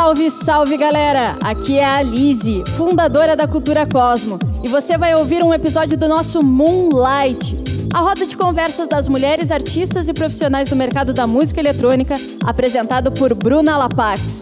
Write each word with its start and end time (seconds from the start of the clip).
Salve, 0.00 0.30
salve 0.30 0.76
galera! 0.78 1.36
Aqui 1.44 1.78
é 1.78 1.84
a 1.84 2.00
Lise, 2.00 2.64
fundadora 2.74 3.36
da 3.36 3.46
Cultura 3.46 3.86
Cosmo, 3.86 4.38
e 4.64 4.68
você 4.68 4.96
vai 4.96 5.14
ouvir 5.14 5.44
um 5.44 5.52
episódio 5.52 5.98
do 5.98 6.08
nosso 6.08 6.42
Moonlight, 6.42 7.54
a 7.92 7.98
roda 7.98 8.24
de 8.24 8.34
conversas 8.34 8.88
das 8.88 9.08
mulheres 9.08 9.50
artistas 9.50 10.08
e 10.08 10.14
profissionais 10.14 10.70
do 10.70 10.74
mercado 10.74 11.12
da 11.12 11.26
música 11.26 11.60
eletrônica, 11.60 12.14
apresentado 12.46 13.12
por 13.12 13.34
Bruna 13.34 13.76
Lapax. 13.76 14.40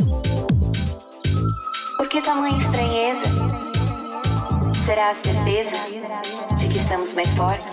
Por 1.96 2.08
que 2.08 2.22
tamanha 2.22 2.56
estranheza? 2.56 3.20
Será 4.86 5.08
a 5.08 5.14
certeza 5.14 5.72
de 6.56 6.68
que 6.68 6.78
estamos 6.78 7.12
mais 7.14 7.28
fortes? 7.30 7.68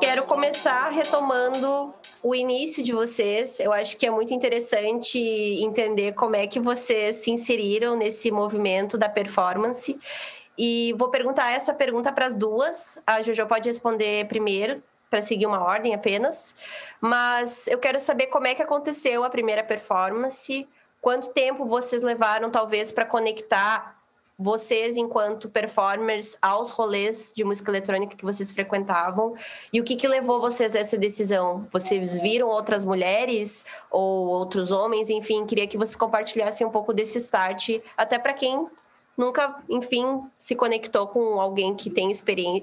Quero 0.00 0.22
começar 0.22 0.90
retomando 0.90 1.90
o 2.22 2.34
início 2.34 2.82
de 2.82 2.92
vocês. 2.92 3.60
Eu 3.60 3.72
acho 3.72 3.96
que 3.96 4.06
é 4.06 4.10
muito 4.10 4.32
interessante 4.32 5.18
entender 5.18 6.12
como 6.12 6.36
é 6.36 6.46
que 6.46 6.60
vocês 6.60 7.16
se 7.16 7.30
inseriram 7.30 7.96
nesse 7.96 8.30
movimento 8.30 8.96
da 8.98 9.08
performance. 9.08 9.98
E 10.56 10.92
vou 10.98 11.08
perguntar 11.08 11.52
essa 11.52 11.72
pergunta 11.72 12.12
para 12.12 12.26
as 12.26 12.36
duas. 12.36 12.98
A 13.06 13.22
Jojo 13.22 13.46
pode 13.46 13.68
responder 13.68 14.26
primeiro, 14.26 14.82
para 15.08 15.22
seguir 15.22 15.46
uma 15.46 15.62
ordem 15.62 15.94
apenas. 15.94 16.56
Mas 17.00 17.68
eu 17.68 17.78
quero 17.78 18.00
saber 18.00 18.26
como 18.26 18.46
é 18.46 18.54
que 18.54 18.62
aconteceu 18.62 19.24
a 19.24 19.30
primeira 19.30 19.62
performance, 19.62 20.66
quanto 21.00 21.32
tempo 21.32 21.64
vocês 21.64 22.02
levaram, 22.02 22.50
talvez, 22.50 22.92
para 22.92 23.04
conectar 23.04 23.97
vocês, 24.38 24.96
enquanto 24.96 25.48
performers, 25.48 26.38
aos 26.40 26.70
rolês 26.70 27.32
de 27.34 27.42
música 27.42 27.72
eletrônica 27.72 28.16
que 28.16 28.24
vocês 28.24 28.52
frequentavam 28.52 29.34
e 29.72 29.80
o 29.80 29.84
que, 29.84 29.96
que 29.96 30.06
levou 30.06 30.40
vocês 30.40 30.76
a 30.76 30.78
essa 30.78 30.96
decisão? 30.96 31.66
Vocês 31.72 32.18
viram 32.18 32.46
outras 32.46 32.84
mulheres 32.84 33.64
ou 33.90 34.28
outros 34.28 34.70
homens? 34.70 35.10
Enfim, 35.10 35.44
queria 35.44 35.66
que 35.66 35.76
vocês 35.76 35.96
compartilhassem 35.96 36.64
um 36.64 36.70
pouco 36.70 36.92
desse 36.92 37.18
start, 37.18 37.80
até 37.96 38.16
para 38.16 38.32
quem 38.32 38.68
nunca, 39.16 39.56
enfim, 39.68 40.22
se 40.36 40.54
conectou 40.54 41.08
com 41.08 41.40
alguém 41.40 41.74
que 41.74 41.90
tem 41.90 42.12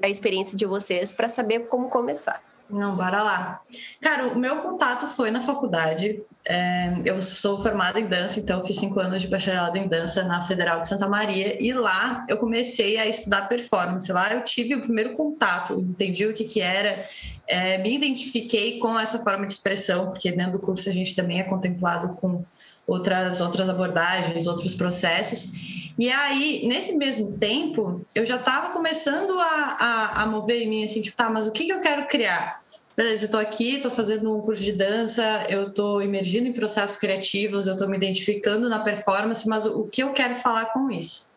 a 0.02 0.08
experiência 0.08 0.55
de 0.55 0.66
vocês 0.66 1.11
para 1.11 1.27
saber 1.27 1.67
como 1.67 1.89
começar. 1.89 2.42
Não, 2.69 2.95
bora 2.95 3.21
lá. 3.21 3.61
Cara, 4.02 4.27
o 4.27 4.39
meu 4.39 4.58
contato 4.58 5.08
foi 5.08 5.30
na 5.30 5.41
faculdade. 5.41 6.17
É, 6.47 6.95
eu 7.05 7.21
sou 7.21 7.61
formada 7.61 7.99
em 7.99 8.08
dança, 8.08 8.39
então 8.39 8.66
fiz 8.66 8.77
cinco 8.77 8.99
anos 8.99 9.21
de 9.21 9.27
bacharelado 9.27 9.77
em 9.77 9.88
dança 9.88 10.23
na 10.23 10.44
Federal 10.44 10.81
de 10.81 10.89
Santa 10.89 11.08
Maria. 11.08 11.61
E 11.63 11.71
lá 11.73 12.25
eu 12.27 12.38
comecei 12.38 12.97
a 12.97 13.05
estudar 13.05 13.47
performance. 13.47 14.11
Lá 14.11 14.33
eu 14.33 14.43
tive 14.43 14.75
o 14.75 14.81
primeiro 14.81 15.13
contato, 15.13 15.73
entendi 15.80 16.25
o 16.25 16.33
que, 16.33 16.43
que 16.43 16.59
era, 16.59 17.03
é, 17.47 17.77
me 17.77 17.95
identifiquei 17.95 18.79
com 18.79 18.99
essa 18.99 19.19
forma 19.19 19.45
de 19.45 19.53
expressão, 19.53 20.07
porque 20.07 20.31
dentro 20.31 20.53
do 20.53 20.59
curso 20.59 20.89
a 20.89 20.91
gente 20.91 21.15
também 21.15 21.39
é 21.39 21.43
contemplado 21.43 22.15
com 22.15 22.43
outras, 22.87 23.41
outras 23.41 23.69
abordagens, 23.69 24.47
outros 24.47 24.73
processos. 24.73 25.49
E 25.97 26.09
aí, 26.09 26.67
nesse 26.67 26.97
mesmo 26.97 27.37
tempo, 27.37 28.02
eu 28.13 28.25
já 28.25 28.35
estava 28.35 28.73
começando 28.73 29.39
a, 29.39 29.77
a, 29.79 30.23
a, 30.23 30.25
mover 30.27 30.61
em 30.61 30.67
mim, 30.67 30.85
assim, 30.85 31.02
tipo, 31.02 31.15
tá, 31.15 31.29
mas 31.29 31.47
o 31.47 31.52
que, 31.52 31.65
que 31.65 31.73
eu 31.73 31.79
quero 31.79 32.07
criar? 32.07 32.52
Beleza, 32.97 33.23
eu 33.23 33.27
estou 33.27 33.39
aqui, 33.39 33.75
estou 33.75 33.91
fazendo 33.91 34.35
um 34.35 34.39
curso 34.41 34.63
de 34.63 34.71
dança, 34.71 35.45
eu 35.49 35.67
estou 35.67 36.02
emergindo 36.02 36.47
em 36.47 36.53
processos 36.53 36.97
criativos, 36.97 37.67
eu 37.67 37.73
estou 37.73 37.87
me 37.89 37.97
identificando 37.97 38.69
na 38.69 38.80
performance, 38.80 39.47
mas 39.47 39.65
o, 39.65 39.81
o 39.81 39.87
que 39.87 40.02
eu 40.03 40.13
quero 40.13 40.35
falar 40.37 40.67
com 40.67 40.89
isso? 40.89 41.34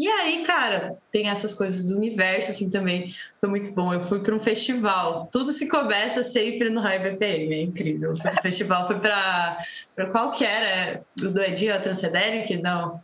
E 0.00 0.08
aí, 0.08 0.42
cara, 0.44 0.96
tem 1.12 1.28
essas 1.28 1.52
coisas 1.52 1.84
do 1.84 1.94
universo, 1.94 2.52
assim, 2.52 2.70
também. 2.70 3.14
Foi 3.38 3.50
muito 3.50 3.70
bom. 3.72 3.92
Eu 3.92 4.00
fui 4.00 4.20
para 4.20 4.34
um 4.34 4.40
festival. 4.40 5.28
Tudo 5.30 5.52
se 5.52 5.68
começa 5.68 6.24
sempre 6.24 6.70
no 6.70 6.80
High 6.80 7.00
BPM, 7.00 7.54
é 7.54 7.62
incrível. 7.64 8.14
O 8.14 8.40
festival 8.40 8.86
foi 8.86 8.98
para 8.98 9.58
qual 10.10 10.32
que 10.32 10.42
era? 10.42 11.02
O 11.22 11.28
do 11.28 11.42
Edinho, 11.42 11.74
a 11.74 11.78
Transederic? 11.78 12.56
Não. 12.62 12.98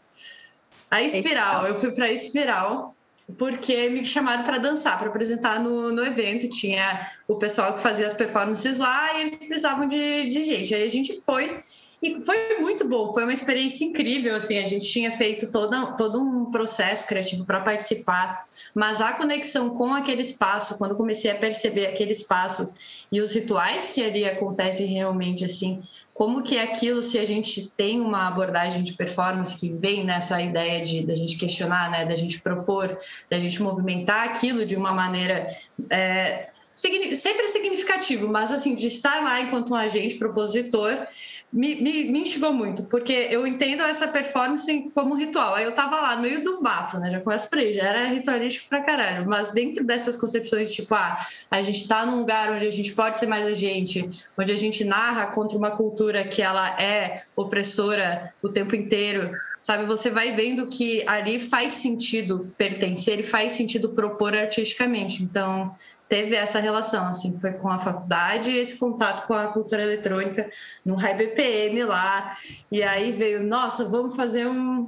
A 0.90 1.02
Espiral. 1.02 1.66
Eu 1.66 1.78
fui 1.78 1.90
para 1.90 2.06
a 2.06 2.12
Espiral 2.12 2.96
porque 3.36 3.90
me 3.90 4.02
chamaram 4.02 4.44
para 4.44 4.56
dançar, 4.56 4.98
para 4.98 5.08
apresentar 5.08 5.60
no, 5.60 5.92
no 5.92 6.02
evento. 6.02 6.48
Tinha 6.48 7.10
o 7.28 7.38
pessoal 7.38 7.74
que 7.74 7.82
fazia 7.82 8.06
as 8.06 8.14
performances 8.14 8.78
lá 8.78 9.18
e 9.18 9.20
eles 9.20 9.36
precisavam 9.36 9.86
de, 9.86 10.30
de 10.30 10.42
gente. 10.42 10.74
Aí 10.74 10.84
a 10.84 10.88
gente 10.88 11.20
foi 11.20 11.60
e 12.02 12.22
foi 12.22 12.58
muito 12.58 12.86
bom, 12.86 13.12
foi 13.12 13.22
uma 13.22 13.32
experiência 13.32 13.84
incrível. 13.84 14.36
Assim, 14.36 14.58
a 14.58 14.64
gente 14.64 14.90
tinha 14.90 15.10
feito 15.10 15.50
toda, 15.50 15.92
todo 15.92 16.20
um 16.20 16.35
processo 16.50 17.06
criativo 17.06 17.44
para 17.44 17.60
participar, 17.60 18.44
mas 18.74 19.00
a 19.00 19.12
conexão 19.12 19.70
com 19.70 19.94
aquele 19.94 20.22
espaço, 20.22 20.76
quando 20.78 20.94
comecei 20.94 21.30
a 21.30 21.34
perceber 21.34 21.86
aquele 21.86 22.12
espaço 22.12 22.70
e 23.10 23.20
os 23.20 23.32
rituais 23.34 23.90
que 23.90 24.02
ali 24.02 24.24
acontecem 24.24 24.86
realmente, 24.86 25.44
assim, 25.44 25.82
como 26.12 26.42
que 26.42 26.56
é 26.56 26.62
aquilo 26.62 27.02
se 27.02 27.18
a 27.18 27.26
gente 27.26 27.70
tem 27.76 28.00
uma 28.00 28.26
abordagem 28.26 28.82
de 28.82 28.94
performance 28.94 29.58
que 29.58 29.70
vem 29.70 30.02
nessa 30.02 30.40
ideia 30.40 30.82
de 30.82 31.06
da 31.06 31.14
gente 31.14 31.36
questionar, 31.36 31.90
né, 31.90 32.06
da 32.06 32.16
gente 32.16 32.40
propor, 32.40 32.98
da 33.30 33.38
gente 33.38 33.62
movimentar 33.62 34.24
aquilo 34.24 34.64
de 34.64 34.76
uma 34.76 34.92
maneira 34.94 35.54
é, 35.90 36.48
sempre 36.76 37.48
significativo, 37.48 38.28
mas 38.28 38.52
assim 38.52 38.74
de 38.74 38.86
estar 38.86 39.22
lá 39.22 39.40
enquanto 39.40 39.72
um 39.72 39.76
agente 39.76 40.16
propositor 40.16 41.06
me, 41.52 41.76
me, 41.76 42.04
me 42.10 42.20
instigou 42.20 42.52
muito, 42.52 42.84
porque 42.84 43.12
eu 43.12 43.46
entendo 43.46 43.82
essa 43.82 44.08
performance 44.08 44.90
como 44.94 45.14
ritual. 45.14 45.54
Aí 45.54 45.64
eu 45.64 45.72
tava 45.72 46.00
lá 46.00 46.16
no 46.16 46.22
meio 46.22 46.42
do 46.42 46.60
mato, 46.60 46.98
né? 46.98 47.10
Já 47.10 47.20
começa 47.20 47.48
por 47.48 47.58
aí, 47.58 47.72
já 47.72 47.82
era 47.84 48.06
ritualístico 48.06 48.68
pra 48.68 48.82
caralho. 48.82 49.26
Mas 49.26 49.52
dentro 49.52 49.84
dessas 49.84 50.16
concepções, 50.16 50.74
tipo, 50.74 50.94
ah, 50.94 51.16
a 51.50 51.62
gente 51.62 51.86
tá 51.86 52.04
num 52.04 52.18
lugar 52.18 52.50
onde 52.50 52.66
a 52.66 52.70
gente 52.70 52.92
pode 52.94 53.18
ser 53.18 53.26
mais 53.26 53.46
a 53.46 53.54
gente, 53.54 54.08
onde 54.36 54.52
a 54.52 54.56
gente 54.56 54.84
narra 54.84 55.26
contra 55.28 55.56
uma 55.56 55.70
cultura 55.70 56.24
que 56.24 56.42
ela 56.42 56.80
é 56.80 57.22
opressora 57.36 58.32
o 58.42 58.48
tempo 58.48 58.74
inteiro, 58.74 59.30
sabe? 59.60 59.86
Você 59.86 60.10
vai 60.10 60.32
vendo 60.32 60.66
que 60.66 61.06
ali 61.08 61.38
faz 61.38 61.74
sentido 61.74 62.52
pertencer 62.58 63.20
e 63.20 63.22
faz 63.22 63.52
sentido 63.52 63.94
propor 63.94 64.34
artisticamente. 64.34 65.22
Então, 65.22 65.72
teve 66.08 66.36
essa 66.36 66.60
relação, 66.60 67.06
assim, 67.06 67.36
foi 67.38 67.52
com 67.52 67.68
a 67.68 67.78
faculdade 67.78 68.50
e 68.50 68.58
esse 68.58 68.76
contato 68.76 69.26
com 69.26 69.34
a 69.34 69.48
cultura 69.48 69.82
eletrônica 69.82 70.48
no 70.84 70.94
High 70.94 71.16
BPM 71.16 71.84
lá. 71.84 72.36
E 72.70 72.82
aí 72.82 73.10
veio, 73.12 73.42
nossa, 73.42 73.84
vamos 73.88 74.14
fazer 74.14 74.46
um, 74.46 74.86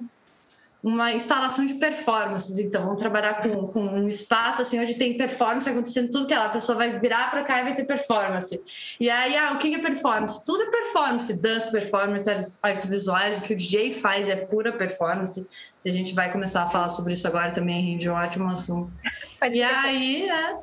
uma 0.83 1.13
instalação 1.13 1.67
de 1.67 1.75
performances, 1.75 2.59
então 2.59 2.85
vamos 2.85 3.01
trabalhar 3.01 3.43
com, 3.43 3.67
com 3.67 3.81
um 3.81 4.09
espaço 4.09 4.63
assim 4.63 4.79
onde 4.79 4.95
tem 4.95 5.17
performance 5.17 5.69
acontecendo 5.69 6.09
tudo 6.09 6.27
que 6.27 6.33
é 6.33 6.39
lá, 6.39 6.47
a 6.47 6.51
pessoa 6.51 6.79
vai 6.79 6.99
virar 7.01 7.31
para 7.31 7.43
cá 7.43 7.61
e 7.61 7.65
vai 7.65 7.75
ter 7.75 7.85
performance. 7.85 8.61
E 9.01 9.11
aí, 9.11 9.37
ah, 9.37 9.53
o 9.53 9.59
que 9.59 9.75
é 9.75 9.79
performance? 9.81 10.45
Tudo 10.45 10.63
é 10.63 10.71
performance, 10.71 11.33
dança, 11.41 11.73
performance, 11.73 12.31
artes 12.63 12.87
visuais, 12.87 13.39
o 13.39 13.43
que 13.43 13.55
o 13.55 13.57
DJ 13.57 13.95
faz 13.95 14.29
é 14.29 14.37
pura 14.37 14.73
performance. 14.73 15.45
Se 15.77 15.89
a 15.89 15.93
gente 15.93 16.15
vai 16.15 16.31
começar 16.31 16.63
a 16.63 16.71
falar 16.71 16.89
sobre 16.91 17.13
isso 17.13 17.27
agora 17.27 17.51
também 17.51 17.83
rende 17.83 18.09
um 18.09 18.15
ótimo 18.15 18.49
assunto. 18.49 18.93
E 19.43 19.63
aí, 19.63 20.29
é 20.29 20.57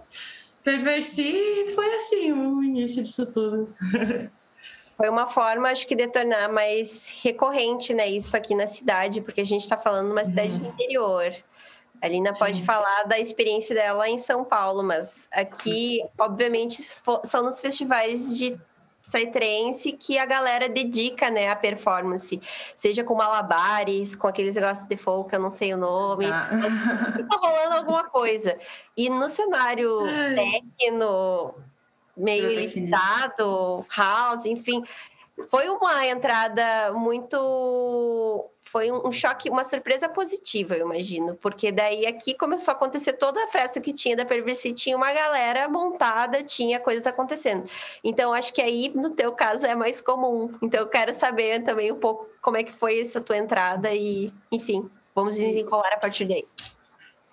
perversi 0.65 1.71
foi 1.75 1.95
assim 1.95 2.33
o 2.33 2.63
início 2.63 3.03
disso 3.03 3.31
tudo. 3.31 3.73
Foi 4.97 5.09
uma 5.09 5.27
forma, 5.27 5.67
acho 5.69 5.85
que, 5.87 5.93
de 5.93 6.07
tornar 6.07 6.47
mais 6.47 7.13
recorrente, 7.21 7.93
né, 7.93 8.07
isso 8.07 8.35
aqui 8.37 8.55
na 8.55 8.65
cidade, 8.65 9.19
porque 9.19 9.41
a 9.41 9.45
gente 9.45 9.63
está 9.63 9.75
falando 9.75 10.09
uma 10.09 10.23
cidade 10.23 10.53
uhum. 10.53 10.59
do 10.59 10.67
interior. 10.69 11.35
A 12.01 12.07
Lina 12.07 12.31
Sim. 12.31 12.39
pode 12.39 12.63
falar 12.63 13.03
da 13.03 13.19
experiência 13.19 13.75
dela 13.75 14.07
em 14.07 14.17
São 14.17 14.45
Paulo, 14.45 14.81
mas 14.83 15.27
aqui, 15.33 16.01
obviamente, 16.17 16.81
são 17.25 17.43
nos 17.43 17.59
festivais 17.59 18.37
de 18.37 18.57
Saitrense 19.05 19.91
que 19.91 20.17
a 20.17 20.25
galera 20.25 20.67
dedica, 20.67 21.29
né, 21.29 21.47
a 21.47 21.55
performance, 21.55 22.41
seja 22.75 23.03
com 23.03 23.13
malabares, 23.13 24.15
com 24.15 24.27
aqueles 24.27 24.55
negócios 24.55 24.87
de 24.87 24.97
folk, 24.97 25.31
eu 25.31 25.39
não 25.39 25.51
sei 25.51 25.75
o 25.75 25.77
nome, 25.77 26.25
tá 26.27 27.37
rolando 27.39 27.75
alguma 27.75 28.09
coisa. 28.09 28.57
E 28.97 29.07
no 29.07 29.29
cenário 29.29 29.99
técnico, 30.33 31.53
meio 32.17 32.49
limitado, 32.49 33.85
house, 33.95 34.47
enfim, 34.47 34.83
foi 35.49 35.69
uma 35.69 36.05
entrada 36.05 36.93
muito 36.93 38.49
foi 38.75 38.91
um 38.91 39.11
choque, 39.11 39.49
uma 39.49 39.63
surpresa 39.63 40.09
positiva, 40.09 40.75
eu 40.75 40.85
imagino, 40.85 41.35
porque 41.35 41.71
daí 41.71 42.05
aqui 42.05 42.33
começou 42.33 42.73
a 42.73 42.75
acontecer 42.75 43.13
toda 43.13 43.41
a 43.41 43.47
festa 43.47 43.79
que 43.79 43.93
tinha 43.93 44.17
da 44.17 44.25
Perversi, 44.25 44.73
tinha 44.73 44.97
uma 44.97 45.13
galera 45.13 45.69
montada, 45.69 46.43
tinha 46.43 46.77
coisas 46.77 47.07
acontecendo. 47.07 47.69
Então, 48.03 48.33
acho 48.33 48.53
que 48.53 48.61
aí, 48.61 48.91
no 48.93 49.11
teu 49.11 49.31
caso, 49.31 49.65
é 49.65 49.75
mais 49.75 50.01
comum. 50.01 50.51
Então, 50.61 50.81
eu 50.81 50.87
quero 50.87 51.13
saber 51.13 51.63
também 51.63 51.89
um 51.89 51.99
pouco 51.99 52.27
como 52.41 52.57
é 52.57 52.63
que 52.63 52.73
foi 52.73 52.99
essa 52.99 53.21
tua 53.21 53.37
entrada 53.37 53.93
e, 53.93 54.33
enfim, 54.51 54.89
vamos 55.13 55.37
desenrolar 55.37 55.93
a 55.93 55.97
partir 55.97 56.25
daí. 56.25 56.45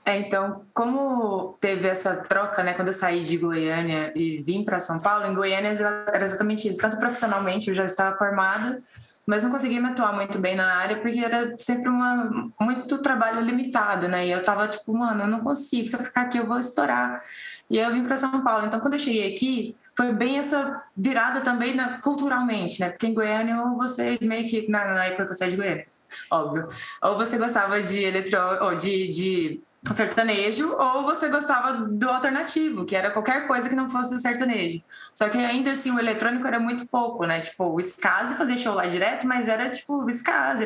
É, 0.04 0.18
então, 0.18 0.64
como 0.74 1.56
teve 1.60 1.86
essa 1.86 2.16
troca, 2.24 2.62
né, 2.62 2.74
quando 2.74 2.88
eu 2.88 2.92
saí 2.92 3.22
de 3.22 3.36
Goiânia 3.36 4.12
e 4.16 4.42
vim 4.42 4.64
para 4.64 4.80
São 4.80 5.00
Paulo, 5.00 5.26
em 5.26 5.34
Goiânia 5.34 5.68
era 5.68 6.24
exatamente 6.24 6.68
isso. 6.68 6.80
Tanto 6.80 6.98
profissionalmente, 6.98 7.68
eu 7.68 7.74
já 7.74 7.84
estava 7.84 8.16
formada, 8.18 8.82
mas 9.24 9.44
não 9.44 9.50
conseguia 9.50 9.80
me 9.80 9.88
atuar 9.88 10.12
muito 10.12 10.38
bem 10.38 10.56
na 10.56 10.74
área 10.74 11.00
porque 11.00 11.20
era 11.20 11.54
sempre 11.56 11.88
uma 11.88 12.50
muito 12.60 12.98
trabalho 12.98 13.40
limitado, 13.42 14.08
né? 14.08 14.26
E 14.26 14.32
eu 14.32 14.42
tava 14.42 14.66
tipo, 14.66 14.92
mano, 14.92 15.22
eu 15.22 15.28
não 15.28 15.40
consigo, 15.40 15.86
se 15.86 15.94
eu 15.94 16.00
ficar 16.00 16.22
aqui 16.22 16.38
eu 16.38 16.46
vou 16.46 16.58
estourar. 16.58 17.22
E 17.70 17.78
aí 17.78 17.86
eu 17.86 17.92
vim 17.92 18.04
para 18.04 18.16
São 18.16 18.42
Paulo. 18.42 18.66
Então, 18.66 18.80
quando 18.80 18.94
eu 18.94 19.00
cheguei 19.00 19.32
aqui, 19.32 19.76
foi 19.96 20.12
bem 20.12 20.38
essa 20.38 20.82
virada 20.96 21.42
também 21.42 21.74
na, 21.74 21.98
culturalmente, 21.98 22.80
né? 22.80 22.90
Porque 22.90 23.06
em 23.06 23.14
Goiânia 23.14 23.56
você 23.76 24.18
meio 24.20 24.48
que 24.48 24.68
na, 24.68 24.84
na 24.86 25.04
época 25.06 25.26
que 25.26 25.34
você 25.34 25.44
é 25.44 25.48
de 25.50 25.56
Goiânia, 25.56 25.86
óbvio, 26.30 26.68
ou 27.02 27.16
você 27.16 27.38
gostava 27.38 27.80
de 27.80 28.02
eletro, 28.02 28.38
ou 28.62 28.74
de, 28.74 29.08
de 29.08 29.62
sertanejo, 29.84 30.72
ou 30.76 31.02
você 31.02 31.28
gostava 31.28 31.72
do 31.74 32.08
alternativo, 32.08 32.84
que 32.84 32.94
era 32.94 33.10
qualquer 33.10 33.48
coisa 33.48 33.68
que 33.68 33.74
não 33.74 33.90
fosse 33.90 34.18
sertanejo. 34.20 34.80
Só 35.12 35.28
que 35.28 35.36
ainda 35.36 35.72
assim 35.72 35.90
o 35.90 35.98
eletrônico 35.98 36.46
era 36.46 36.60
muito 36.60 36.86
pouco, 36.86 37.26
né? 37.26 37.40
Tipo, 37.40 37.64
o 37.64 37.80
Skazi 37.80 38.36
fazia 38.36 38.56
show 38.56 38.74
lá 38.74 38.86
direto, 38.86 39.26
mas 39.26 39.48
era 39.48 39.68
tipo 39.70 39.94
o 39.94 40.06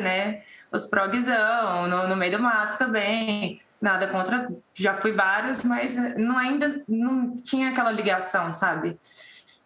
né? 0.01 0.43
Os 0.71 0.85
progzão, 0.85 1.87
no, 1.87 2.07
no 2.07 2.15
meio 2.15 2.33
do 2.33 2.43
mato 2.43 2.77
também. 2.77 3.59
Nada 3.81 4.07
contra, 4.07 4.49
já 4.73 4.93
fui 4.95 5.11
vários, 5.11 5.63
mas 5.63 5.95
não, 6.15 6.37
ainda 6.37 6.83
não 6.87 7.35
tinha 7.35 7.69
aquela 7.69 7.91
ligação, 7.91 8.53
sabe? 8.53 8.99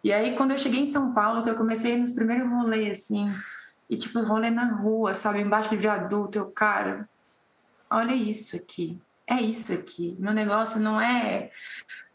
E 0.02 0.12
aí, 0.12 0.34
quando 0.34 0.52
eu 0.52 0.58
cheguei 0.58 0.80
em 0.80 0.86
São 0.86 1.12
Paulo, 1.12 1.42
que 1.44 1.50
eu 1.50 1.54
comecei 1.54 1.96
nos 1.96 2.12
primeiros 2.12 2.48
rolês, 2.48 3.00
assim, 3.02 3.32
e 3.88 3.96
tipo, 3.96 4.20
rolê 4.22 4.50
na 4.50 4.64
rua, 4.74 5.14
sabe? 5.14 5.40
Embaixo 5.40 5.74
do 5.74 5.80
viaduto, 5.80 6.38
eu, 6.38 6.50
cara, 6.50 7.08
olha 7.90 8.12
isso 8.12 8.56
aqui 8.56 9.00
é 9.26 9.40
isso 9.40 9.72
aqui. 9.72 10.16
Meu 10.18 10.32
negócio 10.32 10.80
não 10.80 11.00
é, 11.00 11.50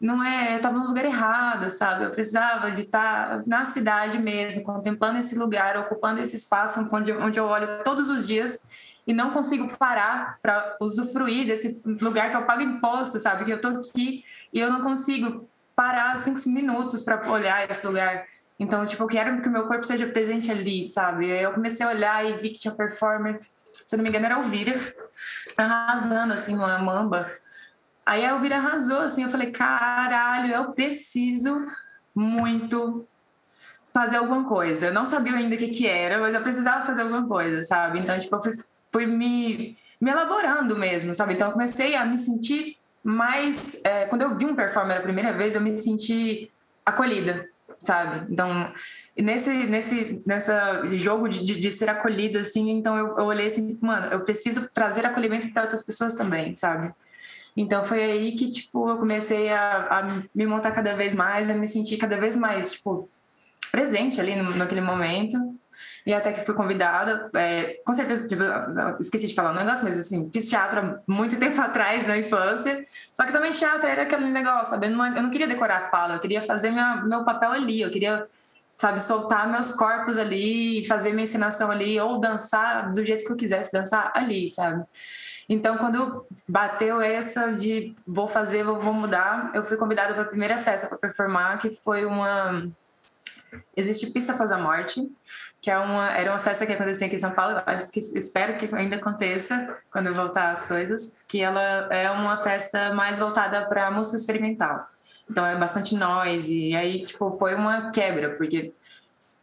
não 0.00 0.22
é, 0.22 0.52
eu 0.52 0.56
estava 0.56 0.78
no 0.78 0.86
lugar 0.86 1.04
errado, 1.04 1.70
sabe? 1.70 2.04
Eu 2.04 2.10
precisava 2.10 2.70
de 2.70 2.82
estar 2.82 3.42
na 3.46 3.64
cidade 3.64 4.18
mesmo, 4.18 4.64
contemplando 4.64 5.18
esse 5.18 5.38
lugar, 5.38 5.76
ocupando 5.76 6.20
esse 6.20 6.36
espaço 6.36 6.88
onde, 6.92 7.12
onde 7.12 7.38
eu 7.38 7.46
olho 7.46 7.82
todos 7.82 8.08
os 8.08 8.26
dias 8.26 8.68
e 9.06 9.12
não 9.12 9.30
consigo 9.30 9.74
parar 9.76 10.38
para 10.42 10.76
usufruir 10.80 11.46
desse 11.46 11.82
lugar 11.84 12.30
que 12.30 12.36
eu 12.36 12.44
pago 12.44 12.62
imposto, 12.62 13.18
sabe? 13.18 13.44
Que 13.44 13.52
eu 13.52 13.60
tô 13.60 13.68
aqui 13.68 14.22
e 14.52 14.60
eu 14.60 14.70
não 14.70 14.82
consigo 14.82 15.48
parar 15.74 16.18
cinco 16.18 16.40
minutos 16.50 17.02
para 17.02 17.30
olhar 17.30 17.68
esse 17.70 17.86
lugar. 17.86 18.26
Então, 18.58 18.84
tipo, 18.84 19.02
eu 19.02 19.06
quero 19.06 19.40
que 19.40 19.48
o 19.48 19.52
meu 19.52 19.66
corpo 19.66 19.84
seja 19.84 20.06
presente 20.08 20.50
ali, 20.50 20.88
sabe? 20.88 21.28
Eu 21.28 21.52
comecei 21.52 21.86
a 21.86 21.90
olhar 21.90 22.26
e 22.26 22.34
vi 22.34 22.50
que 22.50 22.58
tinha 22.58 22.74
performer, 22.74 23.40
se 23.72 23.94
eu 23.94 23.96
não 23.96 24.02
me 24.02 24.10
engano, 24.10 24.26
era 24.26 24.34
Elvira, 24.34 24.74
arrasando, 25.64 26.32
assim, 26.32 26.54
uma 26.54 26.78
mamba. 26.78 27.30
Aí 28.06 28.24
a 28.24 28.30
Elvira 28.30 28.56
arrasou, 28.56 29.00
assim, 29.00 29.22
eu 29.22 29.28
falei, 29.28 29.50
caralho, 29.50 30.52
eu 30.52 30.72
preciso 30.72 31.66
muito 32.14 33.06
fazer 33.92 34.16
alguma 34.16 34.44
coisa. 34.44 34.86
Eu 34.86 34.94
não 34.94 35.04
sabia 35.04 35.34
ainda 35.34 35.56
o 35.56 35.58
que 35.58 35.68
que 35.68 35.86
era, 35.86 36.18
mas 36.18 36.34
eu 36.34 36.40
precisava 36.42 36.86
fazer 36.86 37.02
alguma 37.02 37.26
coisa, 37.26 37.64
sabe? 37.64 37.98
Então, 37.98 38.18
tipo, 38.18 38.34
eu 38.36 38.40
fui, 38.40 38.52
fui 38.92 39.06
me, 39.06 39.76
me 40.00 40.10
elaborando 40.10 40.76
mesmo, 40.76 41.12
sabe? 41.12 41.34
Então, 41.34 41.48
eu 41.48 41.52
comecei 41.52 41.94
a 41.94 42.04
me 42.04 42.16
sentir 42.16 42.76
mais... 43.02 43.84
É, 43.84 44.06
quando 44.06 44.22
eu 44.22 44.36
vi 44.36 44.46
um 44.46 44.54
performer 44.54 44.98
a 44.98 45.02
primeira 45.02 45.32
vez, 45.32 45.54
eu 45.54 45.60
me 45.60 45.78
senti 45.78 46.50
acolhida, 46.86 47.48
sabe? 47.78 48.32
Então, 48.32 48.72
nesse, 49.22 49.50
nesse 49.50 50.22
nessa 50.24 50.86
jogo 50.86 51.28
de, 51.28 51.44
de, 51.44 51.58
de, 51.58 51.72
ser 51.72 51.90
acolhida, 51.90 52.40
assim, 52.40 52.70
então 52.70 52.96
eu, 52.96 53.18
eu 53.18 53.24
olhei 53.24 53.48
assim, 53.48 53.78
mano, 53.82 54.06
eu 54.12 54.20
preciso 54.20 54.72
trazer 54.72 55.04
acolhimento 55.04 55.52
para 55.52 55.62
outras 55.62 55.84
pessoas 55.84 56.14
também, 56.14 56.54
sabe? 56.54 56.92
Então 57.56 57.82
foi 57.82 58.02
aí 58.02 58.32
que, 58.36 58.48
tipo, 58.48 58.88
eu 58.88 58.98
comecei 58.98 59.50
a, 59.50 59.98
a 59.98 60.06
me 60.34 60.46
montar 60.46 60.70
cada 60.70 60.94
vez 60.94 61.14
mais, 61.14 61.50
a 61.50 61.54
me 61.54 61.66
sentir 61.66 61.96
cada 61.96 62.16
vez 62.16 62.36
mais, 62.36 62.72
tipo, 62.72 63.08
presente 63.72 64.20
ali 64.20 64.36
no, 64.36 64.54
naquele 64.54 64.80
momento. 64.80 65.36
E 66.06 66.14
até 66.14 66.32
que 66.32 66.40
fui 66.40 66.54
convidada, 66.54 67.28
é, 67.34 67.80
com 67.84 67.92
certeza, 67.92 68.28
tipo, 68.28 68.42
esqueci 69.00 69.26
de 69.26 69.34
falar 69.34 69.50
um 69.50 69.56
negócio, 69.56 69.84
mas 69.84 69.98
assim, 69.98 70.30
fiz 70.32 70.48
teatro 70.48 70.78
há 70.80 71.00
muito 71.06 71.36
tempo 71.40 71.60
atrás, 71.60 72.06
na 72.06 72.16
infância. 72.16 72.86
Só 73.12 73.24
que 73.24 73.32
também 73.32 73.50
teatro 73.50 73.88
era 73.88 74.02
aquele 74.02 74.30
negócio, 74.30 74.70
sabe? 74.70 74.86
Eu 74.86 74.90
não, 74.92 75.06
eu 75.06 75.22
não 75.22 75.30
queria 75.30 75.48
decorar 75.48 75.78
a 75.78 75.90
fala, 75.90 76.14
eu 76.14 76.20
queria 76.20 76.42
fazer 76.42 76.70
minha, 76.70 77.02
meu 77.04 77.24
papel 77.24 77.50
ali, 77.50 77.80
eu 77.82 77.90
queria 77.90 78.24
sabe, 78.78 79.02
soltar 79.02 79.50
meus 79.50 79.72
corpos 79.72 80.16
ali, 80.16 80.86
fazer 80.86 81.10
minha 81.10 81.24
encenação 81.24 81.70
ali, 81.70 82.00
ou 82.00 82.20
dançar 82.20 82.92
do 82.92 83.04
jeito 83.04 83.24
que 83.24 83.32
eu 83.32 83.36
quisesse 83.36 83.72
dançar 83.72 84.12
ali, 84.14 84.48
sabe? 84.48 84.84
Então, 85.48 85.78
quando 85.78 86.26
bateu 86.46 87.00
essa 87.00 87.50
de 87.52 87.96
vou 88.06 88.28
fazer, 88.28 88.62
vou, 88.62 88.92
mudar, 88.92 89.50
eu 89.54 89.64
fui 89.64 89.76
convidada 89.76 90.14
para 90.14 90.22
a 90.22 90.26
primeira 90.26 90.56
festa 90.58 90.88
para 90.88 90.98
performar, 90.98 91.58
que 91.58 91.70
foi 91.70 92.04
uma. 92.04 92.68
Existe 93.74 94.12
Pista 94.12 94.34
Após 94.34 94.52
a 94.52 94.58
Morte, 94.58 95.10
que 95.60 95.70
é 95.70 95.78
uma, 95.78 96.12
era 96.12 96.30
uma 96.32 96.42
festa 96.42 96.66
que 96.66 96.72
acontecia 96.72 97.06
aqui 97.06 97.16
em 97.16 97.18
São 97.18 97.32
Paulo, 97.32 97.60
acho 97.64 97.90
que 97.90 97.98
espero 97.98 98.58
que 98.58 98.72
ainda 98.76 98.96
aconteça 98.96 99.78
quando 99.90 100.14
voltar 100.14 100.52
as 100.52 100.66
coisas, 100.66 101.16
que 101.26 101.40
ela 101.40 101.88
é 101.90 102.10
uma 102.10 102.36
festa 102.36 102.92
mais 102.92 103.18
voltada 103.18 103.66
para 103.66 103.90
música 103.90 104.18
experimental. 104.18 104.86
Então 105.30 105.44
é 105.46 105.56
bastante 105.56 105.94
noise. 105.94 106.68
E 106.70 106.76
aí, 106.76 107.02
tipo, 107.02 107.32
foi 107.38 107.54
uma 107.54 107.90
quebra, 107.90 108.30
porque 108.36 108.72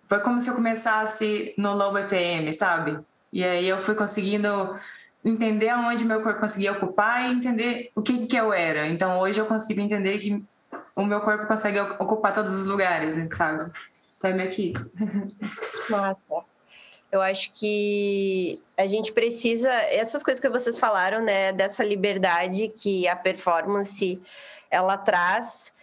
foi 0.07 0.19
como 0.19 0.39
se 0.39 0.49
eu 0.49 0.55
começasse 0.55 1.53
no 1.57 1.73
low 1.73 1.91
BPM, 1.91 2.51
sabe? 2.53 2.99
E 3.31 3.43
aí 3.43 3.67
eu 3.67 3.83
fui 3.83 3.95
conseguindo 3.95 4.77
entender 5.23 5.69
aonde 5.69 6.05
meu 6.05 6.21
corpo 6.21 6.39
conseguia 6.39 6.71
ocupar 6.71 7.23
e 7.23 7.33
entender 7.33 7.91
o 7.95 8.01
que 8.01 8.27
que 8.27 8.35
eu 8.35 8.53
era. 8.53 8.87
Então 8.87 9.19
hoje 9.19 9.39
eu 9.39 9.45
consigo 9.45 9.81
entender 9.81 10.19
que 10.19 10.43
o 10.95 11.03
meu 11.03 11.21
corpo 11.21 11.47
consegue 11.47 11.79
ocupar 11.79 12.33
todos 12.33 12.55
os 12.55 12.65
lugares, 12.65 13.15
sabe? 13.35 13.71
Então 14.17 14.29
é 14.29 14.33
meio 14.33 14.49
que 14.49 14.71
isso. 14.71 14.93
Nossa. 15.89 16.45
Eu 17.11 17.21
acho 17.21 17.53
que 17.53 18.61
a 18.77 18.85
gente 18.87 19.13
precisa, 19.13 19.71
essas 19.71 20.21
coisas 20.21 20.41
que 20.41 20.49
vocês 20.49 20.77
falaram, 20.77 21.21
né, 21.23 21.53
dessa 21.53 21.83
liberdade 21.83 22.67
que 22.69 23.07
a 23.07 23.15
performance 23.15 24.21
ela 24.69 24.97
traz, 24.97 25.73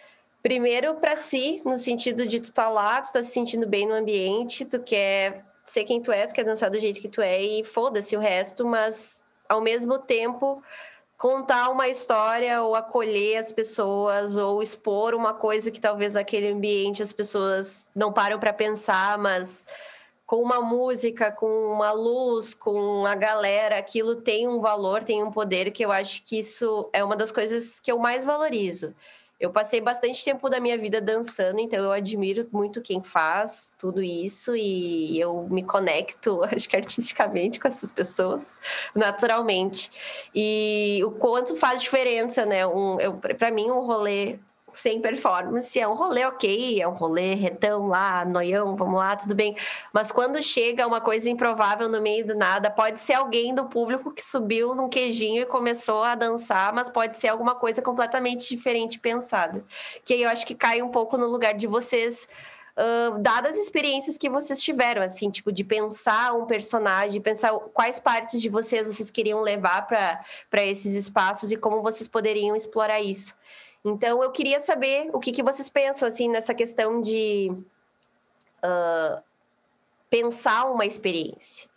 Primeiro 0.42 0.96
para 0.96 1.18
si, 1.18 1.62
no 1.64 1.76
sentido 1.76 2.26
de 2.26 2.40
tu 2.40 2.52
tá 2.52 2.68
lá, 2.68 3.00
tu 3.00 3.12
tá 3.12 3.22
se 3.22 3.30
sentindo 3.30 3.66
bem 3.66 3.86
no 3.86 3.94
ambiente, 3.94 4.64
tu 4.64 4.80
quer 4.80 5.44
ser 5.64 5.84
quem 5.84 6.02
tu 6.02 6.10
é, 6.10 6.26
tu 6.26 6.34
quer 6.34 6.44
dançar 6.44 6.68
do 6.68 6.80
jeito 6.80 7.00
que 7.00 7.08
tu 7.08 7.20
é 7.22 7.40
e 7.40 7.62
foda-se 7.62 8.16
o 8.16 8.20
resto, 8.20 8.66
mas 8.66 9.22
ao 9.48 9.60
mesmo 9.60 9.98
tempo 9.98 10.60
contar 11.16 11.68
uma 11.68 11.86
história 11.88 12.60
ou 12.60 12.74
acolher 12.74 13.36
as 13.36 13.52
pessoas 13.52 14.36
ou 14.36 14.60
expor 14.60 15.14
uma 15.14 15.32
coisa 15.32 15.70
que 15.70 15.80
talvez 15.80 16.14
naquele 16.14 16.48
ambiente 16.48 17.00
as 17.00 17.12
pessoas 17.12 17.86
não 17.94 18.12
param 18.12 18.40
para 18.40 18.52
pensar, 18.52 19.16
mas 19.18 19.68
com 20.26 20.42
uma 20.42 20.60
música, 20.60 21.30
com 21.30 21.46
uma 21.46 21.92
luz, 21.92 22.54
com 22.54 23.06
a 23.06 23.14
galera, 23.14 23.78
aquilo 23.78 24.16
tem 24.16 24.48
um 24.48 24.60
valor, 24.60 25.04
tem 25.04 25.22
um 25.22 25.30
poder 25.30 25.70
que 25.70 25.84
eu 25.84 25.92
acho 25.92 26.24
que 26.24 26.40
isso 26.40 26.90
é 26.92 27.04
uma 27.04 27.14
das 27.14 27.30
coisas 27.30 27.78
que 27.78 27.92
eu 27.92 27.98
mais 27.98 28.24
valorizo. 28.24 28.92
Eu 29.42 29.50
passei 29.50 29.80
bastante 29.80 30.24
tempo 30.24 30.48
da 30.48 30.60
minha 30.60 30.78
vida 30.78 31.00
dançando, 31.00 31.58
então 31.58 31.82
eu 31.82 31.90
admiro 31.90 32.48
muito 32.52 32.80
quem 32.80 33.02
faz 33.02 33.72
tudo 33.76 34.00
isso 34.00 34.54
e 34.54 35.18
eu 35.18 35.48
me 35.50 35.64
conecto, 35.64 36.44
acho 36.46 36.68
que 36.68 36.76
artisticamente 36.76 37.58
com 37.58 37.66
essas 37.66 37.90
pessoas, 37.90 38.60
naturalmente. 38.94 39.90
E 40.32 41.00
o 41.04 41.10
quanto 41.10 41.56
faz 41.56 41.82
diferença, 41.82 42.46
né? 42.46 42.64
Um, 42.64 42.98
para 43.36 43.50
mim, 43.50 43.68
um 43.68 43.80
rolê 43.80 44.38
sem 44.72 45.00
performance, 45.00 45.78
é 45.78 45.86
um 45.86 45.94
rolê 45.94 46.24
ok, 46.24 46.80
é 46.80 46.88
um 46.88 46.94
rolê 46.94 47.34
retão 47.34 47.86
lá, 47.86 48.24
noião, 48.24 48.74
vamos 48.74 48.98
lá, 48.98 49.14
tudo 49.14 49.34
bem. 49.34 49.56
Mas 49.92 50.10
quando 50.10 50.42
chega 50.42 50.86
uma 50.86 51.00
coisa 51.00 51.28
improvável 51.28 51.88
no 51.88 52.00
meio 52.00 52.26
do 52.26 52.34
nada, 52.34 52.70
pode 52.70 53.00
ser 53.00 53.14
alguém 53.14 53.54
do 53.54 53.66
público 53.66 54.12
que 54.12 54.24
subiu 54.24 54.74
num 54.74 54.88
queijinho 54.88 55.42
e 55.42 55.46
começou 55.46 56.02
a 56.02 56.14
dançar, 56.14 56.72
mas 56.72 56.88
pode 56.88 57.16
ser 57.16 57.28
alguma 57.28 57.54
coisa 57.54 57.82
completamente 57.82 58.48
diferente 58.48 58.98
pensada. 58.98 59.64
Que 60.04 60.14
aí 60.14 60.22
eu 60.22 60.30
acho 60.30 60.46
que 60.46 60.54
cai 60.54 60.82
um 60.82 60.88
pouco 60.88 61.16
no 61.16 61.26
lugar 61.26 61.54
de 61.54 61.66
vocês. 61.66 62.28
Uh, 62.74 63.18
dadas 63.18 63.52
as 63.52 63.58
experiências 63.58 64.16
que 64.16 64.30
vocês 64.30 64.58
tiveram, 64.58 65.02
assim, 65.02 65.30
tipo, 65.30 65.52
de 65.52 65.62
pensar 65.62 66.32
um 66.32 66.46
personagem, 66.46 67.20
pensar 67.20 67.52
quais 67.74 68.00
partes 68.00 68.40
de 68.40 68.48
vocês 68.48 68.86
vocês 68.86 69.10
queriam 69.10 69.42
levar 69.42 69.86
para 69.86 70.64
esses 70.64 70.94
espaços 70.94 71.52
e 71.52 71.56
como 71.58 71.82
vocês 71.82 72.08
poderiam 72.08 72.56
explorar 72.56 73.00
isso. 73.02 73.34
Então, 73.84 74.22
eu 74.22 74.30
queria 74.30 74.60
saber 74.60 75.10
o 75.12 75.18
que, 75.18 75.32
que 75.32 75.42
vocês 75.42 75.68
pensam, 75.68 76.06
assim, 76.06 76.28
nessa 76.28 76.54
questão 76.54 77.02
de 77.02 77.50
uh, 78.64 79.22
pensar 80.08 80.70
uma 80.70 80.86
experiência. 80.86 81.68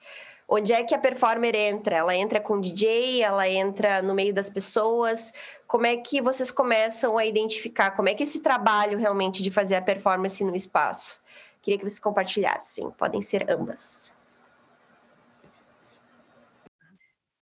Onde 0.48 0.72
é 0.72 0.84
que 0.84 0.94
a 0.94 1.00
performer 1.00 1.56
entra? 1.56 1.96
Ela 1.96 2.16
entra 2.16 2.40
com 2.40 2.62
DJ, 2.62 3.24
ela 3.24 3.48
entra 3.50 4.04
no 4.04 4.14
meio 4.14 4.32
das 4.32 4.50
pessoas. 4.50 5.34
Como 5.66 5.88
é 5.88 5.98
que 5.98 6.22
vocês 6.22 6.52
começam 6.52 7.18
a 7.18 7.26
identificar? 7.26 7.92
Como 7.92 8.08
é 8.08 8.14
que 8.14 8.22
esse 8.22 8.42
trabalho 8.42 9.00
realmente 9.00 9.42
de 9.42 9.50
fazer 9.50 9.76
a 9.76 9.82
performance 9.82 10.44
no 10.44 10.56
espaço? 10.56 11.20
Queria 11.64 11.80
que 11.80 11.90
vocês 11.90 12.00
compartilhassem. 12.00 12.92
Podem 12.92 13.24
ser 13.24 13.50
ambas. 13.50 14.14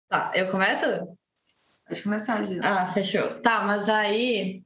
Tá, 0.08 0.30
eu 0.34 0.48
começo? 0.48 0.86
Pode 1.92 2.02
começar, 2.04 2.42
Gil. 2.44 2.58
Ah, 2.62 2.86
fechou. 2.88 3.40
Tá, 3.40 3.64
mas 3.64 3.86
aí 3.86 4.62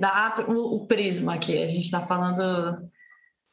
dá 0.00 0.34
o, 0.48 0.76
o 0.76 0.86
prisma 0.86 1.34
aqui. 1.34 1.62
A 1.62 1.66
gente 1.66 1.84
está 1.84 2.00
falando 2.00 2.82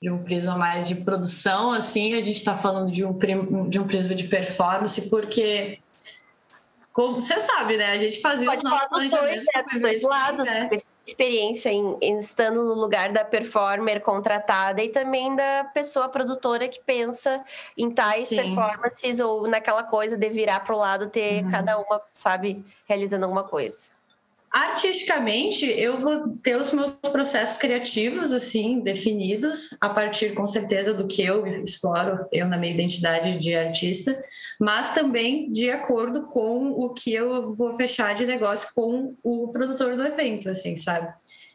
de 0.01 0.09
um 0.09 0.23
prisma 0.23 0.57
mais 0.57 0.87
de 0.87 0.95
produção, 0.95 1.73
assim, 1.73 2.13
a 2.13 2.21
gente 2.21 2.37
está 2.37 2.57
falando 2.57 2.89
de 2.89 3.03
um, 3.03 3.19
de 3.67 3.79
um 3.79 3.85
prisma 3.85 4.15
de 4.15 4.29
performance, 4.29 5.09
porque 5.09 5.77
como 6.93 7.19
você 7.19 7.37
sabe, 7.41 7.75
né? 7.75 7.91
A 7.91 7.97
gente 7.97 8.21
fazia 8.21 8.47
Pode 8.47 8.59
os 8.59 8.63
nossos 8.63 8.87
planejamentos. 8.87 9.45
Dois, 9.53 9.73
né? 9.73 9.79
dois 9.81 10.01
lados, 10.03 10.45
né? 10.45 10.69
Experiência 11.11 11.69
em, 11.69 11.97
em, 12.01 12.17
estando 12.17 12.63
no 12.63 12.73
lugar 12.73 13.11
da 13.11 13.23
performer 13.23 14.01
contratada 14.01 14.81
e 14.81 14.89
também 14.89 15.35
da 15.35 15.65
pessoa 15.73 16.09
produtora 16.09 16.67
que 16.67 16.79
pensa 16.79 17.43
em 17.77 17.91
tais 17.91 18.27
Sim. 18.27 18.37
performances 18.37 19.19
ou 19.19 19.47
naquela 19.47 19.83
coisa 19.83 20.17
de 20.17 20.29
virar 20.29 20.61
para 20.61 20.75
o 20.75 20.79
lado, 20.79 21.07
ter 21.07 21.43
uhum. 21.43 21.51
cada 21.51 21.77
uma, 21.77 22.01
sabe, 22.09 22.65
realizando 22.85 23.25
alguma 23.25 23.43
coisa. 23.43 23.90
Artisticamente, 24.51 25.65
eu 25.65 25.97
vou 25.97 26.33
ter 26.43 26.57
os 26.57 26.73
meus 26.73 26.91
processos 26.91 27.57
criativos, 27.57 28.33
assim, 28.33 28.81
definidos, 28.81 29.77
a 29.79 29.87
partir, 29.87 30.33
com 30.33 30.45
certeza, 30.45 30.93
do 30.93 31.07
que 31.07 31.23
eu 31.23 31.47
exploro, 31.63 32.25
eu 32.33 32.49
na 32.49 32.57
minha 32.57 32.73
identidade 32.73 33.39
de 33.39 33.55
artista, 33.55 34.19
mas 34.59 34.91
também 34.91 35.49
de 35.49 35.71
acordo 35.71 36.27
com 36.27 36.69
o 36.71 36.89
que 36.89 37.13
eu 37.13 37.55
vou 37.55 37.73
fechar 37.75 38.13
de 38.13 38.25
negócio 38.25 38.67
com 38.75 39.15
o 39.23 39.47
produtor 39.53 39.95
do 39.95 40.03
evento, 40.03 40.49
assim, 40.49 40.75
sabe? 40.75 41.13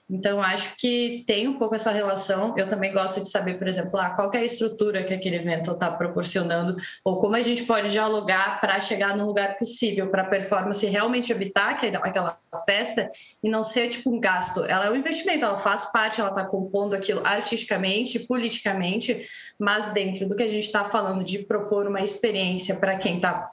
Então, 0.08 0.40
acho 0.40 0.76
que 0.76 1.24
tem 1.26 1.48
um 1.48 1.58
pouco 1.58 1.74
essa 1.74 1.90
relação. 1.90 2.54
Eu 2.56 2.68
também 2.68 2.92
gosto 2.92 3.20
de 3.20 3.28
saber, 3.28 3.58
por 3.58 3.66
exemplo, 3.66 3.98
ah, 3.98 4.10
qual 4.10 4.30
é 4.34 4.38
a 4.38 4.44
estrutura 4.44 5.02
que 5.02 5.12
aquele 5.12 5.36
evento 5.36 5.72
está 5.72 5.90
proporcionando, 5.90 6.76
ou 7.04 7.20
como 7.20 7.34
a 7.34 7.40
gente 7.42 7.64
pode 7.64 7.90
dialogar 7.90 8.60
para 8.60 8.78
chegar 8.78 9.16
no 9.16 9.26
lugar 9.26 9.58
possível, 9.58 10.08
para 10.08 10.22
a 10.22 10.28
performance 10.28 10.86
realmente 10.86 11.32
habitar 11.32 11.70
aquela 11.70 12.38
festa 12.64 13.08
e 13.42 13.50
não 13.50 13.64
ser 13.64 13.88
tipo 13.88 14.14
um 14.14 14.20
gasto. 14.20 14.64
Ela 14.64 14.86
é 14.86 14.90
um 14.90 14.96
investimento, 14.96 15.44
ela 15.44 15.58
faz 15.58 15.86
parte, 15.86 16.20
ela 16.20 16.30
está 16.30 16.44
compondo 16.44 16.94
aquilo 16.94 17.20
artisticamente, 17.24 18.20
politicamente, 18.20 19.26
mas 19.58 19.92
dentro 19.92 20.28
do 20.28 20.36
que 20.36 20.44
a 20.44 20.48
gente 20.48 20.64
está 20.66 20.84
falando 20.84 21.24
de 21.24 21.40
propor 21.40 21.86
uma 21.88 22.00
experiência 22.00 22.76
para 22.76 22.96
quem 22.96 23.16
está 23.16 23.44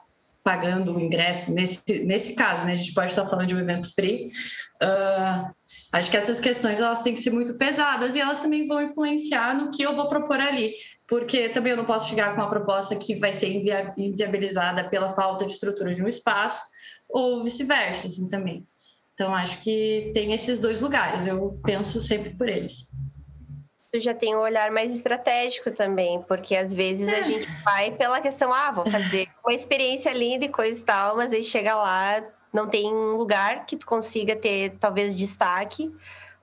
pagando 0.44 0.94
o 0.94 1.00
ingresso, 1.00 1.54
nesse, 1.54 2.04
nesse 2.04 2.34
caso, 2.34 2.66
né, 2.66 2.72
a 2.72 2.76
gente 2.76 2.92
pode 2.92 3.10
estar 3.10 3.26
falando 3.26 3.46
de 3.46 3.56
um 3.56 3.60
evento 3.60 3.92
free. 3.94 4.30
Uh, 4.82 5.46
acho 5.94 6.10
que 6.10 6.16
essas 6.16 6.40
questões 6.40 6.80
elas 6.80 7.00
têm 7.02 7.14
que 7.14 7.20
ser 7.20 7.30
muito 7.30 7.56
pesadas 7.56 8.16
e 8.16 8.20
elas 8.20 8.40
também 8.40 8.66
vão 8.66 8.82
influenciar 8.82 9.56
no 9.56 9.70
que 9.70 9.82
eu 9.82 9.94
vou 9.94 10.08
propor 10.08 10.40
ali, 10.40 10.74
porque 11.08 11.48
também 11.48 11.70
eu 11.70 11.76
não 11.76 11.84
posso 11.84 12.08
chegar 12.08 12.34
com 12.34 12.40
uma 12.40 12.48
proposta 12.48 12.96
que 12.96 13.14
vai 13.14 13.32
ser 13.32 13.48
inviabilizada 13.96 14.88
pela 14.88 15.10
falta 15.10 15.44
de 15.44 15.52
estrutura 15.52 15.92
de 15.92 16.02
um 16.02 16.08
espaço 16.08 16.62
ou 17.08 17.44
vice-versa, 17.44 18.08
assim, 18.08 18.28
também. 18.28 18.66
Então, 19.14 19.32
acho 19.32 19.62
que 19.62 20.10
tem 20.12 20.32
esses 20.32 20.58
dois 20.58 20.80
lugares, 20.80 21.28
eu 21.28 21.52
penso 21.62 22.00
sempre 22.00 22.30
por 22.30 22.48
eles 22.48 22.90
tu 23.94 24.00
já 24.00 24.12
tem 24.12 24.34
um 24.34 24.40
olhar 24.40 24.72
mais 24.72 24.92
estratégico 24.92 25.70
também, 25.70 26.20
porque 26.22 26.56
às 26.56 26.74
vezes 26.74 27.08
a 27.08 27.18
é. 27.18 27.22
gente 27.22 27.46
vai 27.62 27.92
pela 27.92 28.20
questão, 28.20 28.52
ah, 28.52 28.72
vou 28.72 28.90
fazer 28.90 29.28
uma 29.46 29.54
experiência 29.54 30.12
linda 30.12 30.44
e 30.44 30.48
coisa 30.48 30.80
e 30.80 30.84
tal, 30.84 31.16
mas 31.16 31.32
aí 31.32 31.44
chega 31.44 31.76
lá, 31.76 32.20
não 32.54 32.68
tem 32.68 32.86
um 32.86 33.16
lugar 33.16 33.66
que 33.66 33.76
tu 33.76 33.84
consiga 33.84 34.36
ter 34.36 34.76
talvez 34.78 35.14
destaque 35.16 35.92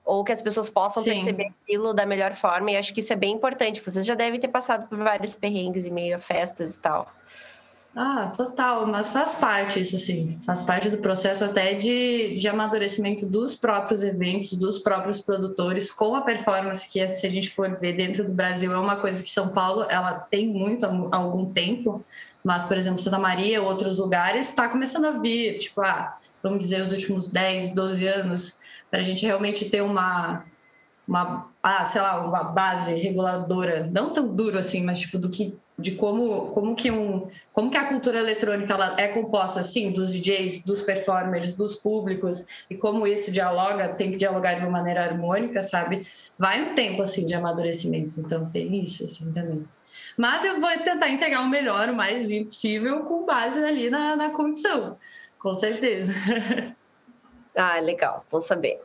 ou 0.04 0.22
que 0.22 0.30
as 0.32 0.42
pessoas 0.42 0.68
possam 0.68 1.02
Sim. 1.02 1.14
perceber 1.14 1.46
aquilo 1.46 1.94
da 1.94 2.04
melhor 2.04 2.34
forma, 2.34 2.72
e 2.72 2.76
acho 2.76 2.92
que 2.92 3.00
isso 3.00 3.12
é 3.12 3.16
bem 3.16 3.34
importante. 3.34 3.80
Vocês 3.80 4.04
já 4.04 4.14
devem 4.14 4.38
ter 4.38 4.48
passado 4.48 4.88
por 4.88 4.98
vários 4.98 5.34
perrengues 5.34 5.86
e 5.86 5.90
meio 5.90 6.16
a 6.16 6.20
festas 6.20 6.74
e 6.74 6.80
tal. 6.80 7.06
Ah, 7.94 8.32
total, 8.34 8.86
mas 8.86 9.10
faz 9.10 9.34
parte 9.34 9.78
isso, 9.78 9.96
assim, 9.96 10.40
faz 10.46 10.62
parte 10.62 10.88
do 10.88 10.96
processo 10.96 11.44
até 11.44 11.74
de, 11.74 12.34
de 12.34 12.48
amadurecimento 12.48 13.26
dos 13.26 13.54
próprios 13.54 14.02
eventos, 14.02 14.56
dos 14.56 14.78
próprios 14.78 15.20
produtores, 15.20 15.90
com 15.90 16.14
a 16.14 16.22
performance 16.22 16.88
que, 16.88 17.06
se 17.08 17.26
a 17.26 17.30
gente 17.30 17.50
for 17.50 17.78
ver 17.78 17.94
dentro 17.94 18.24
do 18.24 18.32
Brasil, 18.32 18.72
é 18.72 18.78
uma 18.78 18.96
coisa 18.96 19.22
que 19.22 19.30
São 19.30 19.50
Paulo, 19.50 19.84
ela 19.90 20.20
tem 20.20 20.48
muito 20.48 20.86
há 20.86 21.16
algum 21.16 21.52
tempo, 21.52 22.02
mas, 22.42 22.64
por 22.64 22.78
exemplo, 22.78 22.98
Santa 22.98 23.18
Maria, 23.18 23.62
outros 23.62 23.98
lugares, 23.98 24.48
está 24.48 24.68
começando 24.68 25.04
a 25.04 25.10
vir, 25.10 25.58
tipo, 25.58 25.82
ah, 25.82 26.14
vamos 26.42 26.60
dizer, 26.60 26.80
os 26.80 26.92
últimos 26.92 27.28
10, 27.28 27.74
12 27.74 28.06
anos, 28.06 28.58
para 28.90 29.00
a 29.00 29.02
gente 29.02 29.26
realmente 29.26 29.68
ter 29.68 29.82
uma, 29.82 30.44
uma, 31.12 31.52
ah, 31.62 31.84
sei 31.84 32.00
lá, 32.00 32.26
uma 32.26 32.42
base 32.42 32.94
reguladora, 32.94 33.86
não 33.92 34.10
tão 34.10 34.34
duro 34.34 34.58
assim, 34.58 34.82
mas 34.82 35.00
tipo 35.00 35.18
do 35.18 35.28
que 35.28 35.58
de 35.78 35.94
como 35.96 36.46
como 36.52 36.74
que 36.74 36.90
um 36.90 37.28
como 37.52 37.70
que 37.70 37.76
a 37.76 37.86
cultura 37.86 38.18
eletrônica 38.18 38.72
ela 38.72 38.96
é 38.98 39.08
composta 39.08 39.60
assim 39.60 39.92
dos 39.92 40.10
DJs, 40.10 40.64
dos 40.64 40.80
performers, 40.80 41.52
dos 41.52 41.76
públicos 41.76 42.46
e 42.70 42.76
como 42.76 43.06
isso 43.06 43.30
dialoga, 43.30 43.90
tem 43.90 44.10
que 44.10 44.16
dialogar 44.16 44.54
de 44.54 44.62
uma 44.62 44.70
maneira 44.70 45.04
harmônica, 45.04 45.60
sabe? 45.60 46.00
Vai 46.38 46.62
um 46.62 46.74
tempo 46.74 47.02
assim 47.02 47.26
de 47.26 47.34
amadurecimento, 47.34 48.18
então 48.18 48.50
tem 48.50 48.80
isso 48.80 49.04
assim 49.04 49.30
também. 49.32 49.62
Mas 50.16 50.46
eu 50.46 50.60
vou 50.60 50.70
tentar 50.78 51.10
entregar 51.10 51.42
o 51.42 51.48
melhor, 51.48 51.90
o 51.90 51.94
mais 51.94 52.24
limpo 52.24 52.46
possível, 52.46 53.00
com 53.04 53.26
base 53.26 53.62
ali 53.62 53.90
na, 53.90 54.16
na 54.16 54.30
condição, 54.30 54.96
com 55.38 55.54
certeza. 55.54 56.12
Ah, 57.54 57.78
legal, 57.80 58.24
bom 58.32 58.40
saber. 58.40 58.80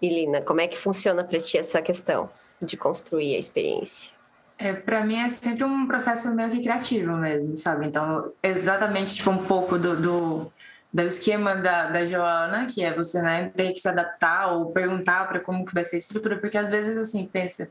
E 0.00 0.08
Lina, 0.08 0.40
como 0.42 0.60
é 0.60 0.68
que 0.68 0.78
funciona 0.78 1.24
para 1.24 1.40
ti 1.40 1.58
essa 1.58 1.82
questão 1.82 2.30
de 2.60 2.76
construir 2.76 3.34
a 3.34 3.38
experiência? 3.38 4.12
É, 4.56 4.72
para 4.72 5.04
mim 5.04 5.16
é 5.16 5.28
sempre 5.30 5.64
um 5.64 5.86
processo 5.86 6.34
meio 6.34 6.50
que 6.50 6.62
criativo 6.62 7.12
mesmo, 7.12 7.56
sabe? 7.56 7.86
Então, 7.86 8.32
exatamente 8.42 9.14
tipo 9.14 9.30
um 9.30 9.44
pouco 9.44 9.78
do, 9.78 10.00
do, 10.00 10.52
do 10.92 11.02
esquema 11.02 11.54
da, 11.54 11.90
da 11.90 12.04
Joana, 12.04 12.66
que 12.66 12.82
é 12.82 12.92
você 12.92 13.22
né, 13.22 13.52
ter 13.54 13.72
que 13.72 13.78
se 13.78 13.88
adaptar 13.88 14.52
ou 14.52 14.72
perguntar 14.72 15.28
para 15.28 15.40
como 15.40 15.64
que 15.64 15.74
vai 15.74 15.84
ser 15.84 15.96
a 15.96 15.98
estrutura, 16.00 16.38
porque 16.38 16.58
às 16.58 16.70
vezes 16.70 16.98
assim, 16.98 17.26
pensa, 17.28 17.70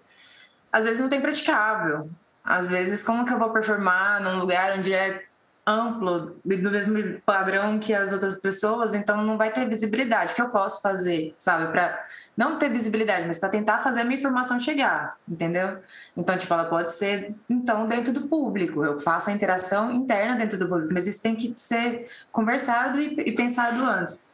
às 0.72 0.86
vezes 0.86 1.02
não 1.02 1.10
tem 1.10 1.22
praticável. 1.22 2.10
Às 2.44 2.70
vezes, 2.70 3.04
como 3.04 3.26
que 3.26 3.34
eu 3.34 3.38
vou 3.38 3.50
performar 3.50 4.22
num 4.22 4.40
lugar 4.40 4.78
onde 4.78 4.94
é 4.94 5.26
amplo, 5.68 6.40
do 6.46 6.72
mesmo 6.72 7.22
padrão 7.26 7.78
que 7.78 7.94
as 7.94 8.14
outras 8.14 8.40
pessoas, 8.40 8.96
então 8.96 9.22
não 9.22 9.38
vai 9.38 9.52
ter 9.52 9.68
visibilidade. 9.68 10.32
O 10.32 10.36
que 10.36 10.42
eu 10.42 10.50
posso 10.50 10.82
fazer, 10.82 11.34
sabe? 11.36 11.70
Para 11.74 12.08
não 12.38 12.58
ter 12.58 12.70
visibilidade, 12.70 13.28
mas 13.28 13.38
para 13.38 13.50
tentar 13.50 13.80
fazer 13.80 14.02
a 14.02 14.04
minha 14.06 14.18
informação 14.18 14.58
chegar, 14.62 15.18
entendeu? 15.28 15.78
Então, 16.16 16.38
tipo, 16.38 16.54
ela 16.54 16.64
pode 16.64 16.94
ser, 16.94 17.36
então, 17.50 17.86
dentro 17.86 18.14
do 18.14 18.30
público. 18.30 18.84
Eu 18.84 18.98
faço 18.98 19.30
a 19.30 19.34
interação 19.34 19.92
interna 19.92 20.38
dentro 20.38 20.58
do 20.58 20.70
público, 20.70 20.94
mas 20.94 21.06
isso 21.06 21.22
tem 21.22 21.36
que 21.36 21.54
ser 21.58 22.10
conversado 22.32 22.98
e, 23.02 23.14
e 23.20 23.32
pensado 23.34 23.84
antes. 23.84 24.30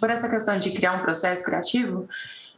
Por 0.00 0.10
essa 0.10 0.28
questão 0.28 0.58
de 0.58 0.72
criar 0.72 0.94
um 0.94 1.02
processo 1.02 1.44
criativo, 1.44 2.08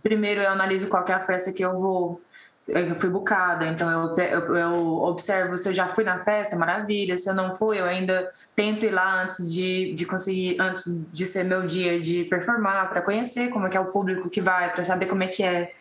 primeiro 0.02 0.40
eu 0.40 0.48
analiso 0.48 0.88
qual 0.88 1.04
é 1.06 1.12
a 1.12 1.20
festa 1.20 1.52
que 1.52 1.62
eu 1.62 1.78
vou 1.78 2.20
eu 2.68 2.94
fui 2.94 3.10
bucada, 3.10 3.66
então 3.66 3.90
eu, 3.90 4.16
eu, 4.18 4.56
eu, 4.56 4.72
observo 5.02 5.56
se 5.56 5.68
eu 5.68 5.72
já 5.72 5.88
fui 5.88 6.04
na 6.04 6.20
festa, 6.20 6.56
maravilha, 6.56 7.16
se 7.16 7.28
eu 7.28 7.34
não 7.34 7.52
fui, 7.52 7.80
eu 7.80 7.84
ainda 7.84 8.30
tento 8.54 8.84
ir 8.84 8.90
lá 8.90 9.22
antes 9.22 9.52
de, 9.52 9.92
de 9.94 10.06
conseguir, 10.06 10.60
antes 10.60 11.06
de 11.10 11.26
ser 11.26 11.44
meu 11.44 11.66
dia 11.66 11.98
de 12.00 12.24
performar, 12.24 12.88
para 12.88 13.02
conhecer 13.02 13.48
como 13.50 13.66
é 13.66 13.70
que 13.70 13.76
é 13.76 13.80
o 13.80 13.86
público 13.86 14.28
que 14.28 14.40
vai, 14.40 14.72
para 14.72 14.84
saber 14.84 15.06
como 15.06 15.22
é 15.22 15.28
que 15.28 15.42
é. 15.42 15.72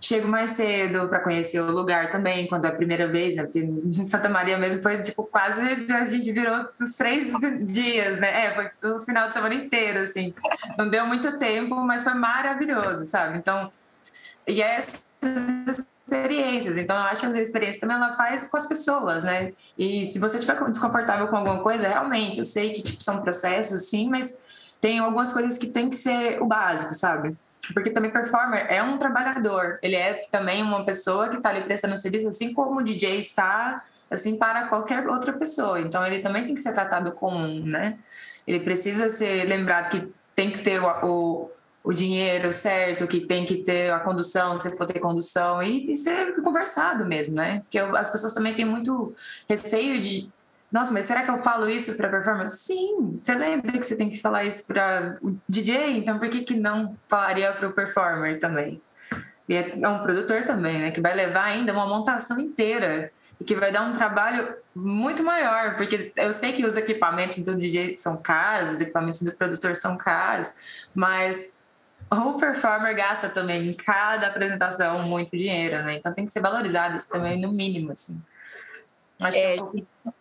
Chego 0.00 0.28
mais 0.28 0.50
cedo 0.50 1.08
para 1.08 1.20
conhecer 1.20 1.60
o 1.60 1.70
lugar 1.70 2.10
também, 2.10 2.46
quando 2.46 2.66
é 2.66 2.68
a 2.68 2.74
primeira 2.74 3.08
vez, 3.08 3.36
né? 3.36 3.44
Porque 3.44 3.60
em 3.60 4.04
Santa 4.04 4.28
Maria 4.28 4.58
mesmo 4.58 4.82
foi 4.82 5.00
tipo 5.00 5.24
quase 5.24 5.62
a 5.62 6.04
gente 6.04 6.30
virou 6.30 6.68
os 6.78 6.94
três 6.94 7.32
dias, 7.64 8.20
né? 8.20 8.46
É, 8.46 8.50
foi 8.50 8.90
o 8.90 8.98
final 8.98 9.28
de 9.28 9.34
semana 9.34 9.54
inteiro, 9.54 10.00
assim. 10.00 10.34
Não 10.76 10.90
deu 10.90 11.06
muito 11.06 11.38
tempo, 11.38 11.76
mas 11.76 12.02
foi 12.02 12.12
maravilhoso, 12.12 13.06
sabe? 13.06 13.38
Então, 13.38 13.72
e 14.46 14.60
essas 14.60 15.86
experiências. 16.06 16.76
Então, 16.76 16.96
eu 16.96 17.02
acho 17.02 17.30
que 17.30 17.38
a 17.38 17.42
experiência 17.42 17.80
também 17.80 17.96
ela 17.96 18.12
faz 18.12 18.50
com 18.50 18.56
as 18.56 18.66
pessoas, 18.66 19.24
né? 19.24 19.52
E 19.76 20.04
se 20.04 20.18
você 20.18 20.38
estiver 20.38 20.62
desconfortável 20.64 21.28
com 21.28 21.36
alguma 21.36 21.62
coisa, 21.62 21.88
realmente, 21.88 22.38
eu 22.38 22.44
sei 22.44 22.72
que 22.72 22.82
tipo, 22.82 23.02
são 23.02 23.22
processos, 23.22 23.88
sim, 23.88 24.08
mas 24.08 24.44
tem 24.80 24.98
algumas 24.98 25.32
coisas 25.32 25.56
que 25.56 25.68
tem 25.68 25.88
que 25.88 25.96
ser 25.96 26.40
o 26.42 26.46
básico, 26.46 26.94
sabe? 26.94 27.36
Porque 27.72 27.90
também 27.90 28.10
performer 28.10 28.66
é 28.68 28.82
um 28.82 28.98
trabalhador, 28.98 29.78
ele 29.82 29.96
é 29.96 30.22
também 30.30 30.62
uma 30.62 30.84
pessoa 30.84 31.28
que 31.28 31.36
está 31.36 31.48
ali 31.48 31.62
prestando 31.62 31.96
serviço, 31.96 32.28
assim 32.28 32.52
como 32.52 32.80
o 32.80 32.84
DJ 32.84 33.18
está, 33.18 33.82
assim, 34.10 34.36
para 34.36 34.66
qualquer 34.66 35.08
outra 35.08 35.32
pessoa. 35.32 35.80
Então, 35.80 36.06
ele 36.06 36.20
também 36.20 36.44
tem 36.44 36.54
que 36.54 36.60
ser 36.60 36.74
tratado 36.74 37.12
comum, 37.12 37.64
né? 37.64 37.96
Ele 38.46 38.60
precisa 38.60 39.08
ser 39.08 39.44
lembrado 39.44 39.88
que 39.88 40.12
tem 40.34 40.50
que 40.50 40.58
ter 40.58 40.78
o, 40.82 40.86
o 41.06 41.50
o 41.84 41.92
dinheiro 41.92 42.50
certo, 42.50 43.06
que 43.06 43.20
tem 43.20 43.44
que 43.44 43.58
ter 43.58 43.92
a 43.92 44.00
condução, 44.00 44.56
se 44.56 44.74
for 44.74 44.86
ter 44.86 44.98
condução, 44.98 45.62
e, 45.62 45.92
e 45.92 45.94
ser 45.94 46.34
conversado 46.42 47.04
mesmo, 47.04 47.34
né? 47.36 47.60
Porque 47.60 47.78
as 47.78 48.10
pessoas 48.10 48.32
também 48.32 48.54
têm 48.54 48.64
muito 48.64 49.14
receio 49.46 50.00
de. 50.00 50.32
Nossa, 50.72 50.90
mas 50.90 51.04
será 51.04 51.22
que 51.22 51.30
eu 51.30 51.38
falo 51.38 51.68
isso 51.68 51.94
para 51.98 52.08
performance? 52.08 52.56
Sim, 52.64 53.16
você 53.18 53.34
lembra 53.34 53.72
que 53.72 53.84
você 53.84 53.96
tem 53.96 54.08
que 54.08 54.18
falar 54.18 54.44
isso 54.44 54.66
para 54.66 55.18
o 55.20 55.36
DJ, 55.46 55.98
então 55.98 56.18
por 56.18 56.28
que, 56.30 56.40
que 56.40 56.54
não 56.54 56.96
falaria 57.06 57.52
para 57.52 57.68
o 57.68 57.72
performer 57.72 58.38
também? 58.38 58.80
E 59.46 59.54
é, 59.54 59.78
é 59.78 59.88
um 59.88 60.02
produtor 60.02 60.42
também, 60.44 60.80
né? 60.80 60.90
Que 60.90 61.02
vai 61.02 61.14
levar 61.14 61.44
ainda 61.44 61.70
uma 61.74 61.86
montação 61.86 62.40
inteira 62.40 63.12
e 63.38 63.44
que 63.44 63.54
vai 63.54 63.70
dar 63.70 63.82
um 63.82 63.92
trabalho 63.92 64.54
muito 64.74 65.22
maior, 65.22 65.76
porque 65.76 66.12
eu 66.16 66.32
sei 66.32 66.54
que 66.54 66.64
os 66.64 66.78
equipamentos 66.78 67.38
do 67.44 67.56
DJ 67.56 67.96
são 67.98 68.22
caros, 68.22 68.72
os 68.72 68.80
equipamentos 68.80 69.20
do 69.22 69.32
produtor 69.32 69.76
são 69.76 69.98
caros, 69.98 70.54
mas 70.94 71.53
o 72.10 72.38
performer 72.38 72.94
gasta 72.94 73.28
também 73.28 73.68
em 73.68 73.74
cada 73.74 74.26
apresentação 74.26 75.02
muito 75.02 75.36
dinheiro, 75.36 75.82
né? 75.82 75.96
Então 75.96 76.12
tem 76.12 76.24
que 76.24 76.32
ser 76.32 76.40
valorizado 76.40 76.96
isso 76.96 77.10
também 77.10 77.40
no 77.40 77.52
mínimo, 77.52 77.92
assim. 77.92 78.22
Acho 79.20 79.38
é, 79.38 79.56
que 79.56 79.86
é 80.06 80.12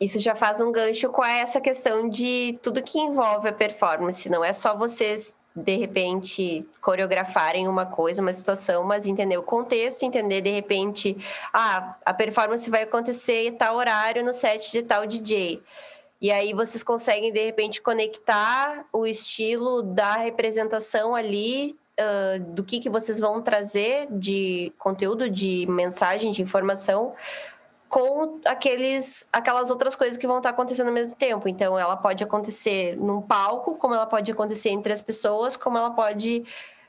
isso 0.00 0.18
já 0.20 0.34
faz 0.34 0.60
um 0.60 0.70
gancho 0.70 1.08
com 1.08 1.24
essa 1.24 1.60
questão 1.60 2.08
de 2.08 2.58
tudo 2.62 2.82
que 2.82 2.98
envolve 2.98 3.48
a 3.48 3.52
performance. 3.52 4.28
Não 4.28 4.44
é 4.44 4.52
só 4.52 4.76
vocês 4.76 5.34
de 5.56 5.74
repente, 5.74 6.68
coreografarem 6.82 7.66
uma 7.66 7.86
coisa, 7.86 8.20
uma 8.20 8.34
situação, 8.34 8.84
mas 8.84 9.06
entender 9.06 9.38
o 9.38 9.42
contexto, 9.42 10.02
entender 10.02 10.42
de 10.42 10.50
repente, 10.50 11.16
ah, 11.50 11.96
a 12.04 12.12
performance 12.12 12.68
vai 12.68 12.82
acontecer 12.82 13.46
em 13.46 13.52
tal 13.52 13.76
horário 13.76 14.22
no 14.22 14.34
set 14.34 14.70
de 14.70 14.82
tal 14.82 15.06
DJ. 15.06 15.62
E 16.20 16.30
aí 16.30 16.54
vocês 16.54 16.82
conseguem, 16.82 17.32
de 17.32 17.44
repente, 17.44 17.82
conectar 17.82 18.86
o 18.92 19.06
estilo 19.06 19.82
da 19.82 20.14
representação 20.14 21.14
ali, 21.14 21.76
uh, 22.00 22.40
do 22.52 22.64
que, 22.64 22.80
que 22.80 22.88
vocês 22.88 23.20
vão 23.20 23.42
trazer 23.42 24.06
de 24.10 24.72
conteúdo, 24.78 25.28
de 25.28 25.66
mensagem, 25.68 26.32
de 26.32 26.40
informação, 26.40 27.14
com 27.88 28.40
aqueles, 28.44 29.28
aquelas 29.32 29.70
outras 29.70 29.94
coisas 29.94 30.16
que 30.16 30.26
vão 30.26 30.38
estar 30.38 30.50
acontecendo 30.50 30.88
ao 30.88 30.92
mesmo 30.92 31.16
tempo. 31.16 31.48
Então, 31.48 31.78
ela 31.78 31.96
pode 31.96 32.24
acontecer 32.24 32.96
num 32.96 33.20
palco, 33.20 33.76
como 33.76 33.94
ela 33.94 34.06
pode 34.06 34.30
acontecer 34.32 34.70
entre 34.70 34.92
as 34.92 35.02
pessoas, 35.02 35.56
como 35.56 35.78
ela 35.78 35.90
pode 35.90 36.44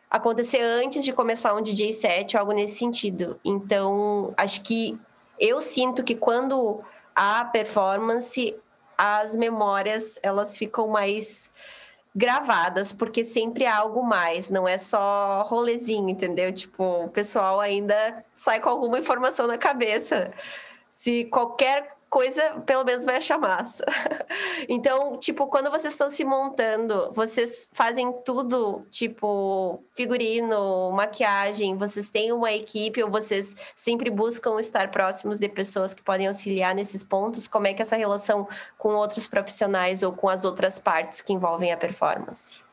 acontecer 0.10 0.62
antes 0.62 1.04
de 1.04 1.12
começar 1.12 1.54
um 1.54 1.62
DJ 1.62 1.94
set, 1.94 2.38
algo 2.38 2.54
nesse 2.54 2.80
sentido. 2.80 3.40
Então, 3.44 4.34
acho 4.38 4.62
que 4.64 4.98
eu 5.40 5.62
sinto 5.62 6.04
que 6.04 6.16
quando 6.16 6.82
há 7.16 7.46
performance, 7.46 8.56
as 8.98 9.36
memórias 9.36 10.20
elas 10.24 10.58
ficam 10.58 10.88
mais 10.88 11.52
gravadas, 12.16 12.92
porque 12.92 13.24
sempre 13.24 13.66
há 13.66 13.78
algo 13.78 14.02
mais, 14.02 14.50
não 14.50 14.68
é 14.68 14.78
só 14.78 15.44
rolezinho, 15.48 16.10
entendeu? 16.10 16.52
Tipo, 16.52 17.06
o 17.06 17.10
pessoal 17.10 17.60
ainda 17.60 18.26
sai 18.34 18.60
com 18.60 18.70
alguma 18.70 18.98
informação 18.98 19.46
na 19.46 19.58
cabeça 19.58 20.34
se 20.90 21.26
qualquer 21.26 21.97
coisa, 22.10 22.62
pelo 22.66 22.84
menos 22.84 23.06
vai 23.06 23.18
achar 23.18 23.38
massa. 23.38 23.86
então, 24.68 25.18
tipo, 25.18 25.48
quando 25.48 25.70
vocês 25.70 25.94
estão 25.94 26.10
se 26.10 26.24
montando, 26.24 27.12
vocês 27.14 27.70
fazem 27.74 28.12
tudo, 28.26 28.86
tipo, 28.90 29.84
figurino, 29.96 30.92
maquiagem, 30.92 31.78
vocês 31.78 32.10
têm 32.10 32.32
uma 32.32 32.52
equipe 32.52 33.04
ou 33.04 33.10
vocês 33.10 33.56
sempre 33.76 34.10
buscam 34.10 34.60
estar 34.60 34.90
próximos 34.92 35.40
de 35.40 35.50
pessoas 35.50 35.94
que 35.94 36.04
podem 36.04 36.28
auxiliar 36.28 36.74
nesses 36.74 37.04
pontos? 37.04 37.48
Como 37.48 37.68
é 37.68 37.74
que 37.74 37.82
é 37.82 37.84
essa 37.84 37.96
relação 37.96 38.48
com 38.78 38.90
outros 38.90 39.28
profissionais 39.28 40.04
ou 40.04 40.14
com 40.14 40.30
as 40.30 40.46
outras 40.46 40.80
partes 40.80 41.22
que 41.22 41.34
envolvem 41.34 41.72
a 41.72 41.78
performance? 41.78 42.68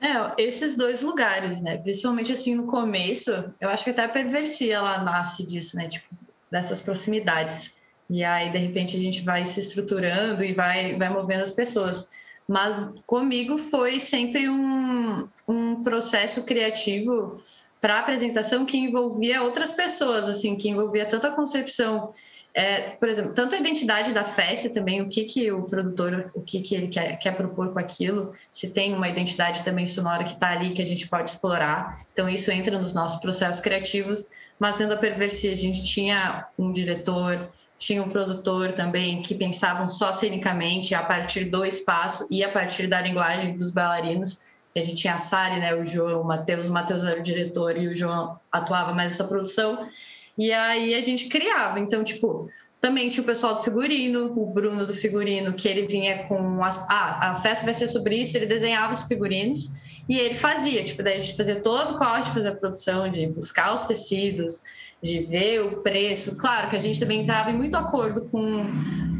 É, 0.00 0.42
esses 0.42 0.76
dois 0.76 1.02
lugares, 1.02 1.60
né? 1.60 1.76
Principalmente 1.76 2.32
assim 2.32 2.54
no 2.54 2.66
começo, 2.66 3.52
eu 3.60 3.68
acho 3.68 3.84
que 3.84 3.90
até 3.90 4.04
a 4.04 4.08
perversia 4.08 4.76
ela 4.76 5.02
nasce 5.02 5.46
disso, 5.46 5.76
né? 5.76 5.88
Tipo, 5.88 6.08
dessas 6.50 6.80
proximidades. 6.80 7.74
E 8.08 8.24
aí, 8.24 8.50
de 8.50 8.58
repente, 8.58 8.96
a 8.96 9.00
gente 9.00 9.22
vai 9.22 9.46
se 9.46 9.60
estruturando 9.60 10.44
e 10.44 10.52
vai, 10.52 10.96
vai 10.96 11.08
movendo 11.08 11.42
as 11.42 11.52
pessoas. 11.52 12.08
Mas 12.48 12.90
comigo 13.06 13.56
foi 13.58 14.00
sempre 14.00 14.48
um, 14.48 15.28
um 15.48 15.84
processo 15.84 16.44
criativo 16.44 17.40
para 17.80 18.00
apresentação 18.00 18.66
que 18.66 18.76
envolvia 18.76 19.42
outras 19.42 19.70
pessoas, 19.70 20.28
assim, 20.28 20.56
que 20.56 20.68
envolvia 20.68 21.06
tanto 21.06 21.28
a 21.28 21.34
concepção 21.34 22.12
é, 22.54 22.90
por 22.90 23.08
exemplo, 23.08 23.32
tanto 23.32 23.54
a 23.54 23.58
identidade 23.58 24.12
da 24.12 24.24
festa 24.24 24.68
também, 24.68 25.00
o 25.00 25.08
que, 25.08 25.24
que 25.24 25.52
o 25.52 25.62
produtor, 25.62 26.30
o 26.34 26.40
que, 26.40 26.60
que 26.60 26.74
ele 26.74 26.88
quer, 26.88 27.16
quer 27.16 27.36
propor 27.36 27.72
com 27.72 27.78
aquilo, 27.78 28.34
se 28.50 28.70
tem 28.70 28.92
uma 28.94 29.08
identidade 29.08 29.62
também 29.62 29.86
sonora 29.86 30.24
que 30.24 30.32
está 30.32 30.50
ali 30.50 30.70
que 30.70 30.82
a 30.82 30.86
gente 30.86 31.08
pode 31.08 31.30
explorar. 31.30 32.00
Então, 32.12 32.28
isso 32.28 32.50
entra 32.50 32.78
nos 32.78 32.92
nossos 32.92 33.20
processos 33.20 33.60
criativos. 33.60 34.28
Mas 34.58 34.76
sendo 34.76 34.92
a 34.92 34.96
Perversia, 34.96 35.52
a 35.52 35.56
gente 35.56 35.82
tinha 35.84 36.46
um 36.58 36.70
diretor, 36.72 37.40
tinha 37.78 38.02
um 38.02 38.10
produtor 38.10 38.72
também 38.72 39.22
que 39.22 39.34
pensavam 39.34 39.88
só 39.88 40.12
cenicamente 40.12 40.94
a 40.94 41.02
partir 41.02 41.46
do 41.46 41.64
espaço 41.64 42.26
e 42.30 42.44
a 42.44 42.50
partir 42.50 42.86
da 42.86 43.00
linguagem 43.00 43.56
dos 43.56 43.70
bailarinos. 43.70 44.40
A 44.76 44.80
gente 44.80 44.96
tinha 44.96 45.14
a 45.14 45.18
Sari, 45.18 45.58
né, 45.60 45.74
o 45.74 45.84
João, 45.84 46.20
o 46.20 46.24
Matheus, 46.24 46.68
o 46.68 46.72
Matheus 46.72 47.04
era 47.04 47.18
o 47.18 47.22
diretor 47.22 47.76
e 47.76 47.88
o 47.88 47.94
João 47.94 48.38
atuava 48.52 48.92
mais 48.92 49.12
nessa 49.12 49.24
produção. 49.24 49.88
E 50.36 50.52
aí 50.52 50.94
a 50.94 51.00
gente 51.00 51.28
criava. 51.28 51.78
Então, 51.80 52.02
tipo, 52.04 52.48
também 52.80 53.10
tinha 53.10 53.22
o 53.22 53.26
pessoal 53.26 53.54
do 53.54 53.62
figurino, 53.62 54.32
o 54.34 54.46
Bruno 54.46 54.86
do 54.86 54.94
figurino, 54.94 55.52
que 55.52 55.68
ele 55.68 55.86
vinha 55.86 56.24
com 56.24 56.64
as. 56.64 56.86
Ah, 56.90 57.30
a 57.30 57.34
festa 57.34 57.64
vai 57.64 57.74
ser 57.74 57.88
sobre 57.88 58.16
isso, 58.16 58.36
ele 58.36 58.46
desenhava 58.46 58.92
os 58.92 59.02
figurinos 59.02 59.70
e 60.08 60.18
ele 60.18 60.34
fazia. 60.34 60.82
Tipo, 60.82 61.02
daí 61.02 61.14
a 61.14 61.18
gente 61.18 61.36
fazia 61.36 61.60
todo 61.60 61.94
o 61.94 61.98
corte, 61.98 62.30
fazer 62.30 62.48
a 62.48 62.54
produção, 62.54 63.08
de 63.08 63.26
buscar 63.26 63.74
os 63.74 63.82
tecidos, 63.82 64.62
de 65.02 65.20
ver 65.20 65.60
o 65.60 65.82
preço. 65.82 66.36
Claro 66.36 66.68
que 66.68 66.76
a 66.76 66.78
gente 66.78 66.98
também 66.98 67.20
estava 67.20 67.50
em 67.50 67.56
muito 67.56 67.76
acordo 67.76 68.26
com, 68.26 68.62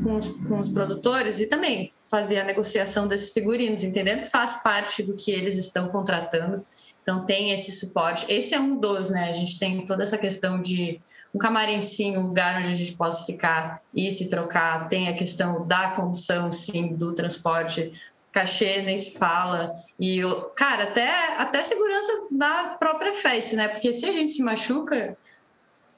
com 0.02 0.16
os, 0.16 0.28
com, 0.48 0.58
os, 0.58 0.70
produtores 0.70 1.40
e 1.40 1.46
também 1.46 1.92
fazia 2.08 2.42
a 2.42 2.44
negociação 2.44 3.06
desses 3.06 3.30
figurinos, 3.30 3.84
entendendo 3.84 4.22
que 4.22 4.30
faz 4.30 4.56
parte 4.62 5.02
do 5.02 5.14
que 5.14 5.30
eles 5.30 5.56
estão 5.58 5.88
contratando. 5.88 6.62
Então 7.10 7.26
tem 7.26 7.50
esse 7.50 7.72
suporte. 7.72 8.32
Esse 8.32 8.54
é 8.54 8.60
um 8.60 8.76
dos, 8.76 9.10
né? 9.10 9.28
A 9.28 9.32
gente 9.32 9.58
tem 9.58 9.84
toda 9.84 10.04
essa 10.04 10.16
questão 10.16 10.62
de 10.62 11.00
um 11.34 11.38
camarim 11.38 11.82
sim, 11.82 12.16
um 12.16 12.28
lugar 12.28 12.60
onde 12.60 12.72
a 12.72 12.76
gente 12.76 12.92
possa 12.92 13.26
ficar 13.26 13.82
e 13.92 14.08
se 14.12 14.28
trocar. 14.28 14.88
Tem 14.88 15.08
a 15.08 15.16
questão 15.16 15.66
da 15.66 15.90
condução, 15.90 16.52
sim, 16.52 16.94
do 16.94 17.12
transporte. 17.12 17.92
Cachê 18.30 18.82
nem 18.82 18.96
se 18.96 19.18
fala. 19.18 19.70
E, 19.98 20.20
cara, 20.54 20.84
até, 20.84 21.36
até 21.36 21.64
segurança 21.64 22.26
da 22.30 22.76
própria 22.78 23.12
festa, 23.12 23.56
né? 23.56 23.66
Porque 23.66 23.92
se 23.92 24.06
a 24.06 24.12
gente 24.12 24.30
se 24.30 24.42
machuca, 24.44 25.18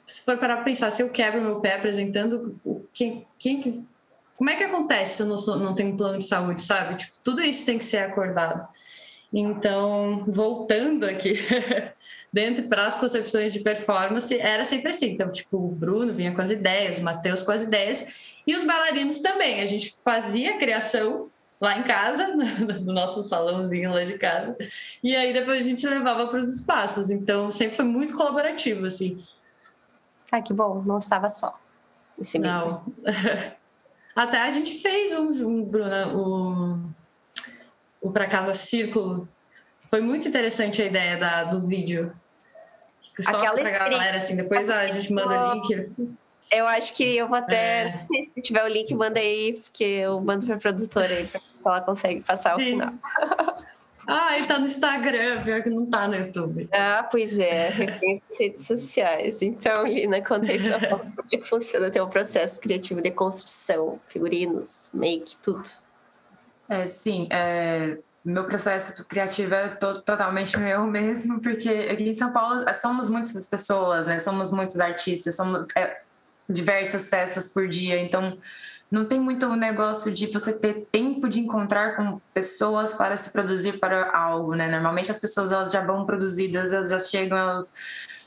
se 0.06 0.24
for 0.24 0.38
parar 0.38 0.56
para 0.56 0.64
pensar, 0.64 0.90
se 0.90 1.02
eu 1.02 1.10
quebro 1.10 1.42
meu 1.42 1.60
pé 1.60 1.76
apresentando, 1.76 2.58
quem, 2.94 3.26
quem, 3.38 3.86
como 4.38 4.48
é 4.48 4.56
que 4.56 4.64
acontece 4.64 5.16
se 5.16 5.22
eu 5.22 5.26
não, 5.26 5.36
sou, 5.36 5.58
não 5.58 5.74
tenho 5.74 5.92
um 5.92 5.96
plano 5.96 6.18
de 6.18 6.24
saúde, 6.24 6.62
sabe? 6.62 6.96
Tipo, 6.96 7.18
tudo 7.22 7.42
isso 7.42 7.66
tem 7.66 7.76
que 7.76 7.84
ser 7.84 7.98
acordado. 7.98 8.66
Então, 9.32 10.24
voltando 10.26 11.04
aqui, 11.04 11.38
dentro 12.30 12.68
para 12.68 12.86
as 12.86 12.96
concepções 12.96 13.52
de 13.52 13.60
performance, 13.60 14.38
era 14.38 14.64
sempre 14.64 14.90
assim. 14.90 15.10
Então, 15.10 15.32
tipo, 15.32 15.56
o 15.56 15.68
Bruno 15.68 16.12
vinha 16.12 16.34
com 16.34 16.42
as 16.42 16.50
ideias, 16.50 16.98
o 16.98 17.02
Matheus 17.02 17.42
com 17.42 17.52
as 17.52 17.62
ideias, 17.62 18.32
e 18.46 18.54
os 18.54 18.64
bailarinos 18.64 19.20
também. 19.20 19.60
A 19.60 19.66
gente 19.66 19.96
fazia 20.04 20.54
a 20.54 20.58
criação 20.58 21.30
lá 21.58 21.78
em 21.78 21.82
casa, 21.82 22.28
no 22.36 22.92
nosso 22.92 23.22
salãozinho 23.22 23.92
lá 23.92 24.04
de 24.04 24.18
casa, 24.18 24.56
e 25.02 25.16
aí 25.16 25.32
depois 25.32 25.60
a 25.60 25.68
gente 25.68 25.86
levava 25.86 26.26
para 26.26 26.40
os 26.40 26.52
espaços. 26.52 27.10
Então, 27.10 27.50
sempre 27.50 27.76
foi 27.76 27.86
muito 27.86 28.14
colaborativo, 28.14 28.84
assim. 28.84 29.22
Ah, 30.30 30.42
que 30.42 30.52
bom, 30.52 30.82
não 30.84 30.98
estava 30.98 31.30
só. 31.30 31.58
Esse 32.18 32.38
não. 32.38 32.84
Até 34.14 34.42
a 34.42 34.50
gente 34.50 34.82
fez 34.82 35.12
um, 35.12 35.28
um 35.46 35.64
Bruna, 35.64 36.08
um 36.08 36.82
o 38.02 38.10
Pra 38.10 38.26
Casa 38.26 38.52
Círculo. 38.52 39.28
Foi 39.88 40.00
muito 40.00 40.26
interessante 40.28 40.82
a 40.82 40.86
ideia 40.86 41.16
da, 41.16 41.44
do 41.44 41.66
vídeo. 41.66 42.12
Só 43.20 43.36
Aquela 43.36 43.54
pra 43.54 43.70
galera, 43.70 44.16
assim, 44.16 44.36
depois 44.36 44.68
a 44.68 44.86
gente 44.88 45.12
manda 45.12 45.50
o 45.50 45.54
link. 45.54 46.16
Eu 46.50 46.66
acho 46.66 46.94
que 46.94 47.16
eu 47.16 47.28
vou 47.28 47.38
até, 47.38 47.84
é. 47.84 47.98
se 47.98 48.42
tiver 48.42 48.62
o 48.64 48.68
link, 48.68 48.92
manda 48.94 49.18
aí, 49.18 49.62
porque 49.62 49.84
eu 49.84 50.20
mando 50.20 50.46
pra 50.46 50.58
produtora 50.58 51.14
aí, 51.14 51.26
pra 51.26 51.40
se 51.40 51.48
ela 51.64 51.80
consegue 51.80 52.20
passar 52.22 52.56
Sim. 52.56 52.62
o 52.62 52.66
final. 52.66 52.94
Ah, 54.06 54.38
e 54.38 54.46
tá 54.46 54.58
no 54.58 54.66
Instagram, 54.66 55.42
pior 55.42 55.62
que 55.62 55.70
não 55.70 55.86
tá 55.86 56.08
no 56.08 56.16
YouTube. 56.16 56.68
Ah, 56.72 57.06
pois 57.08 57.38
é, 57.38 57.68
redes 58.38 58.66
sociais. 58.66 59.42
Então, 59.42 59.86
Lina, 59.86 60.20
conta 60.20 60.50
aí 60.50 60.58
pra 60.58 60.80
como 60.98 61.28
que 61.28 61.38
funciona 61.42 61.86
o 61.86 61.90
teu 61.90 62.06
processo 62.08 62.60
criativo 62.60 63.00
de 63.00 63.10
construção, 63.10 64.00
figurinos, 64.08 64.90
make, 64.92 65.36
tudo. 65.36 65.70
É, 66.72 66.86
sim, 66.86 67.28
é, 67.30 67.98
meu 68.24 68.44
processo 68.44 69.04
criativo 69.04 69.52
é 69.52 69.68
to 69.68 70.00
totalmente 70.00 70.58
meu 70.58 70.84
mesmo, 70.88 71.38
porque 71.42 71.68
aqui 71.68 72.08
em 72.08 72.14
São 72.14 72.32
Paulo 72.32 72.66
é, 72.66 72.72
somos 72.72 73.10
muitas 73.10 73.46
pessoas, 73.46 74.06
né? 74.06 74.18
Somos 74.18 74.50
muitos 74.50 74.80
artistas, 74.80 75.36
somos 75.36 75.68
é, 75.76 76.00
diversas 76.48 77.10
festas 77.10 77.52
por 77.52 77.68
dia, 77.68 78.00
então 78.00 78.38
não 78.90 79.04
tem 79.04 79.20
muito 79.20 79.44
o 79.46 79.54
negócio 79.54 80.10
de 80.10 80.28
você 80.28 80.58
ter 80.58 80.86
tempo 80.90 81.28
de 81.28 81.40
encontrar 81.40 81.94
com 81.94 82.18
pessoas 82.32 82.94
para 82.94 83.18
se 83.18 83.30
produzir 83.34 83.78
para 83.78 84.10
algo, 84.16 84.54
né? 84.54 84.70
Normalmente 84.70 85.10
as 85.10 85.20
pessoas 85.20 85.52
elas 85.52 85.70
já 85.70 85.84
vão 85.84 86.06
produzidas, 86.06 86.72
elas 86.72 86.88
já 86.88 86.98
chegam, 86.98 87.36
elas 87.36 87.70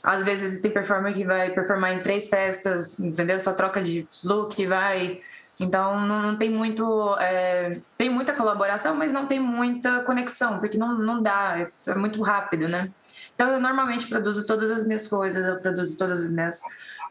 às 0.04 0.22
vezes 0.22 0.60
tem 0.60 0.70
performer 0.70 1.12
que 1.14 1.24
vai 1.24 1.50
performar 1.50 1.94
em 1.94 2.00
três 2.00 2.28
festas, 2.28 3.00
entendeu? 3.00 3.40
Só 3.40 3.52
troca 3.52 3.82
de 3.82 4.06
look, 4.24 4.64
vai 4.66 5.20
então 5.60 6.06
não, 6.06 6.36
tem 6.36 6.50
muito, 6.50 7.16
é, 7.18 7.70
tem 7.96 8.10
muita 8.10 8.34
colaboração, 8.34 8.94
mas 8.94 9.12
não 9.12 9.26
tem 9.26 9.40
muita 9.40 10.02
conexão, 10.04 10.58
porque 10.58 10.76
não, 10.76 10.98
não 10.98 11.22
dá, 11.22 11.68
é, 11.86 11.94
muito 11.94 12.20
rápido, 12.22 12.66
né? 12.66 12.92
Então 13.34 13.50
eu 13.50 13.60
normalmente 13.60 14.08
produzo 14.08 14.46
todas 14.46 14.70
as 14.70 14.86
minhas 14.86 15.06
coisas, 15.06 15.44
eu 15.46 15.60
produzo 15.60 15.96
todas 15.96 16.22
as 16.22 16.30
minhas 16.30 16.60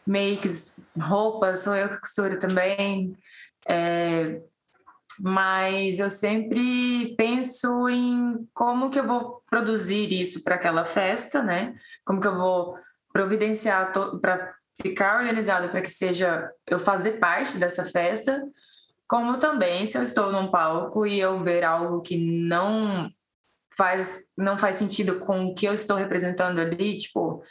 makes, 0.06 0.86
roupas, 0.98 1.60
sou 1.60 1.74
eu 1.74 1.88
que 1.88 2.00
costuro 2.00 2.38
também. 2.38 3.16
É, 3.68 4.40
mas 5.20 5.98
eu 5.98 6.10
sempre 6.10 7.14
penso 7.16 7.88
em 7.88 8.46
como 8.52 8.90
que 8.90 8.98
eu 8.98 9.06
vou 9.06 9.42
produzir 9.48 10.12
isso 10.12 10.44
para 10.44 10.56
aquela 10.56 10.84
festa, 10.84 11.42
né? 11.42 11.74
Como 12.04 12.20
que 12.20 12.26
eu 12.26 12.36
vou 12.36 12.78
providenciar 13.12 13.92
para 14.20 14.54
ficar 14.80 15.20
organizado 15.20 15.68
para 15.70 15.82
que 15.82 15.90
seja 15.90 16.50
eu 16.66 16.78
fazer 16.78 17.18
parte 17.18 17.58
dessa 17.58 17.84
festa, 17.84 18.42
como 19.08 19.38
também 19.38 19.86
se 19.86 19.96
eu 19.96 20.02
estou 20.02 20.30
num 20.32 20.50
palco 20.50 21.06
e 21.06 21.18
eu 21.18 21.38
ver 21.38 21.64
algo 21.64 22.02
que 22.02 22.16
não 22.46 23.10
faz 23.76 24.32
não 24.36 24.58
faz 24.58 24.76
sentido 24.76 25.20
com 25.20 25.46
o 25.46 25.54
que 25.54 25.66
eu 25.66 25.74
estou 25.74 25.96
representando 25.96 26.60
ali, 26.60 26.96
tipo, 26.96 27.42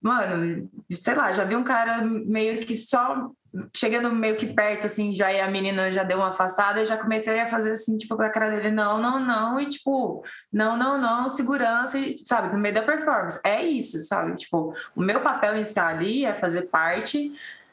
mano, 0.00 0.70
sei 0.90 1.14
lá, 1.14 1.32
já 1.32 1.44
vi 1.44 1.56
um 1.56 1.64
cara 1.64 2.02
meio 2.02 2.64
que 2.66 2.76
só 2.76 3.30
chegando 3.74 4.10
meio 4.10 4.36
que 4.36 4.46
perto, 4.46 4.86
assim, 4.86 5.12
já 5.12 5.32
e 5.32 5.40
a 5.40 5.50
menina 5.50 5.92
já 5.92 6.02
deu 6.02 6.18
uma 6.18 6.28
afastada, 6.28 6.80
eu 6.80 6.86
já 6.86 6.96
comecei 6.96 7.38
a 7.38 7.48
fazer 7.48 7.72
assim, 7.72 7.96
tipo, 7.96 8.16
pra 8.16 8.30
cara 8.30 8.50
dele, 8.50 8.70
não, 8.70 9.00
não, 9.00 9.20
não, 9.20 9.60
e 9.60 9.66
tipo, 9.66 10.24
não, 10.52 10.76
não, 10.76 10.98
não, 10.98 11.28
segurança, 11.28 11.98
e, 11.98 12.16
sabe, 12.18 12.52
no 12.52 12.58
meio 12.58 12.74
da 12.74 12.82
performance. 12.82 13.40
É 13.44 13.62
isso, 13.62 14.02
sabe? 14.02 14.34
Tipo, 14.36 14.74
o 14.96 15.02
meu 15.02 15.20
papel 15.20 15.56
em 15.56 15.60
estar 15.60 15.88
ali 15.88 16.24
é 16.24 16.34
fazer 16.34 16.62
parte 16.62 17.32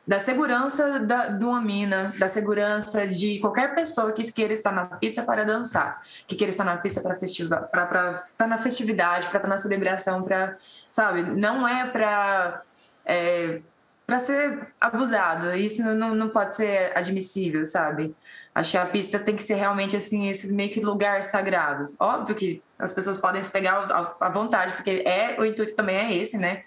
da 0.10 0.20
segurança 0.20 1.00
da, 1.00 1.28
de 1.28 1.46
uma 1.46 1.62
mina, 1.62 2.12
da 2.18 2.28
segurança 2.28 3.06
de 3.06 3.40
qualquer 3.40 3.76
pessoa 3.76 4.12
que 4.12 4.32
queira 4.32 4.52
estar 4.52 4.72
na 4.72 4.86
pista 4.86 5.22
para 5.22 5.46
dançar, 5.46 6.02
que 6.26 6.36
queira 6.36 6.50
estar 6.50 6.64
na 6.64 6.78
pista 6.78 7.00
para 7.00 7.14
festival, 7.14 7.68
para 7.68 8.26
estar 8.32 8.48
na 8.48 8.58
festividade, 8.58 9.28
para 9.28 9.38
estar 9.38 9.48
na 9.48 9.58
celebração, 9.58 10.24
para, 10.24 10.58
sabe, 10.90 11.22
não 11.22 11.68
é 11.68 11.88
para 11.88 12.64
é, 13.06 13.62
para 14.10 14.20
ser 14.20 14.74
abusado. 14.82 15.54
Isso 15.54 15.84
não, 15.84 16.16
não 16.16 16.30
pode 16.30 16.56
ser 16.56 16.92
admissível, 16.98 17.66
sabe? 17.66 18.16
Acho 18.54 18.72
que 18.72 18.78
a 18.78 18.86
pista 18.86 19.20
tem 19.20 19.36
que 19.36 19.44
ser 19.44 19.54
realmente 19.54 19.96
assim, 19.96 20.30
esse 20.30 20.52
meio 20.54 20.72
que 20.72 20.82
lugar 20.82 21.24
sagrado. 21.24 21.94
Óbvio 22.00 22.36
que 22.36 22.64
as 22.78 22.92
pessoas 22.92 23.18
podem 23.18 23.44
se 23.44 23.52
pegar 23.52 23.88
à 24.20 24.30
vontade, 24.30 24.74
porque 24.74 25.04
é 25.06 25.40
o 25.40 25.46
intuito 25.46 25.76
também 25.76 25.96
é 25.96 26.14
esse, 26.16 26.38
né? 26.38 26.64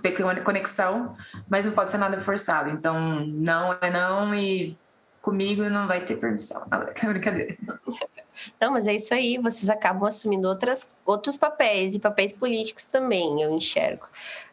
Ter 0.00 0.12
conexão, 0.42 1.14
mas 1.48 1.66
não 1.66 1.72
pode 1.72 1.90
ser 1.90 1.98
nada 1.98 2.20
forçado. 2.20 2.70
Então, 2.70 3.26
não 3.26 3.76
é 3.80 3.90
não 3.90 4.34
e 4.34 4.78
comigo 5.20 5.64
não 5.64 5.88
vai 5.88 6.02
ter 6.02 6.16
permissão. 6.16 6.66
Não, 6.70 6.82
é 6.94 7.06
brincadeira. 7.06 7.56
Não, 8.60 8.72
mas 8.72 8.86
é 8.86 8.94
isso 8.94 9.12
aí, 9.14 9.38
vocês 9.38 9.68
acabam 9.70 10.06
assumindo 10.06 10.48
outras, 10.48 10.90
outros 11.04 11.36
papéis 11.36 11.94
e 11.94 11.98
papéis 11.98 12.32
políticos 12.32 12.88
também, 12.88 13.40
eu 13.40 13.50
enxergo. 13.52 14.06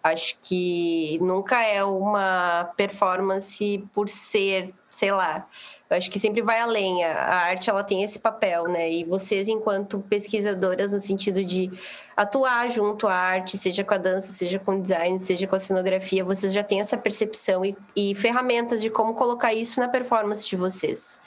Acho 0.04 0.38
que 0.42 1.20
nunca 1.22 1.62
é 1.64 1.84
uma 1.84 2.72
performance 2.76 3.84
por 3.94 4.10
ser, 4.10 4.74
sei 4.90 5.12
lá, 5.12 5.48
eu 5.92 5.98
acho 5.98 6.10
que 6.10 6.18
sempre 6.18 6.42
vai 6.42 6.58
além. 6.62 7.04
A 7.04 7.36
arte 7.36 7.70
ela 7.70 7.84
tem 7.84 8.02
esse 8.02 8.18
papel, 8.18 8.64
né? 8.70 8.90
E 8.90 9.04
vocês, 9.04 9.50
enquanto 9.50 10.00
pesquisadoras, 10.00 10.94
no 10.94 11.02
sentido 11.02 11.44
de 11.44 11.70
atuar 12.16 12.70
junto 12.70 13.10
à 13.10 13.14
arte, 13.14 13.58
seja 13.58 13.84
com 13.84 13.94
a 13.94 13.98
dança, 13.98 14.32
seja 14.32 14.58
com 14.58 14.78
o 14.78 14.82
design, 14.82 15.20
seja 15.20 15.46
com 15.46 15.56
a 15.56 15.60
cenografia, 15.60 16.24
vocês 16.24 16.54
já 16.54 16.64
têm 16.64 16.80
essa 16.80 16.98
percepção 16.98 17.66
e, 17.66 17.76
e 17.94 18.16
ferramentas 18.16 18.82
de 18.82 18.90
como 18.90 19.14
colocar 19.16 19.54
isso 19.54 19.82
na 19.82 19.90
performance 19.90 20.48
de 20.48 20.56
vocês. 20.56 21.20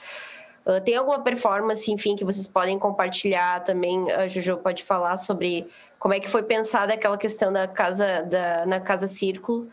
Uh, 0.67 0.81
tem 0.81 0.97
alguma 0.97 1.21
performance, 1.21 1.91
enfim, 1.93 2.17
que 2.17 2.25
vocês 2.25 2.47
podem 2.47 2.79
compartilhar 2.79 3.61
também? 3.65 4.11
A 4.13 4.27
Jojo 4.29 4.57
pode 4.57 4.83
falar 4.83 5.17
sobre 5.19 5.69
como 5.99 6.15
é 6.15 6.21
que 6.21 6.29
foi 6.29 6.43
pensada 6.43 6.95
aquela 6.95 7.19
questão 7.19 7.53
da 7.53 7.67
casa, 7.69 8.23
da, 8.23 8.67
na 8.67 8.81
casa 8.81 9.07
círculo, 9.07 9.69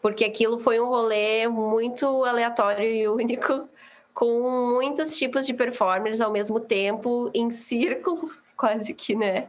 porque 0.00 0.24
aquilo 0.24 0.58
foi 0.58 0.80
um 0.80 0.88
rolê 0.88 1.46
muito 1.48 2.24
aleatório 2.24 2.84
e 2.84 3.08
único 3.08 3.68
com 4.14 4.70
muitos 4.74 5.16
tipos 5.16 5.46
de 5.46 5.54
performers 5.54 6.20
ao 6.20 6.30
mesmo 6.30 6.58
tempo, 6.58 7.30
em 7.34 7.50
círculo, 7.50 8.30
quase 8.56 8.94
que, 8.94 9.14
né? 9.14 9.48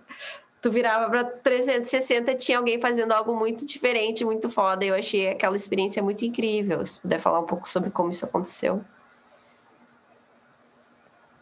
Tu 0.61 0.69
virava 0.69 1.09
para 1.09 1.23
360 1.23 2.35
tinha 2.35 2.59
alguém 2.59 2.79
fazendo 2.79 3.13
algo 3.13 3.35
muito 3.35 3.65
diferente, 3.65 4.23
muito 4.23 4.47
foda. 4.49 4.85
Eu 4.85 4.93
achei 4.93 5.27
aquela 5.27 5.55
experiência 5.55 6.03
muito 6.03 6.23
incrível. 6.23 6.85
Se 6.85 6.99
puder 6.99 7.19
falar 7.19 7.39
um 7.39 7.45
pouco 7.45 7.67
sobre 7.67 7.89
como 7.89 8.11
isso 8.11 8.25
aconteceu. 8.25 8.79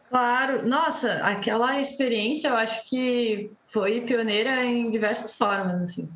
Claro, 0.10 0.68
nossa, 0.68 1.14
aquela 1.18 1.80
experiência 1.80 2.48
eu 2.48 2.58
acho 2.58 2.84
que 2.90 3.52
foi 3.72 4.02
pioneira 4.02 4.66
em 4.66 4.90
diversas 4.90 5.36
formas, 5.36 5.82
assim. 5.84 6.10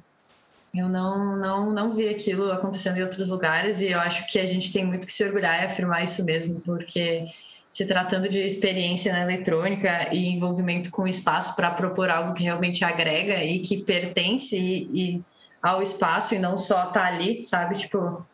Eu 0.73 0.89
não, 0.89 1.38
não, 1.38 1.71
não 1.71 1.91
vi 1.91 2.10
aquilo 2.10 2.51
acontecendo 2.51 2.97
em 2.97 3.03
outros 3.03 3.29
lugares 3.29 3.82
e 3.82 3.89
eu 3.89 3.99
acho 3.99 4.25
que 4.27 4.39
a 4.39 4.45
gente 4.47 4.73
tem 4.73 4.84
muito 4.84 5.06
que 5.06 5.13
se 5.13 5.23
orgulhar 5.23 5.62
e 5.62 5.65
afirmar 5.67 6.03
isso 6.03 6.25
mesmo, 6.25 6.60
porque 6.62 7.27
se 7.69 7.86
tratando 7.86 8.27
de 8.27 8.41
experiência 8.41 9.13
na 9.13 9.21
eletrônica 9.21 10.10
e 10.12 10.27
envolvimento 10.29 10.89
com 10.89 11.03
o 11.03 11.08
espaço 11.08 11.56
para 11.56 11.69
propor 11.69 12.10
algo 12.10 12.34
que 12.34 12.43
realmente 12.43 12.84
agrega 12.84 13.43
e 13.43 13.60
que 13.60 13.84
pertence 13.84 14.58
e, 14.58 15.17
e 15.17 15.21
ao 15.62 15.84
espaço 15.84 16.34
e 16.34 16.39
não 16.39 16.58
só 16.58 16.88
tá 16.88 17.06
ali, 17.06 17.43
sabe? 17.45 17.77
Tipo, 17.77 18.25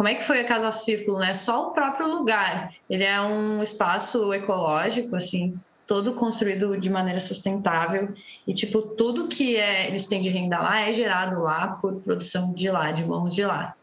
como 0.00 0.08
é 0.08 0.14
que 0.14 0.24
foi 0.24 0.40
a 0.40 0.44
Casa 0.44 0.72
Círculo, 0.72 1.18
né? 1.18 1.34
Só 1.34 1.68
o 1.68 1.72
próprio 1.74 2.08
lugar. 2.08 2.72
Ele 2.88 3.04
é 3.04 3.20
um 3.20 3.62
espaço 3.62 4.32
ecológico, 4.32 5.14
assim, 5.14 5.54
todo 5.86 6.14
construído 6.14 6.74
de 6.78 6.88
maneira 6.88 7.20
sustentável 7.20 8.08
e 8.46 8.54
tipo 8.54 8.80
tudo 8.80 9.28
que 9.28 9.56
é, 9.56 9.88
eles 9.88 10.06
têm 10.06 10.22
de 10.22 10.30
renda 10.30 10.58
lá 10.58 10.88
é 10.88 10.90
gerado 10.94 11.42
lá 11.42 11.76
por 11.82 12.00
produção 12.02 12.48
de 12.48 12.70
lá, 12.70 12.90
de 12.90 13.04
mãos 13.04 13.34
de 13.34 13.44
lá. 13.44 13.74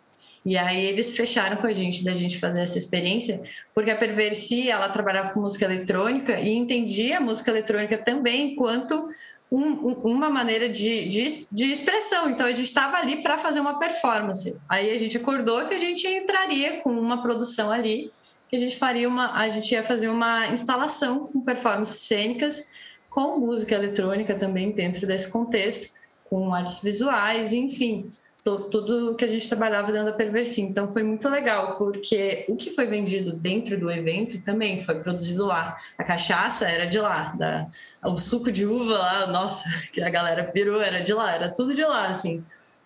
E 0.44 0.58
aí 0.58 0.88
eles 0.88 1.16
fecharam 1.16 1.58
com 1.58 1.68
a 1.68 1.74
gente 1.74 2.04
da 2.04 2.16
gente 2.16 2.40
fazer 2.40 2.62
essa 2.62 2.80
experiência, 2.80 3.40
porque 3.76 3.92
a 3.92 3.96
Perversi, 3.96 4.72
ela 4.72 4.90
trabalhava 4.90 5.30
com 5.34 5.42
música 5.42 5.66
eletrônica 5.66 6.40
e 6.40 6.50
entendia 6.50 7.20
a 7.20 7.22
música 7.22 7.52
eletrônica 7.52 7.96
também 7.96 8.54
enquanto 8.54 9.08
um, 9.52 9.74
uma 10.04 10.30
maneira 10.30 10.68
de, 10.68 11.08
de, 11.08 11.48
de, 11.52 11.72
expressão. 11.72 12.30
Então 12.30 12.46
a 12.46 12.52
gente 12.52 12.66
estava 12.66 12.98
ali 12.98 13.24
para 13.24 13.38
fazer 13.38 13.60
uma 13.60 13.80
performance. 13.80 14.56
Aí 14.68 14.92
a 14.92 14.98
gente 14.98 15.18
acordou 15.18 15.66
que 15.66 15.74
a 15.74 15.78
gente 15.78 16.08
entraria 16.08 16.82
com 16.82 16.92
uma 16.92 17.22
produção 17.22 17.72
ali 17.72 18.12
que 18.50 18.56
a 18.56 18.60
gente 18.60 18.78
faria 18.78 19.10
uma, 19.10 19.34
a 19.34 19.50
gente 19.50 19.72
ia 19.74 19.84
fazer 19.84 20.08
uma 20.08 20.48
instalação 20.48 21.28
com 21.28 21.42
performances 21.42 22.00
cênicas 22.08 22.70
com 23.10 23.40
música 23.40 23.76
eletrônica 23.76 24.36
também 24.36 24.72
dentro 24.72 25.08
desse 25.08 25.32
contexto, 25.32 25.92
com 26.26 26.54
artes 26.54 26.84
visuais, 26.84 27.52
enfim, 27.54 28.10
tudo 28.44 29.16
que 29.16 29.26
a 29.26 29.28
gente 29.28 29.48
trabalhava 29.48 29.92
dentro 29.92 30.12
da 30.12 30.18
Perversi. 30.18 30.62
Então 30.62 30.92
foi 30.92 31.04
muito 31.04 31.28
legal, 31.28 31.78
porque 31.78 32.46
o 32.48 32.56
que 32.56 32.72
foi 32.72 32.86
vendido 32.86 33.34
dentro 33.34 33.80
do 33.80 33.92
evento 33.92 34.42
também 34.42 34.82
foi 34.82 35.00
produzido 35.00 35.46
lá. 35.46 35.78
A 35.98 36.04
cachaça 36.04 36.68
era 36.68 36.86
de 36.86 37.00
lá, 37.00 37.36
da, 37.38 37.68
o 38.06 38.18
suco 38.18 38.52
de 38.52 38.66
uva 38.66 38.98
lá, 38.98 39.28
nossa, 39.28 39.64
que 39.92 40.02
a 40.02 40.10
galera 40.10 40.44
pirou, 40.46 40.82
era 40.82 41.04
de 41.04 41.14
lá, 41.14 41.36
era 41.36 41.54
tudo 41.54 41.76
de 41.76 41.84
lá, 41.84 42.08
assim. 42.08 42.44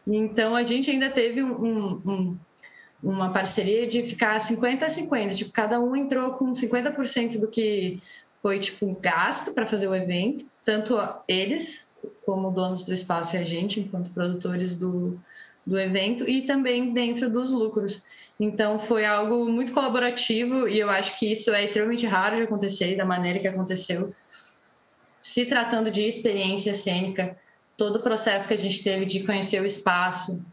Então 0.08 0.56
a 0.56 0.64
gente 0.64 0.90
ainda 0.90 1.10
teve 1.10 1.44
um, 1.44 2.02
um 2.06 2.38
uma 3.04 3.32
parceria 3.32 3.88
de 3.88 4.04
ficar 4.04 4.40
50 4.40 4.86
a 4.86 4.90
50, 4.90 5.34
tipo, 5.34 5.52
cada 5.52 5.80
um 5.80 5.96
entrou 5.96 6.34
com 6.34 6.52
50% 6.52 7.40
do 7.40 7.48
que 7.48 8.00
foi 8.42 8.60
tipo 8.60 8.96
gasto 9.00 9.54
para 9.54 9.66
fazer 9.66 9.88
o 9.88 9.96
evento, 9.96 10.46
tanto 10.64 11.00
eles 11.28 11.90
como 12.26 12.52
donos 12.52 12.84
do 12.84 12.94
espaço 12.94 13.36
e 13.36 13.40
a 13.40 13.44
gente, 13.44 13.80
enquanto 13.80 14.12
produtores 14.12 14.76
do, 14.76 15.20
do 15.65 15.80
evento, 15.80 16.30
e 16.30 16.41
também 16.41 16.93
dentro 16.93 17.30
dos 17.30 17.52
lucros. 17.52 18.04
Então 18.39 18.80
foi 18.80 19.06
algo 19.06 19.52
muito 19.52 19.74
colaborativo 19.74 20.67
e 20.67 20.80
eu 20.80 20.89
acho 20.89 21.19
que 21.19 21.32
isso 21.32 21.54
é 21.54 21.63
extremamente 21.63 22.08
raro 22.08 22.36
de 22.36 22.43
acontecer 22.43 22.95
da 22.95 23.06
maneira 23.06 23.39
que 23.39 23.47
aconteceu. 23.47 24.13
Se 25.21 25.45
tratando 25.45 25.91
de 25.91 26.04
experiência 26.04 26.74
cênica, 26.74 27.38
todo 27.78 27.97
o 27.97 28.02
processo 28.02 28.47
que 28.47 28.56
a 28.56 28.58
gente 28.58 28.84
teve 28.84 29.06
de 29.06 29.24
conhecer 29.24 29.62
o 29.62 29.65
espaço, 29.65 30.43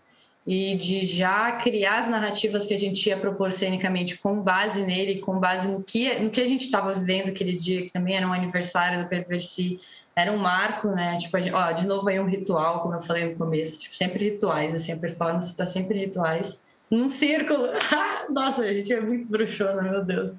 e 0.51 0.77
de 0.77 1.05
já 1.05 1.53
criar 1.53 1.99
as 1.99 2.09
narrativas 2.09 2.65
que 2.65 2.73
a 2.73 2.79
gente 2.79 3.07
ia 3.07 3.19
propor 3.19 3.53
cenicamente 3.53 4.17
com 4.17 4.41
base 4.41 4.83
nele, 4.83 5.21
com 5.21 5.39
base 5.39 5.69
no 5.69 5.83
que, 5.83 6.19
no 6.21 6.31
que 6.31 6.41
a 6.41 6.47
gente 6.47 6.63
estava 6.63 6.95
vivendo 6.95 7.29
aquele 7.29 7.53
dia, 7.53 7.83
que 7.83 7.93
também 7.93 8.17
era 8.17 8.27
um 8.27 8.33
aniversário 8.33 9.03
do 9.03 9.09
Perversi, 9.11 9.79
era 10.19 10.33
um 10.33 10.39
marco, 10.39 10.89
né? 10.89 11.17
Tipo, 11.17 11.37
ó, 11.55 11.71
de 11.71 11.87
novo 11.87 12.09
aí 12.09 12.19
um 12.19 12.27
ritual, 12.27 12.83
como 12.83 12.95
eu 12.95 13.03
falei 13.03 13.27
no 13.27 13.37
começo, 13.37 13.79
tipo, 13.79 13.95
sempre 13.95 14.31
rituais, 14.31 14.75
assim, 14.75 14.93
a 14.93 14.97
performance 14.97 15.49
está 15.49 15.65
sempre 15.65 15.97
rituais. 15.97 16.61
Num 16.91 17.09
círculo! 17.09 17.69
Nossa, 18.29 18.63
a 18.63 18.73
gente 18.73 18.93
é 18.93 19.01
muito 19.01 19.29
bruxona, 19.29 19.81
meu 19.81 20.05
Deus. 20.05 20.33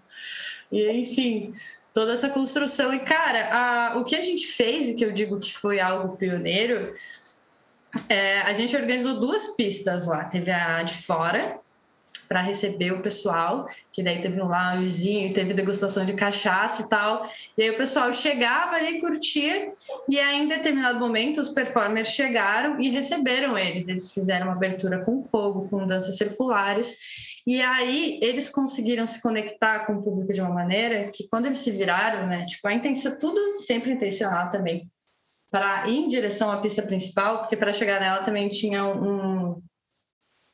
E, 0.70 0.92
enfim, 0.92 1.54
toda 1.94 2.12
essa 2.12 2.30
construção. 2.30 2.94
E, 2.94 3.00
cara, 3.00 3.50
a, 3.56 3.98
o 3.98 4.04
que 4.04 4.18
a 4.18 4.22
gente 4.22 4.48
fez, 4.48 4.89
e 4.89 4.96
que 4.96 5.06
eu 5.06 5.13
digo 5.13 5.39
que 5.39 5.54
foi 5.54 5.80
algo 5.80 6.18
pioneiro, 6.18 6.94
é, 8.10 8.39
a 8.42 8.52
gente 8.52 8.76
organizou 8.76 9.18
duas 9.18 9.56
pistas 9.56 10.08
lá. 10.08 10.26
Teve 10.26 10.52
a 10.52 10.84
de 10.84 10.94
fora, 10.94 11.58
para 12.30 12.42
receber 12.42 12.92
o 12.94 13.02
pessoal, 13.02 13.68
que 13.92 14.04
daí 14.04 14.22
teve 14.22 14.39
um 14.39 14.46
loungezinho, 14.46 15.34
teve 15.34 15.52
degustação 15.52 16.06
de 16.06 16.13
cachaça 16.13 16.84
e 16.84 16.88
tal. 16.88 17.28
E 17.58 17.63
aí 17.63 17.72
o 17.72 17.78
pessoal 17.78 18.13
chegava 18.13 18.76
ali, 18.76 19.02
curtia, 19.02 19.70
e 20.08 20.20
aí 20.20 20.44
em 20.44 20.48
determinado 20.48 21.00
momento 21.00 21.42
os 21.42 21.50
performers 21.50 22.10
chegaram 22.10 22.80
e 22.80 22.89
receberam 22.92 23.58
eles. 23.58 23.88
Eles 23.88 24.13
fizeram 24.13 24.46
uma 24.46 24.56
abertura 24.56 25.04
com 25.04 25.24
fogo, 25.24 25.68
com 25.70 25.88
danças 25.88 26.18
circulares. 26.18 26.98
E 27.48 27.63
aí 27.63 28.20
eles 28.22 28.48
conseguiram 28.48 29.08
se 29.08 29.20
conectar 29.24 29.88
com 29.88 29.94
o 29.94 30.04
público 30.04 30.32
de 30.32 30.39
uma 30.39 30.54
maneira 30.54 31.10
que 31.12 31.28
quando 31.28 31.48
eles 31.48 31.58
se 31.58 31.72
viraram, 31.72 32.28
né, 32.28 32.46
tipo, 32.46 32.68
a 32.68 32.74
intenção, 32.76 33.18
tudo 33.18 33.60
sempre 33.60 33.92
intencional 33.92 34.52
também 34.52 34.88
para 35.50 35.88
ir 35.88 35.98
em 35.98 36.08
direção 36.08 36.52
à 36.52 36.58
pista 36.58 36.84
principal, 36.84 37.39
porque 37.39 37.58
para 37.58 37.74
chegar 37.74 38.00
nela 38.00 38.22
também 38.22 38.50
tinha 38.50 38.86
um 38.86 39.60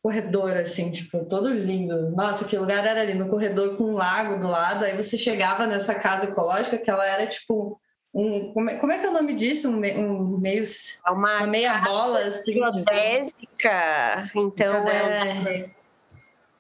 corredor, 0.06 0.56
assim, 0.56 0.92
tipo, 0.92 1.26
todo 1.26 1.52
lindo. 1.52 2.12
Nossa, 2.12 2.46
que 2.46 2.56
lugar 2.56 2.86
era 2.86 3.02
ali, 3.02 3.16
no 3.16 3.28
corredor 3.28 3.76
com 3.76 3.86
um 3.86 3.96
lago 3.96 4.38
do 4.38 4.48
lado. 4.48 4.86
Aí 4.86 4.96
você 4.96 5.18
chegava 5.18 5.66
nessa 5.66 5.96
casa 5.96 6.26
ecológica 6.26 6.78
que 6.78 6.92
ela 6.92 7.04
era, 7.08 7.26
tipo, 7.26 7.76
um 8.14 8.54
como, 8.54 8.70
é, 8.70 8.78
como 8.78 8.92
é 8.92 9.00
que 9.00 9.06
é 9.08 9.10
o 9.10 9.14
nome 9.14 9.34
disso? 9.34 9.68
Um, 9.68 9.78
um 9.78 10.38
meio, 10.38 10.64
é 10.64 11.10
uma, 11.10 11.38
uma 11.40 11.48
meia 11.48 11.80
bola 11.80 12.20
assim. 12.20 12.54
Geodésica. 12.54 14.30
Então 14.36 14.88
é, 14.88 15.62
é 15.62 15.70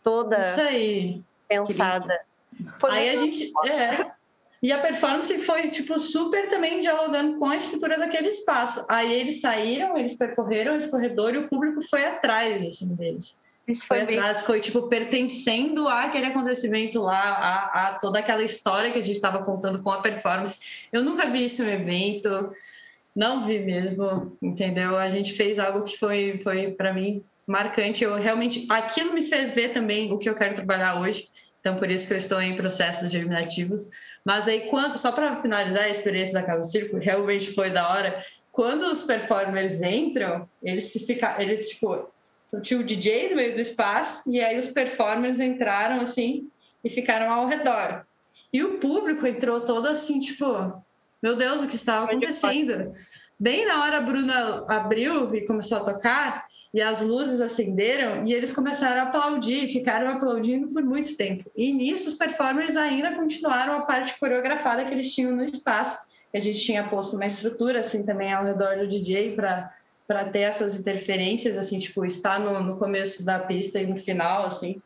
toda 0.02 0.42
Isso 0.42 0.62
aí. 0.62 1.24
pensada. 1.48 2.22
aí 2.82 3.10
a 3.10 3.16
gente. 3.16 3.52
É, 3.68 4.12
e 4.62 4.72
a 4.72 4.80
performance 4.80 5.38
foi, 5.40 5.70
tipo, 5.70 6.00
super 6.00 6.48
também 6.48 6.80
dialogando 6.80 7.38
com 7.38 7.46
a 7.46 7.56
estrutura 7.56 7.98
daquele 7.98 8.30
espaço. 8.30 8.86
Aí 8.90 9.14
eles 9.14 9.42
saíram, 9.42 9.98
eles 9.98 10.16
percorreram 10.16 10.76
esse 10.76 10.90
corredor 10.90 11.34
e 11.34 11.40
o 11.40 11.48
público 11.48 11.82
foi 11.88 12.06
atrás, 12.06 12.62
assim, 12.64 12.96
deles. 12.96 13.38
Isso 13.68 13.88
foi, 13.88 14.04
foi 14.04 14.16
atrás, 14.16 14.44
foi, 14.44 14.60
tipo, 14.60 14.84
pertencendo 14.88 15.88
àquele 15.88 16.28
acontecimento 16.28 17.02
lá, 17.02 17.20
a, 17.20 17.88
a 17.88 17.94
toda 17.96 18.20
aquela 18.20 18.44
história 18.44 18.92
que 18.92 19.00
a 19.00 19.04
gente 19.04 19.16
estava 19.16 19.44
contando 19.44 19.82
com 19.82 19.92
a 19.92 20.02
performance. 20.02 20.60
Eu 20.92 21.04
nunca 21.04 21.26
vi 21.26 21.46
isso 21.46 21.64
em 21.64 21.68
um 21.68 21.70
evento, 21.72 22.52
não 23.16 23.42
vi 23.42 23.60
mesmo, 23.60 24.38
entendeu? 24.42 24.98
A 24.98 25.10
gente 25.10 25.34
fez 25.34 25.58
algo 25.58 25.84
que 25.84 25.98
foi, 25.98 26.40
foi 26.44 26.72
para 26.72 26.94
mim, 26.94 27.24
marcante. 27.48 28.04
Eu 28.04 28.16
realmente... 28.16 28.68
Aquilo 28.70 29.14
me 29.14 29.24
fez 29.24 29.52
ver 29.52 29.74
também 29.74 30.12
o 30.12 30.18
que 30.18 30.30
eu 30.30 30.36
quero 30.36 30.56
trabalhar 30.56 31.00
hoje 31.00 31.28
então, 31.66 31.76
por 31.76 31.90
isso 31.90 32.06
que 32.06 32.14
eu 32.14 32.18
estou 32.18 32.40
em 32.40 32.56
processos 32.56 33.12
germinativos. 33.12 33.90
Mas 34.24 34.48
aí, 34.48 34.70
quando, 34.70 35.00
só 35.00 35.12
para 35.12 35.42
finalizar 35.42 35.86
a 35.86 35.90
experiência 35.90 36.36
da 36.36 36.46
Casa 36.46 36.62
Circo, 36.62 36.96
realmente 36.96 37.56
foi 37.56 37.72
da 37.72 37.90
hora. 37.90 38.24
Quando 38.52 38.84
os 38.84 39.02
performers 39.02 39.82
entram, 39.82 40.48
eles 40.62 40.94
se 40.94 41.08
ficam, 41.08 41.28
eles 41.40 41.70
tipo, 41.70 42.08
tinha 42.62 42.80
o 42.80 42.84
DJ 42.84 43.32
no 43.32 43.38
meio 43.38 43.56
do 43.56 43.62
espaço 43.62 44.32
e 44.32 44.40
aí 44.40 44.60
os 44.60 44.68
performers 44.68 45.40
entraram 45.40 46.02
assim 46.02 46.48
e 46.84 46.90
ficaram 46.92 47.34
ao 47.34 47.48
redor. 47.48 48.02
E 48.54 48.64
o 48.64 48.78
público 48.78 49.26
entrou 49.26 49.62
todo 49.62 49.88
assim, 49.88 50.20
tipo, 50.20 50.46
meu 51.24 51.36
Deus, 51.36 51.64
o 51.64 51.68
que 51.68 51.78
estava 51.78 52.06
acontecendo? 52.06 52.92
Bem 53.40 53.66
na 53.66 53.82
hora 53.82 53.98
a 53.98 54.02
Bruna 54.02 54.66
abriu 54.70 55.34
e 55.34 55.44
começou 55.48 55.80
a 55.80 55.84
tocar, 55.84 56.46
e 56.76 56.82
as 56.82 57.00
luzes 57.00 57.40
acenderam 57.40 58.28
e 58.28 58.34
eles 58.34 58.52
começaram 58.52 59.00
a 59.00 59.04
aplaudir, 59.06 59.72
ficaram 59.72 60.10
aplaudindo 60.10 60.68
por 60.68 60.84
muito 60.84 61.16
tempo. 61.16 61.50
E 61.56 61.72
nisso 61.72 62.10
os 62.10 62.16
performers 62.16 62.76
ainda 62.76 63.16
continuaram 63.16 63.78
a 63.78 63.82
parte 63.84 64.20
coreografada 64.20 64.84
que 64.84 64.94
eles 64.94 65.16
tinham 65.16 65.34
no 65.34 65.46
espaço. 65.46 65.98
A 66.34 66.40
gente 66.42 66.60
tinha 66.60 66.86
posto 66.90 67.16
uma 67.16 67.26
estrutura 67.26 67.80
assim 67.80 68.04
também 68.04 68.34
ao 68.34 68.44
redor 68.44 68.76
do 68.78 68.88
DJ 68.88 69.38
para 69.38 69.72
para 70.06 70.30
ter 70.30 70.42
essas 70.42 70.76
interferências 70.76 71.58
assim, 71.58 71.80
tipo, 71.80 72.06
estar 72.06 72.40
no, 72.40 72.62
no 72.62 72.78
começo 72.78 73.26
da 73.26 73.40
pista 73.40 73.80
e 73.80 73.88
no 73.88 73.96
final 73.96 74.46
assim 74.46 74.80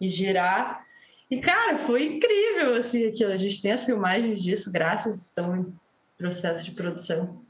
e 0.00 0.08
girar. 0.08 0.82
E 1.30 1.42
cara, 1.42 1.76
foi 1.76 2.06
incrível 2.06 2.74
assim 2.74 3.06
aquilo. 3.06 3.32
A 3.32 3.36
gente 3.36 3.60
tem 3.60 3.70
as 3.70 3.84
filmagens 3.84 4.42
disso, 4.42 4.72
graças 4.72 5.18
estão 5.18 5.54
em 5.54 5.66
processo 6.16 6.64
de 6.64 6.70
produção. 6.70 7.44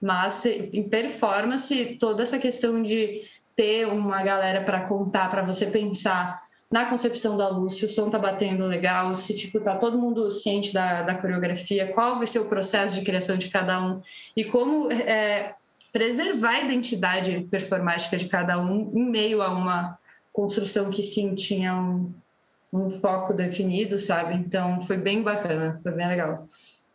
Mas 0.00 0.46
em 0.46 0.88
performance, 0.88 1.96
toda 1.98 2.22
essa 2.22 2.38
questão 2.38 2.82
de 2.82 3.28
ter 3.60 3.86
uma 3.86 4.22
galera 4.22 4.62
para 4.62 4.80
contar, 4.88 5.28
para 5.28 5.42
você 5.42 5.66
pensar 5.66 6.42
na 6.72 6.86
concepção 6.86 7.36
da 7.36 7.46
luz, 7.46 7.74
se 7.74 7.84
o 7.84 7.90
som 7.90 8.08
tá 8.08 8.18
batendo 8.18 8.64
legal, 8.64 9.14
se 9.14 9.36
tipo 9.36 9.60
tá 9.60 9.76
todo 9.76 9.98
mundo 9.98 10.30
ciente 10.30 10.72
da, 10.72 11.02
da 11.02 11.14
coreografia, 11.14 11.92
qual 11.92 12.16
vai 12.16 12.26
ser 12.26 12.38
o 12.38 12.48
processo 12.48 12.94
de 12.94 13.04
criação 13.04 13.36
de 13.36 13.50
cada 13.50 13.78
um 13.78 14.00
e 14.34 14.44
como 14.44 14.90
é, 14.90 15.54
preservar 15.92 16.52
a 16.52 16.60
identidade 16.62 17.46
performática 17.50 18.16
de 18.16 18.28
cada 18.28 18.58
um 18.58 18.90
em 18.94 19.10
meio 19.10 19.42
a 19.42 19.52
uma 19.52 19.98
construção 20.32 20.88
que 20.88 21.02
sim 21.02 21.34
tinha 21.34 21.74
um, 21.74 22.10
um 22.72 22.88
foco 22.88 23.34
definido, 23.34 23.98
sabe? 23.98 24.36
Então 24.36 24.86
foi 24.86 24.96
bem 24.96 25.20
bacana, 25.20 25.78
foi 25.82 25.92
bem 25.92 26.08
legal. 26.08 26.46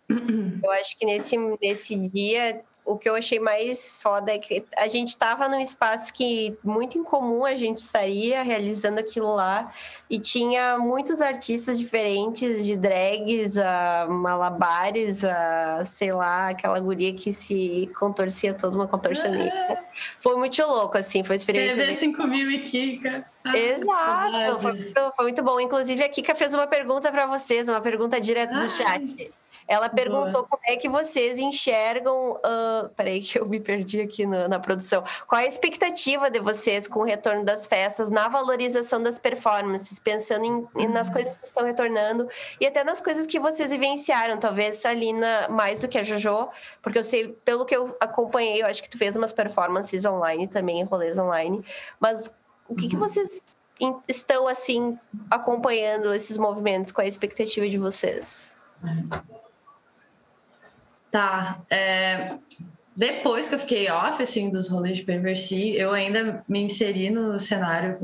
Eu 0.09 0.71
acho 0.71 0.97
que 0.97 1.05
nesse, 1.05 1.37
nesse 1.61 1.95
dia 2.09 2.63
o 2.85 2.97
que 2.97 3.09
eu 3.09 3.15
achei 3.15 3.39
mais 3.39 3.97
foda 3.99 4.31
é 4.31 4.37
que 4.37 4.63
a 4.77 4.87
gente 4.87 5.09
estava 5.09 5.49
num 5.49 5.59
espaço 5.59 6.13
que 6.13 6.55
muito 6.63 6.97
incomum 6.99 7.43
a 7.43 7.55
gente 7.55 7.77
estaria 7.77 8.43
realizando 8.43 8.99
aquilo 8.99 9.33
lá 9.33 9.71
e 10.07 10.19
tinha 10.19 10.77
muitos 10.77 11.19
artistas 11.19 11.79
diferentes, 11.79 12.63
de 12.63 12.77
drags 12.77 13.57
a 13.57 14.05
malabares, 14.07 15.23
a 15.23 15.83
sei 15.83 16.13
lá, 16.13 16.49
aquela 16.49 16.79
guria 16.79 17.11
que 17.13 17.33
se 17.33 17.89
contorcia 17.97 18.53
toda 18.53 18.75
uma 18.75 18.87
contorcionista. 18.87 19.83
Foi 20.21 20.35
muito 20.35 20.61
louco, 20.61 20.97
assim, 20.97 21.23
foi 21.23 21.37
experiência. 21.37 21.75
TV 21.75 21.95
5 21.95 22.27
mil 22.27 22.51
e 22.51 22.59
Kika. 22.59 23.25
Exato, 23.53 24.59
foi 24.59 24.73
muito, 24.73 24.93
foi 25.15 25.25
muito, 25.25 25.43
bom. 25.43 25.59
Inclusive, 25.59 26.03
a 26.03 26.09
Kika 26.09 26.35
fez 26.35 26.53
uma 26.53 26.67
pergunta 26.67 27.11
para 27.11 27.25
vocês, 27.25 27.67
uma 27.67 27.81
pergunta 27.81 28.19
direto 28.19 28.53
do 28.59 28.69
chat. 28.69 29.31
Ela 29.67 29.89
perguntou 29.89 30.31
Boa. 30.31 30.47
como 30.47 30.61
é 30.65 30.75
que 30.75 30.87
vocês 30.87 31.37
enxergam. 31.37 32.33
Uh, 32.33 32.89
peraí, 32.95 33.21
que 33.21 33.39
eu 33.39 33.45
me 33.47 33.59
perdi 33.59 34.01
aqui 34.01 34.25
na, 34.25 34.47
na, 34.47 34.59
produção. 34.59 35.03
Qual 35.27 35.41
é 35.41 35.45
a 35.45 35.47
expectativa 35.47 36.29
de 36.29 36.39
vocês 36.39 36.87
com 36.87 36.99
o 36.99 37.03
retorno 37.03 37.43
das 37.43 37.65
festas, 37.65 38.09
na 38.09 38.27
valorização 38.27 39.01
das 39.01 39.17
performances, 39.17 39.97
pensando 39.97 40.69
em, 40.77 40.87
nas 40.87 41.09
coisas 41.09 41.37
que 41.37 41.47
estão 41.47 41.65
retornando 41.65 42.29
e 42.59 42.67
até 42.67 42.83
nas 42.83 43.01
coisas 43.01 43.25
que 43.25 43.39
vocês 43.39 43.71
vivenciaram? 43.71 44.37
Talvez 44.37 44.85
a 44.85 44.93
Lina 44.93 45.47
mais 45.49 45.79
do 45.79 45.87
que 45.87 45.97
a 45.97 46.03
Jojo, 46.03 46.49
porque 46.81 46.99
eu 46.99 47.03
sei, 47.03 47.29
pelo 47.43 47.65
que 47.65 47.75
eu 47.75 47.95
acompanhei, 47.99 48.61
eu 48.61 48.67
acho 48.67 48.83
que 48.83 48.89
tu 48.89 48.97
fez 48.97 49.15
umas 49.15 49.31
performances 49.31 50.05
online 50.05 50.47
também, 50.47 50.83
rolês 50.83 51.17
online. 51.17 51.65
Mas 51.99 52.33
o 52.67 52.75
que, 52.75 52.83
uhum. 52.83 52.89
que 52.89 52.97
vocês 52.97 53.41
estão 54.07 54.47
assim 54.47 54.97
acompanhando 55.29 56.13
esses 56.13 56.37
movimentos? 56.37 56.91
Qual 56.91 57.03
é 57.03 57.05
a 57.05 57.09
expectativa 57.09 57.67
de 57.67 57.77
vocês? 57.77 58.55
Tá. 61.15 61.63
É, 61.69 62.35
depois 62.93 63.47
que 63.47 63.55
eu 63.55 63.59
fiquei 63.59 63.89
off, 63.89 64.21
assim, 64.21 64.49
dos 64.49 64.69
rolês 64.69 64.97
de 64.97 65.03
Perversi, 65.03 65.73
eu 65.77 65.93
ainda 65.93 66.43
me 66.49 66.63
inseri 66.63 67.09
no 67.09 67.39
cenário 67.39 67.97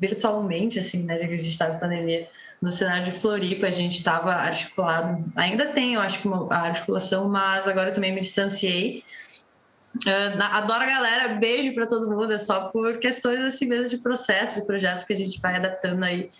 virtualmente, 0.00 0.78
assim, 0.78 1.02
né, 1.02 1.18
que 1.18 1.24
a 1.26 1.28
gente 1.28 1.50
estava 1.50 1.76
em 1.76 1.78
pandemia, 1.78 2.26
no 2.62 2.72
cenário 2.72 3.04
de 3.04 3.20
Floripa, 3.20 3.66
a 3.66 3.70
gente 3.70 3.98
estava 3.98 4.32
articulado, 4.32 5.30
ainda 5.36 5.66
tem, 5.66 5.92
eu 5.92 6.00
acho 6.00 6.26
uma, 6.26 6.54
a 6.54 6.68
articulação, 6.68 7.28
mas 7.28 7.68
agora 7.68 7.90
eu 7.90 7.92
também 7.92 8.14
me 8.14 8.22
distanciei. 8.22 9.04
Uh, 9.96 10.42
adoro 10.52 10.84
a 10.84 10.86
galera, 10.86 11.34
beijo 11.34 11.74
para 11.74 11.86
todo 11.86 12.10
mundo, 12.10 12.32
é 12.32 12.38
só 12.38 12.68
por 12.68 12.96
questões 12.96 13.40
assim 13.40 13.66
mesmo 13.66 13.90
de 13.90 13.98
processos 13.98 14.62
e 14.62 14.66
projetos 14.66 15.04
que 15.04 15.12
a 15.12 15.16
gente 15.16 15.38
vai 15.38 15.56
adaptando 15.56 16.02
aí 16.02 16.30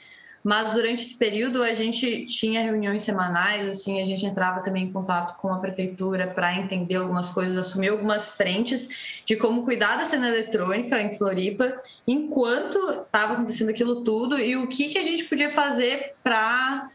mas 0.44 0.72
durante 0.72 1.00
esse 1.00 1.16
período 1.16 1.62
a 1.62 1.72
gente 1.72 2.26
tinha 2.26 2.62
reuniões 2.62 3.02
semanais, 3.02 3.66
assim, 3.66 3.98
a 3.98 4.04
gente 4.04 4.26
entrava 4.26 4.62
também 4.62 4.84
em 4.84 4.92
contato 4.92 5.38
com 5.38 5.48
a 5.48 5.58
prefeitura 5.58 6.26
para 6.26 6.54
entender 6.54 6.96
algumas 6.96 7.30
coisas, 7.30 7.56
assumir 7.56 7.88
algumas 7.88 8.36
frentes 8.36 9.22
de 9.24 9.36
como 9.36 9.64
cuidar 9.64 9.96
da 9.96 10.04
cena 10.04 10.28
eletrônica 10.28 11.00
em 11.00 11.16
Floripa, 11.16 11.80
enquanto 12.06 12.76
estava 13.04 13.32
acontecendo 13.32 13.70
aquilo 13.70 14.04
tudo 14.04 14.38
e 14.38 14.54
o 14.54 14.66
que, 14.66 14.88
que 14.88 14.98
a 14.98 15.02
gente 15.02 15.24
podia 15.24 15.50
fazer 15.50 16.14
para 16.22 16.90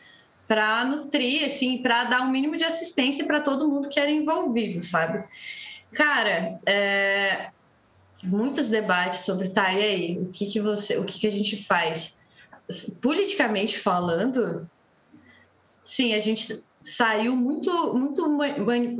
para 0.48 0.84
nutrir, 0.84 1.46
assim, 1.46 1.78
para 1.78 2.06
dar 2.06 2.22
um 2.22 2.32
mínimo 2.32 2.58
de 2.58 2.66
assistência 2.66 3.24
para 3.24 3.40
todo 3.40 3.70
mundo 3.70 3.88
que 3.88 4.00
era 4.00 4.10
envolvido, 4.10 4.82
sabe? 4.82 5.24
Cara, 5.94 6.58
é, 6.66 7.50
muitos 8.24 8.68
debates 8.68 9.20
sobre 9.20 9.50
tá 9.50 9.72
e 9.72 9.84
aí, 9.84 10.18
o 10.18 10.26
que 10.26 10.48
que 10.48 10.60
você, 10.60 10.98
o 10.98 11.04
que 11.04 11.20
que 11.20 11.28
a 11.28 11.32
gente 11.32 11.66
faz? 11.68 12.19
Politicamente 13.02 13.80
falando, 13.80 14.68
sim, 15.84 16.14
a 16.14 16.20
gente 16.20 16.64
saiu 16.82 17.36
muito 17.36 17.94
muito 17.94 18.42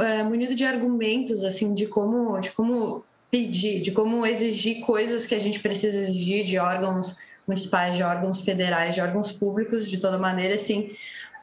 é, 0.04 0.24
munido 0.24 0.54
de 0.54 0.66
argumentos 0.66 1.46
assim 1.46 1.74
de 1.74 1.88
como 1.88 2.38
de 2.40 2.52
como 2.52 3.06
pedir, 3.32 3.80
de 3.80 3.92
como 3.92 4.26
exigir 4.26 4.82
coisas 4.82 5.26
que 5.26 5.36
a 5.36 5.40
gente 5.40 5.60
precisa 5.60 6.00
exigir 6.00 6.44
de 6.44 6.58
órgãos 6.58 7.16
municipais, 7.48 7.96
de 7.96 8.04
órgãos 8.04 8.42
federais, 8.42 8.96
de 8.96 9.02
órgãos 9.02 9.32
públicos, 9.32 9.90
de 9.90 10.00
toda 10.00 10.18
maneira, 10.18 10.56
assim, 10.56 10.92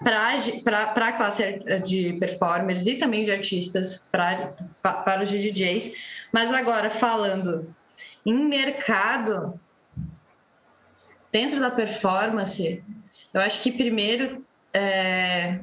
para 0.03 0.93
a 0.95 1.13
classe 1.13 1.61
de 1.85 2.15
performers 2.15 2.87
e 2.87 2.95
também 2.95 3.25
de 3.25 3.31
artistas, 3.31 4.07
para 4.11 5.23
os 5.23 5.29
DJs. 5.29 5.93
Mas 6.33 6.53
agora, 6.53 6.91
falando 6.91 7.75
em 8.25 8.35
mercado, 8.35 9.59
dentro 11.37 11.61
da 11.61 11.71
performance, 11.71 12.83
eu 13.35 13.41
acho 13.43 13.63
que 13.63 13.71
primeiro 13.71 14.43
é, 14.73 15.59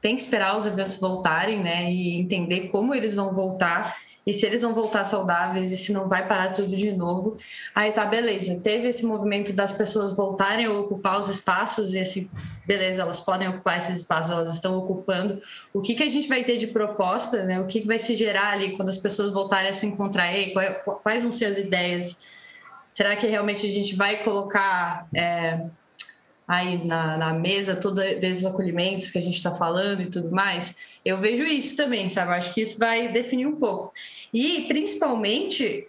tem 0.00 0.16
que 0.16 0.22
esperar 0.22 0.56
os 0.56 0.64
eventos 0.64 0.96
voltarem, 0.98 1.62
né? 1.62 1.92
E 1.92 2.18
entender 2.18 2.68
como 2.68 2.94
eles 2.94 3.14
vão 3.14 3.30
voltar 3.30 3.98
e 4.26 4.32
se 4.32 4.46
eles 4.46 4.62
vão 4.62 4.72
voltar 4.72 5.04
saudáveis 5.04 5.72
e 5.72 5.76
se 5.76 5.92
não 5.92 6.08
vai 6.08 6.26
parar 6.26 6.52
tudo 6.52 6.74
de 6.74 6.92
novo. 6.92 7.36
Aí 7.74 7.92
tá, 7.92 8.06
beleza. 8.06 8.62
Teve 8.62 8.88
esse 8.88 9.04
movimento 9.04 9.52
das 9.52 9.72
pessoas 9.72 10.16
voltarem 10.16 10.64
a 10.64 10.72
ocupar 10.72 11.18
os 11.18 11.28
espaços 11.28 11.92
e 11.92 11.98
assim, 11.98 12.30
beleza, 12.66 13.02
elas 13.02 13.20
podem 13.20 13.46
ocupar 13.46 13.76
esses 13.76 13.98
espaços, 13.98 14.32
elas 14.32 14.54
estão 14.54 14.78
ocupando. 14.78 15.38
O 15.74 15.82
que, 15.82 15.94
que 15.94 16.02
a 16.02 16.08
gente 16.08 16.28
vai 16.28 16.42
ter 16.44 16.56
de 16.56 16.68
proposta, 16.68 17.44
né? 17.44 17.60
O 17.60 17.66
que, 17.66 17.82
que 17.82 17.86
vai 17.86 17.98
se 17.98 18.16
gerar 18.16 18.52
ali 18.52 18.74
quando 18.74 18.88
as 18.88 18.96
pessoas 18.96 19.32
voltarem 19.32 19.68
a 19.68 19.74
se 19.74 19.84
encontrar? 19.84 20.24
aí? 20.24 20.54
quais 21.02 21.22
vão 21.22 21.30
ser 21.30 21.44
as 21.44 21.58
ideias? 21.58 22.16
Será 22.92 23.14
que 23.16 23.26
realmente 23.26 23.66
a 23.66 23.70
gente 23.70 23.94
vai 23.94 24.22
colocar 24.24 25.06
é, 25.14 25.60
aí 26.50 26.84
na, 26.84 27.16
na 27.16 27.32
mesa, 27.32 27.76
todos 27.76 28.02
esses 28.02 28.44
acolhimentos 28.44 29.10
que 29.10 29.18
a 29.18 29.22
gente 29.22 29.36
está 29.36 29.52
falando 29.52 30.02
e 30.02 30.10
tudo 30.10 30.32
mais, 30.32 30.74
eu 31.04 31.16
vejo 31.18 31.44
isso 31.44 31.76
também, 31.76 32.10
sabe? 32.10 32.30
Eu 32.30 32.34
acho 32.34 32.52
que 32.52 32.60
isso 32.60 32.76
vai 32.76 33.06
definir 33.06 33.46
um 33.46 33.54
pouco. 33.54 33.92
E, 34.34 34.62
principalmente, 34.62 35.86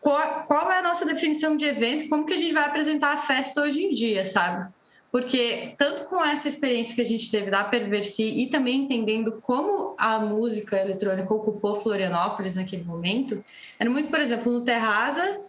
qual, 0.00 0.42
qual 0.42 0.70
é 0.70 0.78
a 0.78 0.82
nossa 0.82 1.04
definição 1.04 1.56
de 1.56 1.64
evento, 1.64 2.08
como 2.08 2.24
que 2.24 2.34
a 2.34 2.36
gente 2.36 2.54
vai 2.54 2.64
apresentar 2.64 3.14
a 3.14 3.22
festa 3.22 3.60
hoje 3.62 3.82
em 3.82 3.90
dia, 3.90 4.24
sabe? 4.24 4.72
Porque 5.10 5.74
tanto 5.76 6.04
com 6.04 6.24
essa 6.24 6.46
experiência 6.46 6.94
que 6.94 7.00
a 7.00 7.06
gente 7.06 7.28
teve 7.30 7.50
da 7.50 7.64
Perversi 7.64 8.24
e 8.24 8.46
também 8.46 8.82
entendendo 8.82 9.40
como 9.42 9.96
a 9.98 10.20
música 10.20 10.76
eletrônica 10.76 11.32
ocupou 11.34 11.80
Florianópolis 11.80 12.54
naquele 12.54 12.84
momento, 12.84 13.42
era 13.78 13.90
muito, 13.90 14.10
por 14.10 14.20
exemplo, 14.20 14.52
no 14.52 14.64
Terraza, 14.64 15.40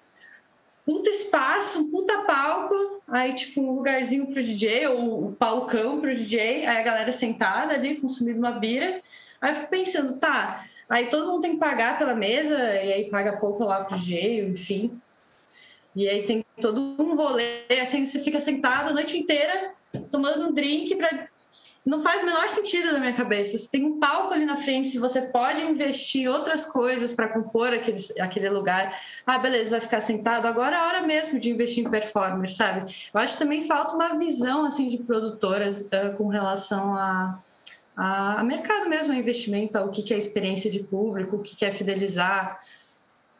puta 0.89 1.11
espaço, 1.11 1.81
um 1.81 1.91
puta 1.91 2.23
palco, 2.23 2.99
aí 3.07 3.35
tipo 3.35 3.61
um 3.61 3.75
lugarzinho 3.75 4.25
pro 4.25 4.41
DJ, 4.41 4.87
ou 4.87 5.27
um 5.27 5.31
palcão 5.31 6.01
pro 6.01 6.15
DJ, 6.15 6.65
aí 6.65 6.77
a 6.77 6.81
galera 6.81 7.11
sentada 7.11 7.75
ali, 7.75 8.01
consumindo 8.01 8.39
uma 8.39 8.53
bira. 8.53 8.99
Aí 9.39 9.51
eu 9.51 9.55
fico 9.55 9.69
pensando, 9.69 10.17
tá, 10.17 10.65
aí 10.89 11.05
todo 11.05 11.27
mundo 11.27 11.41
tem 11.41 11.53
que 11.53 11.59
pagar 11.59 11.99
pela 11.99 12.15
mesa, 12.15 12.57
e 12.57 12.91
aí 12.91 13.07
paga 13.07 13.37
pouco 13.37 13.63
lá 13.63 13.83
pro 13.83 13.95
DJ, 13.95 14.47
enfim. 14.47 14.99
E 15.95 16.09
aí 16.09 16.23
tem 16.23 16.43
todo 16.59 16.81
um 16.81 17.15
rolê, 17.15 17.65
assim, 17.79 18.03
você 18.03 18.19
fica 18.19 18.41
sentado 18.41 18.89
a 18.89 18.93
noite 18.93 19.15
inteira 19.15 19.73
tomando 20.09 20.47
um 20.47 20.51
drink 20.51 20.95
para 20.95 21.27
não 21.89 22.03
faz 22.03 22.21
o 22.21 22.25
menor 22.27 22.47
sentido 22.47 22.93
na 22.93 22.99
minha 22.99 23.13
cabeça. 23.13 23.57
Você 23.57 23.67
tem 23.67 23.83
um 23.83 23.99
palco 23.99 24.31
ali 24.31 24.45
na 24.45 24.57
frente, 24.57 24.89
se 24.89 24.99
você 24.99 25.23
pode 25.23 25.63
investir 25.63 26.29
outras 26.29 26.63
coisas 26.63 27.11
para 27.13 27.29
compor 27.29 27.73
aquele, 27.73 27.97
aquele 28.19 28.47
lugar. 28.49 28.95
Ah, 29.25 29.39
beleza, 29.39 29.71
vai 29.71 29.81
ficar 29.81 29.99
sentado. 29.99 30.45
Agora 30.45 30.75
é 30.75 30.79
a 30.79 30.85
hora 30.85 31.01
mesmo 31.01 31.39
de 31.39 31.49
investir 31.49 31.83
em 31.83 31.89
performance, 31.89 32.55
sabe? 32.55 32.93
Eu 33.11 33.19
acho 33.19 33.33
que 33.33 33.43
também 33.43 33.63
falta 33.63 33.95
uma 33.95 34.15
visão 34.17 34.65
assim 34.65 34.87
de 34.87 34.99
produtoras 34.99 35.81
uh, 35.81 36.15
com 36.15 36.27
relação 36.27 36.95
a, 36.95 37.39
a, 37.97 38.39
a, 38.39 38.43
mercado 38.43 38.87
mesmo, 38.87 39.11
a 39.11 39.15
investimento, 39.15 39.75
ao 39.75 39.89
que, 39.89 40.03
que 40.03 40.13
é 40.13 40.17
experiência 40.17 40.69
de 40.69 40.83
público, 40.83 41.37
o 41.37 41.41
que, 41.41 41.55
que 41.55 41.65
é 41.65 41.71
fidelizar. 41.71 42.59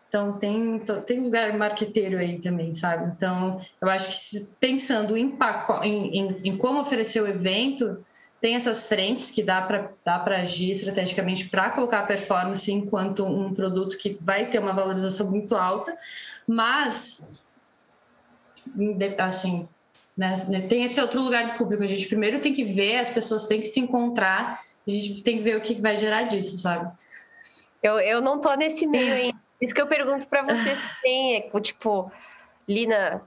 Então, 0.08 0.40
tem, 0.40 0.80
tem 1.06 1.20
lugar 1.20 1.56
marqueteiro 1.56 2.18
aí 2.18 2.40
também, 2.40 2.74
sabe? 2.74 3.14
Então, 3.16 3.62
eu 3.80 3.88
acho 3.88 4.10
que 4.10 4.58
pensando 4.60 5.16
em, 5.16 5.38
em, 5.84 6.38
em 6.46 6.58
como 6.58 6.82
oferecer 6.82 7.22
o 7.22 7.28
evento, 7.28 8.04
tem 8.42 8.56
essas 8.56 8.88
frentes 8.88 9.32
que 9.32 9.44
dá 9.44 9.62
para 9.62 9.92
dá 10.04 10.24
agir 10.38 10.72
estrategicamente 10.72 11.50
para 11.50 11.70
colocar 11.72 12.00
a 12.00 12.06
performance 12.06 12.72
enquanto 12.72 13.26
um 13.26 13.54
produto 13.54 13.98
que 13.98 14.18
vai 14.22 14.46
ter 14.46 14.60
uma 14.60 14.74
valorização 14.74 15.30
muito 15.30 15.56
alta, 15.56 15.98
mas, 16.48 17.28
assim, 19.18 19.68
né, 20.18 20.62
tem 20.68 20.84
esse 20.84 21.00
outro 21.00 21.22
lugar 21.22 21.52
de 21.52 21.58
público. 21.58 21.84
A 21.84 21.88
gente 21.88 22.08
primeiro 22.08 22.40
tem 22.40 22.54
que 22.54 22.64
ver, 22.64 22.98
as 22.98 23.10
pessoas 23.10 23.46
têm 23.46 23.60
que 23.60 23.68
se 23.68 23.80
encontrar, 23.80 24.62
a 24.88 24.92
gente 24.92 25.22
tem 25.22 25.38
que 25.38 25.44
ver 25.44 25.58
o 25.58 25.62
que 25.62 25.80
vai 25.82 25.96
gerar 25.98 26.24
disso, 26.24 26.58
sabe? 26.58 26.92
Eu, 27.82 28.00
eu 28.00 28.22
não 28.22 28.40
tô 28.40 28.54
nesse 28.56 28.86
meio 28.86 29.14
ainda 29.14 29.40
isso 29.62 29.74
que 29.74 29.82
eu 29.82 29.88
pergunto 29.88 30.28
para 30.28 30.42
vocês 30.42 30.82
tem, 31.02 31.36
é, 31.36 31.60
tipo, 31.60 32.10
Lina, 32.68 33.22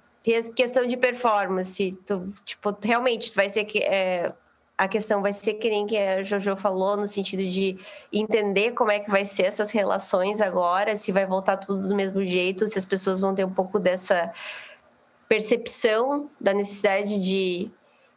questão 0.56 0.86
de 0.86 0.96
performance, 0.96 1.98
tu, 2.06 2.32
tipo, 2.44 2.74
realmente 2.82 3.34
vai 3.34 3.50
ser 3.50 3.64
que 3.64 3.78
é, 3.80 4.32
a 4.76 4.88
questão 4.88 5.22
vai 5.22 5.32
ser 5.32 5.54
que 5.54 5.68
nem 5.68 5.86
que 5.86 5.96
a 5.96 6.22
Jojo 6.22 6.56
falou, 6.56 6.96
no 6.96 7.06
sentido 7.06 7.42
de 7.44 7.78
entender 8.12 8.72
como 8.72 8.90
é 8.90 8.98
que 8.98 9.10
vai 9.10 9.24
ser 9.24 9.44
essas 9.44 9.70
relações 9.70 10.40
agora, 10.40 10.96
se 10.96 11.12
vai 11.12 11.26
voltar 11.26 11.56
tudo 11.56 11.88
do 11.88 11.94
mesmo 11.94 12.24
jeito, 12.24 12.66
se 12.66 12.78
as 12.78 12.84
pessoas 12.84 13.20
vão 13.20 13.34
ter 13.34 13.44
um 13.44 13.52
pouco 13.52 13.78
dessa 13.78 14.32
percepção 15.28 16.28
da 16.40 16.52
necessidade 16.52 17.22
de, 17.22 17.70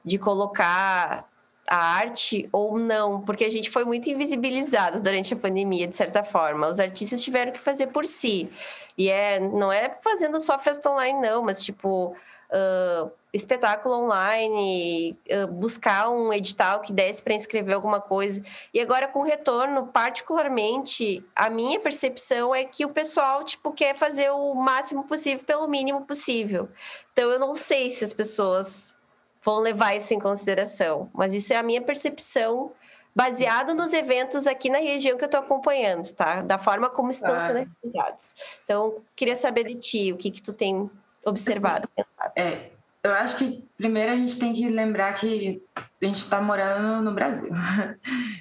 de 0.03 0.17
colocar 0.17 1.27
a 1.67 1.77
arte 1.77 2.47
ou 2.51 2.77
não, 2.77 3.21
porque 3.21 3.43
a 3.43 3.49
gente 3.49 3.69
foi 3.69 3.83
muito 3.83 4.09
invisibilizado 4.09 5.01
durante 5.01 5.33
a 5.33 5.37
pandemia, 5.37 5.87
de 5.87 5.95
certa 5.95 6.23
forma. 6.23 6.67
Os 6.67 6.79
artistas 6.79 7.23
tiveram 7.23 7.51
que 7.51 7.59
fazer 7.59 7.87
por 7.87 8.05
si. 8.05 8.49
E 8.97 9.09
é, 9.09 9.39
não 9.39 9.71
é 9.71 9.89
fazendo 10.03 10.39
só 10.39 10.57
festa 10.59 10.89
online, 10.89 11.19
não, 11.19 11.43
mas 11.43 11.63
tipo. 11.63 12.15
Uh, 12.55 13.11
espetáculo 13.33 13.95
online, 13.95 15.19
uh, 15.29 15.47
buscar 15.47 16.09
um 16.09 16.31
edital 16.31 16.79
que 16.79 16.93
desse 16.93 17.21
para 17.21 17.33
inscrever 17.33 17.75
alguma 17.75 17.99
coisa. 17.99 18.41
E 18.73 18.79
agora, 18.79 19.09
com 19.09 19.23
retorno, 19.23 19.87
particularmente, 19.91 21.21
a 21.35 21.49
minha 21.49 21.79
percepção 21.79 22.55
é 22.55 22.63
que 22.63 22.85
o 22.85 22.89
pessoal 22.89 23.43
tipo, 23.43 23.73
quer 23.73 23.95
fazer 23.97 24.29
o 24.29 24.53
máximo 24.55 25.03
possível 25.03 25.43
pelo 25.43 25.67
mínimo 25.67 26.05
possível. 26.05 26.69
Então, 27.11 27.29
eu 27.29 27.39
não 27.39 27.55
sei 27.55 27.91
se 27.91 28.05
as 28.05 28.13
pessoas 28.13 28.95
vão 29.43 29.59
levar 29.59 29.95
isso 29.95 30.13
em 30.13 30.19
consideração. 30.19 31.09
Mas 31.13 31.33
isso 31.33 31.53
é 31.53 31.57
a 31.57 31.63
minha 31.63 31.81
percepção 31.81 32.71
baseado 33.15 33.73
nos 33.73 33.93
eventos 33.93 34.45
aqui 34.45 34.69
na 34.69 34.79
região 34.79 35.17
que 35.17 35.23
eu 35.23 35.27
estou 35.27 35.39
acompanhando, 35.39 36.11
tá? 36.13 36.41
Da 36.41 36.57
forma 36.57 36.89
como 36.89 37.11
estão 37.11 37.39
sendo 37.39 37.69
realizados. 37.83 38.35
Então, 38.65 38.97
queria 39.15 39.35
saber 39.35 39.63
de 39.63 39.75
ti, 39.75 40.11
o 40.11 40.17
que 40.17 40.29
que 40.29 40.41
tu 40.41 40.51
tem 40.51 40.89
observado. 41.25 41.89
Assim, 41.97 42.31
é, 42.35 42.69
eu 43.03 43.11
acho 43.13 43.37
que 43.37 43.63
primeiro 43.77 44.11
a 44.11 44.15
gente 44.15 44.39
tem 44.39 44.53
que 44.53 44.67
lembrar 44.69 45.13
que 45.13 45.61
a 45.75 46.05
gente 46.05 46.19
está 46.19 46.41
morando 46.41 47.03
no 47.03 47.13
Brasil. 47.13 47.51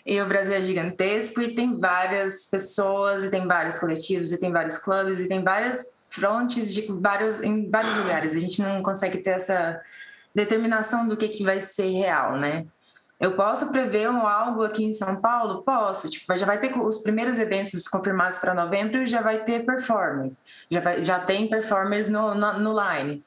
E 0.06 0.20
o 0.20 0.28
Brasil 0.28 0.54
é 0.54 0.62
gigantesco 0.62 1.40
e 1.40 1.54
tem 1.54 1.80
várias 1.80 2.44
pessoas, 2.50 3.24
e 3.24 3.30
tem 3.30 3.46
vários 3.46 3.78
coletivos, 3.78 4.32
e 4.32 4.38
tem 4.38 4.52
vários 4.52 4.76
clubes, 4.76 5.18
e 5.18 5.28
tem 5.28 5.42
várias 5.42 5.94
frontes 6.10 6.74
de 6.74 6.86
vários, 6.92 7.42
em 7.42 7.70
vários 7.70 7.96
lugares. 7.96 8.36
A 8.36 8.38
gente 8.38 8.60
não 8.60 8.82
consegue 8.82 9.16
ter 9.16 9.30
essa 9.30 9.80
determinação 10.34 11.08
do 11.08 11.16
que, 11.16 11.28
que 11.28 11.42
vai 11.42 11.58
ser 11.58 11.88
real, 11.88 12.36
né? 12.36 12.66
Eu 13.20 13.32
posso 13.36 13.70
prever 13.70 14.10
um 14.10 14.26
algo 14.26 14.62
aqui 14.64 14.84
em 14.84 14.92
São 14.92 15.20
Paulo? 15.20 15.62
Posso. 15.62 16.10
Tipo, 16.10 16.36
já 16.36 16.44
vai 16.44 16.58
ter 16.58 16.76
os 16.76 16.98
primeiros 16.98 17.38
eventos 17.38 17.86
confirmados 17.88 18.38
para 18.38 18.54
novembro, 18.54 19.06
já 19.06 19.22
vai 19.22 19.44
ter 19.44 19.64
performer. 19.64 20.32
Já, 20.70 20.80
vai, 20.80 21.04
já 21.04 21.20
tem 21.20 21.48
performers 21.48 22.08
no, 22.08 22.34
no, 22.34 22.58
no 22.58 22.74
line. 22.78 23.22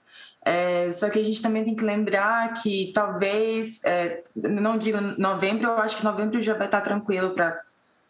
É, 0.45 0.89
só 0.91 1.10
que 1.10 1.19
a 1.19 1.23
gente 1.23 1.41
também 1.41 1.63
tem 1.63 1.76
que 1.76 1.84
lembrar 1.84 2.54
que 2.54 2.91
talvez, 2.93 3.84
é, 3.84 4.23
não 4.36 4.78
digo 4.78 5.00
novembro, 5.02 5.67
eu 5.67 5.78
acho 5.78 5.97
que 5.97 6.06
novembro 6.06 6.39
já 6.39 6.54
vai 6.54 6.67
estar 6.67 6.82
tranquilo 6.82 7.32
para 7.32 7.60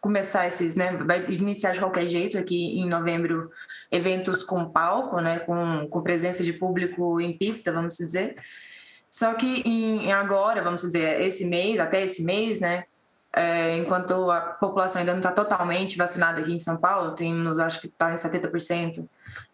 começar 0.00 0.46
esses, 0.46 0.76
né? 0.76 0.96
Vai 0.98 1.26
iniciar 1.30 1.72
de 1.72 1.80
qualquer 1.80 2.06
jeito 2.06 2.38
aqui 2.38 2.78
em 2.78 2.88
novembro 2.88 3.50
eventos 3.90 4.44
com 4.44 4.70
palco, 4.70 5.20
né? 5.20 5.40
Com, 5.40 5.88
com 5.88 6.02
presença 6.02 6.44
de 6.44 6.52
público 6.52 7.20
em 7.20 7.36
pista, 7.36 7.72
vamos 7.72 7.96
dizer. 7.96 8.36
Só 9.10 9.34
que 9.34 9.62
em, 9.64 10.12
agora, 10.12 10.62
vamos 10.62 10.82
dizer, 10.82 11.20
esse 11.22 11.46
mês, 11.46 11.80
até 11.80 12.02
esse 12.02 12.24
mês, 12.24 12.60
né? 12.60 12.84
É, 13.32 13.76
enquanto 13.76 14.30
a 14.30 14.40
população 14.40 15.00
ainda 15.00 15.12
não 15.12 15.20
está 15.20 15.30
totalmente 15.30 15.96
vacinada 15.96 16.40
aqui 16.40 16.52
em 16.52 16.58
São 16.58 16.78
Paulo, 16.78 17.14
temos, 17.14 17.58
acho 17.58 17.80
que 17.80 17.86
está 17.86 18.12
em 18.12 18.16
70% 18.16 19.06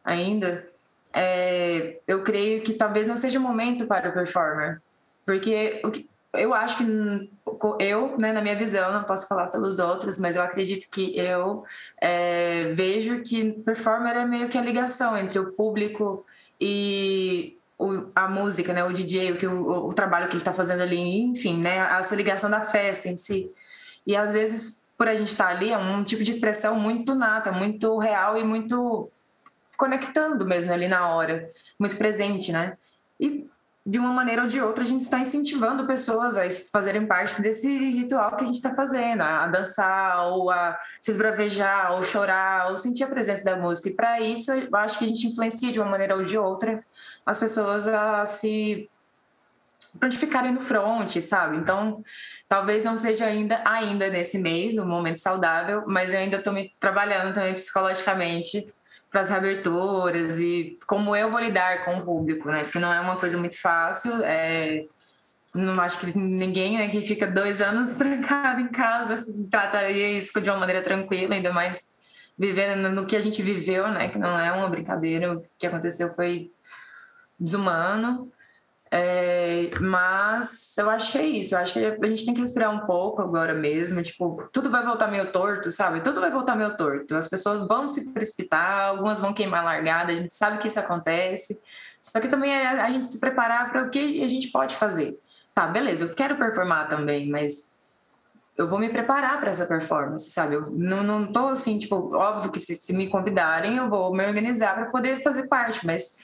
ainda, 0.05 0.67
é, 1.13 1.99
eu 2.07 2.23
creio 2.23 2.63
que 2.63 2.73
talvez 2.73 3.07
não 3.07 3.17
seja 3.17 3.39
o 3.39 3.43
momento 3.43 3.87
para 3.87 4.11
o 4.11 4.13
performer. 4.13 4.81
Porque 5.25 5.81
eu 6.35 6.53
acho 6.53 6.79
que 6.79 7.31
eu, 7.79 8.17
né, 8.19 8.33
na 8.33 8.43
minha 8.43 8.57
visão, 8.57 8.93
não 8.93 9.05
posso 9.05 9.29
falar 9.29 9.47
pelos 9.47 9.79
outros, 9.79 10.17
mas 10.17 10.37
eu 10.37 10.43
acredito 10.43 10.91
que 10.91 11.17
eu 11.17 11.65
é, 12.01 12.73
vejo 12.75 13.23
que 13.23 13.53
performer 13.53 14.17
é 14.17 14.27
meio 14.27 14.49
que 14.49 14.59
a 14.59 14.63
ligação 14.63 15.17
entre 15.17 15.39
o 15.39 15.53
público 15.53 16.27
e 16.61 17.57
o, 17.79 18.11
a 18.15 18.29
música, 18.29 18.73
né, 18.73 18.85
o 18.85 18.93
DJ, 18.93 19.33
o, 19.33 19.37
que, 19.37 19.47
o, 19.47 19.89
o 19.89 19.93
trabalho 19.93 20.29
que 20.29 20.35
ele 20.35 20.41
está 20.41 20.53
fazendo 20.53 20.83
ali, 20.83 21.21
enfim, 21.23 21.61
né, 21.61 21.79
essa 21.99 22.15
ligação 22.15 22.51
da 22.51 22.61
festa 22.61 23.09
em 23.09 23.17
si. 23.17 23.51
E 24.07 24.17
às 24.17 24.33
vezes, 24.33 24.89
por 24.97 25.09
a 25.09 25.15
gente 25.15 25.29
estar 25.29 25.47
tá 25.47 25.51
ali, 25.51 25.71
é 25.71 25.79
um 25.79 26.05
tipo 26.05 26.23
de 26.23 26.31
expressão 26.31 26.79
muito 26.79 27.15
nata, 27.15 27.51
muito 27.51 27.99
real 27.99 28.37
e 28.39 28.45
muito 28.45 29.11
conectando 29.77 30.47
mesmo 30.47 30.73
ali 30.73 30.87
na 30.87 31.09
hora, 31.09 31.51
muito 31.79 31.97
presente, 31.97 32.53
né? 32.53 32.77
E 33.19 33.49
de 33.87 33.99
uma 33.99 34.11
maneira 34.11 34.43
ou 34.43 34.49
de 34.49 34.61
outra, 34.63 34.83
a 34.83 34.87
gente 34.87 35.03
está 35.03 35.19
incentivando 35.19 35.87
pessoas 35.87 36.39
a 36.39 36.43
fazerem 36.73 37.07
parte 37.07 37.43
desse 37.43 37.69
ritual 37.69 38.35
que 38.35 38.45
a 38.45 38.47
gente 38.47 38.57
está 38.57 38.75
fazendo, 38.75 39.23
a 39.23 39.47
dançar, 39.47 40.27
ou 40.27 40.51
a 40.51 40.79
se 41.01 41.11
esbravejar, 41.11 41.93
ou 41.93 42.03
chorar, 42.03 42.71
ou 42.71 42.79
sentir 42.79 43.05
a 43.05 43.09
presença 43.09 43.45
da 43.45 43.57
música. 43.57 43.91
E 43.91 43.95
para 43.95 44.21
isso, 44.21 44.53
eu 44.53 44.75
acho 44.77 44.99
que 44.99 45.05
a 45.05 45.09
gente 45.09 45.27
influencia 45.27 45.71
de 45.71 45.79
uma 45.79 45.91
maneira 45.91 46.17
ou 46.17 46.23
de 46.23 46.39
outra 46.39 46.83
as 47.27 47.39
pessoas 47.39 47.87
a 47.87 48.25
se 48.25 48.89
prontificarem 49.99 50.53
no 50.53 50.61
front, 50.61 51.21
sabe? 51.21 51.59
Então, 51.59 52.03
talvez 52.49 52.85
não 52.85 52.97
seja 52.97 53.27
ainda 53.27 53.63
ainda 53.65 54.09
nesse 54.09 54.39
mês 54.39 54.77
um 54.79 54.87
momento 54.87 55.19
saudável, 55.19 55.85
mas 55.87 56.13
eu 56.13 56.21
ainda 56.21 56.39
estou 56.39 56.53
me 56.53 56.73
trabalhando 56.81 57.35
também 57.35 57.55
psicologicamente 57.55 58.67
para 59.15 59.21
as 59.21 59.31
reaberturas 59.31 60.41
e 60.41 60.77
como 60.89 61.15
eu 61.15 61.31
vou 61.31 61.39
lidar 61.39 61.85
com 61.85 61.99
o 61.99 62.05
público, 62.05 62.49
né? 62.51 62.65
Porque 62.65 62.81
não 62.81 62.93
é 62.93 62.99
uma 62.99 63.15
coisa 63.15 63.39
muito 63.39 63.61
fácil. 63.61 64.13
É... 64.25 64.87
Não 65.55 65.81
acho 65.81 66.01
que 66.01 66.19
ninguém 66.19 66.79
né, 66.79 66.89
que 66.89 67.01
fica 67.01 67.25
dois 67.25 67.63
anos 67.63 67.95
trancado 67.97 68.61
em 68.61 68.67
casa 68.67 69.17
trataria 69.49 70.19
isso 70.19 70.41
de 70.41 70.51
uma 70.51 70.59
maneira 70.59 70.83
tranquila, 70.83 71.33
ainda 71.33 71.53
mais 71.53 71.93
vivendo 72.37 72.91
no 72.91 73.07
que 73.07 73.15
a 73.15 73.21
gente 73.21 73.41
viveu, 73.41 73.87
né? 73.87 74.09
Que 74.09 74.19
não 74.19 74.37
é 74.37 74.51
uma 74.51 74.69
brincadeira. 74.69 75.33
O 75.33 75.45
que 75.57 75.69
aconteceu 75.69 76.13
foi 76.13 76.51
desumano. 77.39 78.33
É, 78.97 79.73
mas 79.81 80.79
eu 80.79 80.89
acho 80.89 81.11
que 81.11 81.19
é 81.19 81.27
isso. 81.27 81.57
Eu 81.57 81.59
acho 81.59 81.73
que 81.73 81.85
a 81.85 82.09
gente 82.09 82.25
tem 82.25 82.33
que 82.33 82.41
respirar 82.41 82.71
um 82.71 82.87
pouco 82.87 83.21
agora 83.21 83.53
mesmo. 83.53 84.01
Tipo, 84.01 84.49
tudo 84.53 84.71
vai 84.71 84.85
voltar 84.85 85.09
meio 85.09 85.33
torto, 85.33 85.69
sabe? 85.69 86.01
Tudo 86.01 86.21
vai 86.21 86.31
voltar 86.31 86.55
meio 86.55 86.77
torto. 86.77 87.17
As 87.17 87.29
pessoas 87.29 87.67
vão 87.67 87.89
se 87.89 88.15
precipitar, 88.15 88.91
algumas 88.91 89.21
vão 89.21 89.35
queimar 89.35 89.65
largada. 89.65 90.13
A 90.13 90.17
gente 90.17 90.33
sabe 90.33 90.59
que 90.59 90.69
isso 90.69 90.79
acontece. 90.79 91.61
Só 92.01 92.21
que 92.21 92.29
também 92.29 92.55
é 92.55 92.67
a 92.69 92.89
gente 92.89 93.07
se 93.07 93.19
preparar 93.19 93.69
para 93.73 93.83
o 93.83 93.91
que 93.91 94.23
a 94.23 94.29
gente 94.29 94.53
pode 94.53 94.77
fazer. 94.77 95.19
Tá, 95.53 95.67
beleza, 95.67 96.05
eu 96.05 96.15
quero 96.15 96.37
performar 96.37 96.89
também, 96.89 97.29
mas 97.29 97.75
eu 98.57 98.69
vou 98.69 98.79
me 98.79 98.89
preparar 98.89 99.41
para 99.41 99.51
essa 99.51 99.67
performance, 99.67 100.31
sabe? 100.31 100.55
Eu 100.55 100.71
não, 100.71 101.03
não 101.03 101.33
tô 101.33 101.49
assim, 101.49 101.79
tipo, 101.79 102.15
óbvio 102.15 102.53
que 102.53 102.61
se, 102.61 102.77
se 102.77 102.93
me 102.93 103.09
convidarem, 103.09 103.77
eu 103.77 103.89
vou 103.89 104.15
me 104.15 104.25
organizar 104.25 104.75
para 104.75 104.87
poder 104.87 105.23
fazer 105.25 105.49
parte, 105.49 105.85
mas 105.85 106.24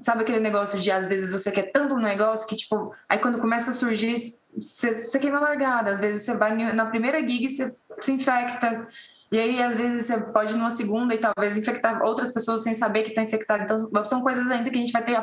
sabe 0.00 0.22
aquele 0.22 0.40
negócio 0.40 0.78
de 0.78 0.90
às 0.90 1.06
vezes 1.06 1.30
você 1.30 1.50
quer 1.50 1.70
tanto 1.72 1.94
um 1.94 2.00
negócio 2.00 2.46
que, 2.46 2.56
tipo, 2.56 2.94
aí 3.08 3.18
quando 3.18 3.38
começa 3.38 3.70
a 3.70 3.74
surgir, 3.74 4.16
você, 4.56 4.94
você 4.94 5.18
queima 5.18 5.40
largada. 5.40 5.90
Às 5.90 6.00
vezes 6.00 6.22
você 6.22 6.36
vai 6.36 6.56
na 6.72 6.86
primeira 6.86 7.20
gig 7.20 7.44
e 7.44 7.48
você 7.48 7.74
se 8.00 8.12
infecta. 8.12 8.86
E 9.32 9.38
aí, 9.38 9.60
às 9.60 9.76
vezes, 9.76 10.06
você 10.06 10.20
pode 10.30 10.52
ir 10.52 10.56
numa 10.56 10.70
segunda 10.70 11.12
e 11.12 11.18
talvez 11.18 11.56
infectar 11.56 12.00
outras 12.02 12.32
pessoas 12.32 12.62
sem 12.62 12.72
saber 12.72 13.02
que 13.02 13.08
está 13.08 13.22
infectado. 13.22 13.64
Então, 13.64 14.04
são 14.04 14.22
coisas 14.22 14.48
ainda 14.48 14.70
que 14.70 14.76
a 14.76 14.78
gente 14.78 14.92
vai 14.92 15.02
ter 15.02 15.16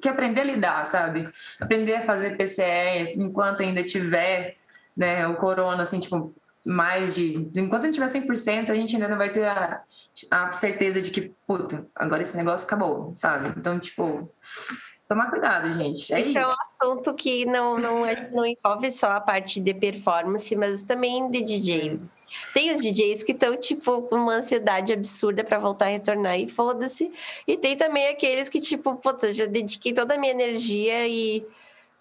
que 0.00 0.08
aprender 0.08 0.42
a 0.42 0.44
lidar, 0.44 0.86
sabe? 0.86 1.28
Aprender 1.60 1.96
a 1.96 2.04
fazer 2.04 2.36
PCE 2.36 3.14
enquanto 3.16 3.62
ainda 3.62 3.82
tiver 3.82 4.56
né, 4.96 5.26
o 5.26 5.34
corona, 5.34 5.82
assim, 5.82 5.98
tipo, 5.98 6.32
mais 6.66 7.14
de. 7.14 7.48
Enquanto 7.54 7.84
a 7.84 7.86
gente 7.86 7.94
tiver 7.94 8.08
100%, 8.08 8.70
a 8.70 8.74
gente 8.74 8.96
ainda 8.96 9.06
não 9.06 9.16
vai 9.16 9.30
ter 9.30 9.44
a, 9.44 9.82
a 10.32 10.50
certeza 10.50 11.00
de 11.00 11.12
que, 11.12 11.32
puta, 11.46 11.86
agora 11.94 12.24
esse 12.24 12.36
negócio 12.36 12.66
acabou, 12.66 13.12
sabe? 13.14 13.54
Então, 13.56 13.78
tipo, 13.78 14.28
tomar 15.08 15.30
cuidado, 15.30 15.72
gente. 15.72 16.12
É 16.12 16.18
Esse 16.18 16.30
isso. 16.30 16.38
é 16.38 16.44
um 16.44 16.50
assunto 16.50 17.14
que 17.14 17.46
não, 17.46 17.78
não, 17.78 18.04
é, 18.04 18.28
não 18.32 18.44
envolve 18.44 18.90
só 18.90 19.12
a 19.12 19.20
parte 19.20 19.60
de 19.60 19.72
performance, 19.72 20.56
mas 20.56 20.82
também 20.82 21.30
de 21.30 21.42
DJ. 21.42 22.00
Tem 22.52 22.72
os 22.72 22.82
DJs 22.82 23.22
que 23.22 23.30
estão, 23.30 23.56
tipo, 23.56 24.02
com 24.02 24.16
uma 24.16 24.34
ansiedade 24.34 24.92
absurda 24.92 25.44
para 25.44 25.60
voltar 25.60 25.86
a 25.86 25.90
retornar 25.90 26.36
e 26.38 26.48
foda-se. 26.48 27.12
E 27.46 27.56
tem 27.56 27.76
também 27.76 28.08
aqueles 28.08 28.48
que, 28.48 28.60
tipo, 28.60 28.96
puta, 28.96 29.32
já 29.32 29.46
dediquei 29.46 29.92
toda 29.92 30.14
a 30.14 30.18
minha 30.18 30.32
energia 30.32 31.06
e 31.06 31.46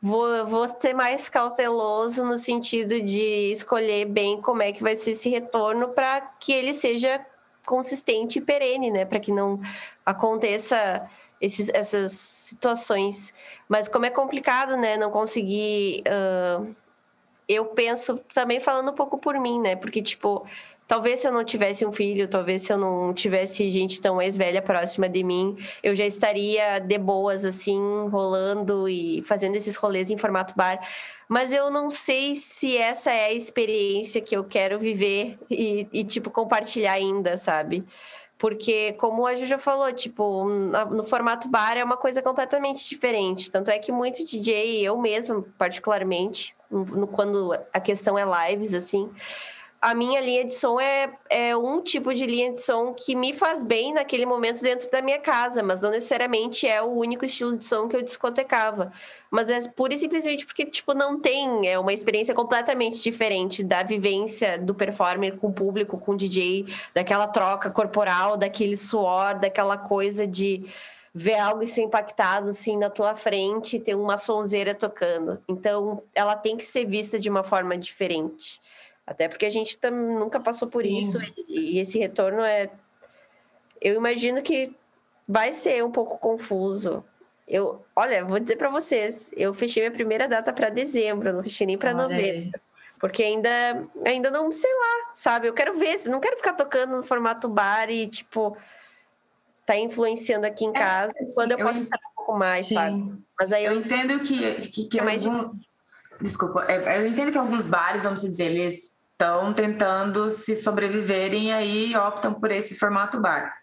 vou, 0.05 0.45
vou 0.45 0.67
ser 0.67 0.93
mais 0.93 1.27
cauteloso 1.27 2.23
no 2.23 2.37
sentido 2.37 3.01
de 3.01 3.51
escolher 3.51 4.05
bem 4.05 4.39
como 4.39 4.61
é 4.61 4.71
que 4.71 4.83
vai 4.83 4.95
ser 4.95 5.11
esse 5.11 5.29
retorno 5.29 5.89
para 5.89 6.21
que 6.39 6.53
ele 6.53 6.75
seja 6.75 7.25
consistente 7.65 8.37
e 8.37 8.41
perene, 8.41 8.91
né? 8.91 9.03
Para 9.03 9.19
que 9.19 9.31
não 9.31 9.59
aconteça 10.05 11.09
esses, 11.41 11.69
essas 11.69 12.11
situações. 12.11 13.33
Mas 13.67 13.87
como 13.87 14.05
é 14.05 14.11
complicado, 14.11 14.77
né? 14.77 14.95
Não 14.95 15.09
conseguir. 15.09 16.03
Uh, 16.05 16.75
eu 17.49 17.65
penso 17.65 18.19
também 18.31 18.59
falando 18.59 18.91
um 18.91 18.95
pouco 18.95 19.17
por 19.17 19.39
mim, 19.39 19.59
né? 19.59 19.75
Porque, 19.75 20.03
tipo, 20.03 20.45
Talvez 20.87 21.19
se 21.19 21.27
eu 21.27 21.31
não 21.31 21.43
tivesse 21.43 21.83
um 21.85 21.91
filho, 21.91 22.27
talvez 22.27 22.61
se 22.61 22.71
eu 22.71 22.77
não 22.77 23.11
tivesse 23.13 23.71
gente 23.71 23.99
tão 23.99 24.15
mais 24.15 24.37
velha 24.37 24.61
próxima 24.61 25.09
de 25.09 25.23
mim, 25.23 25.57
eu 25.81 25.95
já 25.95 26.05
estaria 26.05 26.77
de 26.79 26.97
boas, 26.99 27.43
assim, 27.43 27.79
rolando 28.09 28.87
e 28.87 29.23
fazendo 29.23 29.55
esses 29.55 29.75
rolês 29.75 30.11
em 30.11 30.17
formato 30.17 30.53
bar. 30.55 30.79
Mas 31.27 31.51
eu 31.51 31.71
não 31.71 31.89
sei 31.89 32.35
se 32.35 32.77
essa 32.77 33.11
é 33.11 33.25
a 33.25 33.33
experiência 33.33 34.21
que 34.21 34.37
eu 34.37 34.43
quero 34.43 34.77
viver 34.77 35.39
e, 35.49 35.87
e 35.91 36.03
tipo, 36.03 36.29
compartilhar 36.29 36.93
ainda, 36.93 37.35
sabe? 37.35 37.83
Porque, 38.37 38.93
como 38.93 39.25
a 39.25 39.33
Ju 39.33 39.47
já 39.47 39.57
falou, 39.57 39.91
tipo, 39.91 40.43
no 40.45 41.03
formato 41.05 41.47
bar 41.49 41.77
é 41.77 41.83
uma 41.83 41.97
coisa 41.97 42.21
completamente 42.21 42.87
diferente. 42.87 43.49
Tanto 43.49 43.71
é 43.71 43.79
que 43.79 43.91
muito 43.91 44.23
DJ, 44.23 44.81
eu 44.81 44.97
mesmo, 44.99 45.41
particularmente, 45.57 46.55
quando 47.13 47.57
a 47.73 47.79
questão 47.79 48.17
é 48.19 48.49
lives, 48.49 48.73
assim, 48.73 49.09
a 49.85 49.93
minha 49.93 50.19
linha 50.19 50.43
de 50.43 50.55
som 50.55 50.79
é, 50.79 51.13
é 51.29 51.55
um 51.55 51.79
tipo 51.79 52.11
de 52.11 52.25
linha 52.25 52.51
de 52.51 52.59
som 52.59 52.91
que 52.91 53.15
me 53.15 53.33
faz 53.33 53.63
bem 53.63 53.93
naquele 53.93 54.25
momento 54.25 54.59
dentro 54.59 54.89
da 54.89 54.99
minha 54.99 55.19
casa, 55.19 55.61
mas 55.61 55.83
não 55.83 55.91
necessariamente 55.91 56.67
é 56.67 56.81
o 56.81 56.87
único 56.87 57.23
estilo 57.23 57.55
de 57.55 57.65
som 57.65 57.87
que 57.87 57.95
eu 57.95 58.01
discotecava. 58.01 58.91
Mas 59.29 59.47
é 59.47 59.69
pura 59.69 59.93
e 59.93 59.97
simplesmente 59.97 60.43
porque, 60.43 60.65
tipo, 60.65 60.95
não 60.95 61.19
tem, 61.19 61.67
é 61.67 61.77
uma 61.77 61.93
experiência 61.93 62.33
completamente 62.33 62.99
diferente 62.99 63.63
da 63.63 63.83
vivência 63.83 64.57
do 64.57 64.73
performer 64.73 65.37
com 65.37 65.49
o 65.49 65.53
público, 65.53 65.99
com 65.99 66.13
o 66.13 66.17
DJ, 66.17 66.65
daquela 66.91 67.27
troca 67.27 67.69
corporal, 67.69 68.37
daquele 68.37 68.75
suor, 68.75 69.37
daquela 69.37 69.77
coisa 69.77 70.25
de 70.25 70.65
ver 71.13 71.35
algo 71.35 71.61
e 71.61 71.67
ser 71.67 71.83
impactado 71.83 72.49
assim 72.49 72.75
na 72.75 72.89
tua 72.89 73.15
frente, 73.15 73.79
ter 73.79 73.93
uma 73.93 74.17
sonzeira 74.17 74.73
tocando. 74.73 75.39
Então, 75.47 76.01
ela 76.15 76.35
tem 76.35 76.57
que 76.57 76.65
ser 76.65 76.85
vista 76.85 77.19
de 77.19 77.29
uma 77.29 77.43
forma 77.43 77.77
diferente. 77.77 78.59
Até 79.05 79.27
porque 79.27 79.45
a 79.45 79.49
gente 79.49 79.77
tam, 79.77 79.91
nunca 79.91 80.39
passou 80.39 80.67
por 80.67 80.83
Sim. 80.83 80.97
isso 80.97 81.19
e, 81.47 81.75
e 81.75 81.79
esse 81.79 81.99
retorno 81.99 82.41
é. 82.41 82.69
Eu 83.79 83.95
imagino 83.95 84.41
que 84.41 84.73
vai 85.27 85.53
ser 85.53 85.83
um 85.83 85.91
pouco 85.91 86.17
confuso. 86.17 87.03
Eu, 87.47 87.85
olha, 87.95 88.25
vou 88.25 88.39
dizer 88.39 88.55
para 88.55 88.69
vocês, 88.69 89.31
eu 89.35 89.53
fechei 89.53 89.83
minha 89.83 89.91
primeira 89.91 90.27
data 90.27 90.51
para 90.51 90.69
dezembro, 90.69 91.33
não 91.33 91.43
fechei 91.43 91.67
nem 91.67 91.77
para 91.77 91.93
novembro. 91.93 92.49
Porque 92.99 93.21
ainda, 93.21 93.87
ainda 94.03 94.31
não, 94.31 94.51
sei 94.51 94.73
lá, 94.73 95.11
sabe? 95.13 95.47
Eu 95.47 95.53
quero 95.53 95.77
ver, 95.77 96.07
não 96.07 96.19
quero 96.19 96.37
ficar 96.37 96.53
tocando 96.53 96.95
no 96.95 97.03
formato 97.03 97.47
bar 97.47 97.91
e, 97.91 98.07
tipo, 98.07 98.57
tá 99.65 99.77
influenciando 99.77 100.47
aqui 100.47 100.65
em 100.65 100.69
é, 100.69 100.73
casa, 100.73 101.13
quando 101.35 101.51
eu, 101.51 101.59
eu 101.59 101.65
posso 101.65 101.81
ficar 101.81 101.97
um 101.97 102.15
pouco 102.15 102.39
mais, 102.39 102.65
sim. 102.67 102.73
sabe? 102.73 103.13
Mas 103.37 103.53
aí 103.53 103.65
eu, 103.65 103.73
eu 103.73 103.79
entendo 103.79 104.19
que, 104.21 104.55
que, 104.69 104.85
que 104.85 104.99
é 104.99 105.03
algum... 105.03 105.51
Desculpa, 106.21 106.65
é, 106.67 106.97
eu 106.99 107.07
entendo 107.07 107.31
que 107.31 107.37
alguns 107.37 107.67
bares, 107.67 108.01
vamos 108.01 108.21
dizer, 108.21 108.45
eles 108.45 108.94
estão 109.15 109.53
tentando 109.53 110.29
se 110.29 110.55
sobreviverem 110.55 111.47
e 111.47 111.51
aí 111.51 111.95
optam 111.95 112.33
por 112.33 112.51
esse 112.51 112.77
formato 112.77 113.19
bar. 113.19 113.53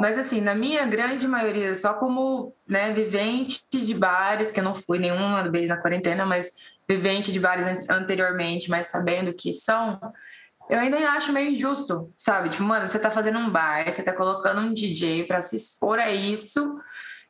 Mas 0.00 0.16
assim, 0.16 0.40
na 0.40 0.54
minha 0.54 0.86
grande 0.86 1.26
maioria, 1.26 1.74
só 1.74 1.94
como 1.94 2.54
né, 2.68 2.92
vivente 2.92 3.64
de 3.72 3.92
bares, 3.92 4.52
que 4.52 4.60
eu 4.60 4.64
não 4.64 4.74
fui 4.74 5.00
nenhuma 5.00 5.50
vez 5.50 5.68
na 5.68 5.76
quarentena, 5.76 6.24
mas 6.24 6.78
vivente 6.88 7.32
de 7.32 7.40
bares 7.40 7.88
anteriormente, 7.88 8.70
mas 8.70 8.86
sabendo 8.86 9.34
que 9.34 9.52
são, 9.52 10.00
eu 10.68 10.78
ainda 10.78 10.96
acho 11.10 11.32
meio 11.32 11.50
injusto, 11.50 12.12
sabe? 12.16 12.50
Tipo, 12.50 12.62
mano, 12.62 12.88
você 12.88 13.00
tá 13.00 13.10
fazendo 13.10 13.38
um 13.40 13.50
bar, 13.50 13.84
você 13.90 14.02
tá 14.04 14.12
colocando 14.12 14.60
um 14.60 14.72
DJ 14.72 15.24
para 15.24 15.40
se 15.40 15.56
expor 15.56 15.98
a 15.98 16.10
isso, 16.10 16.80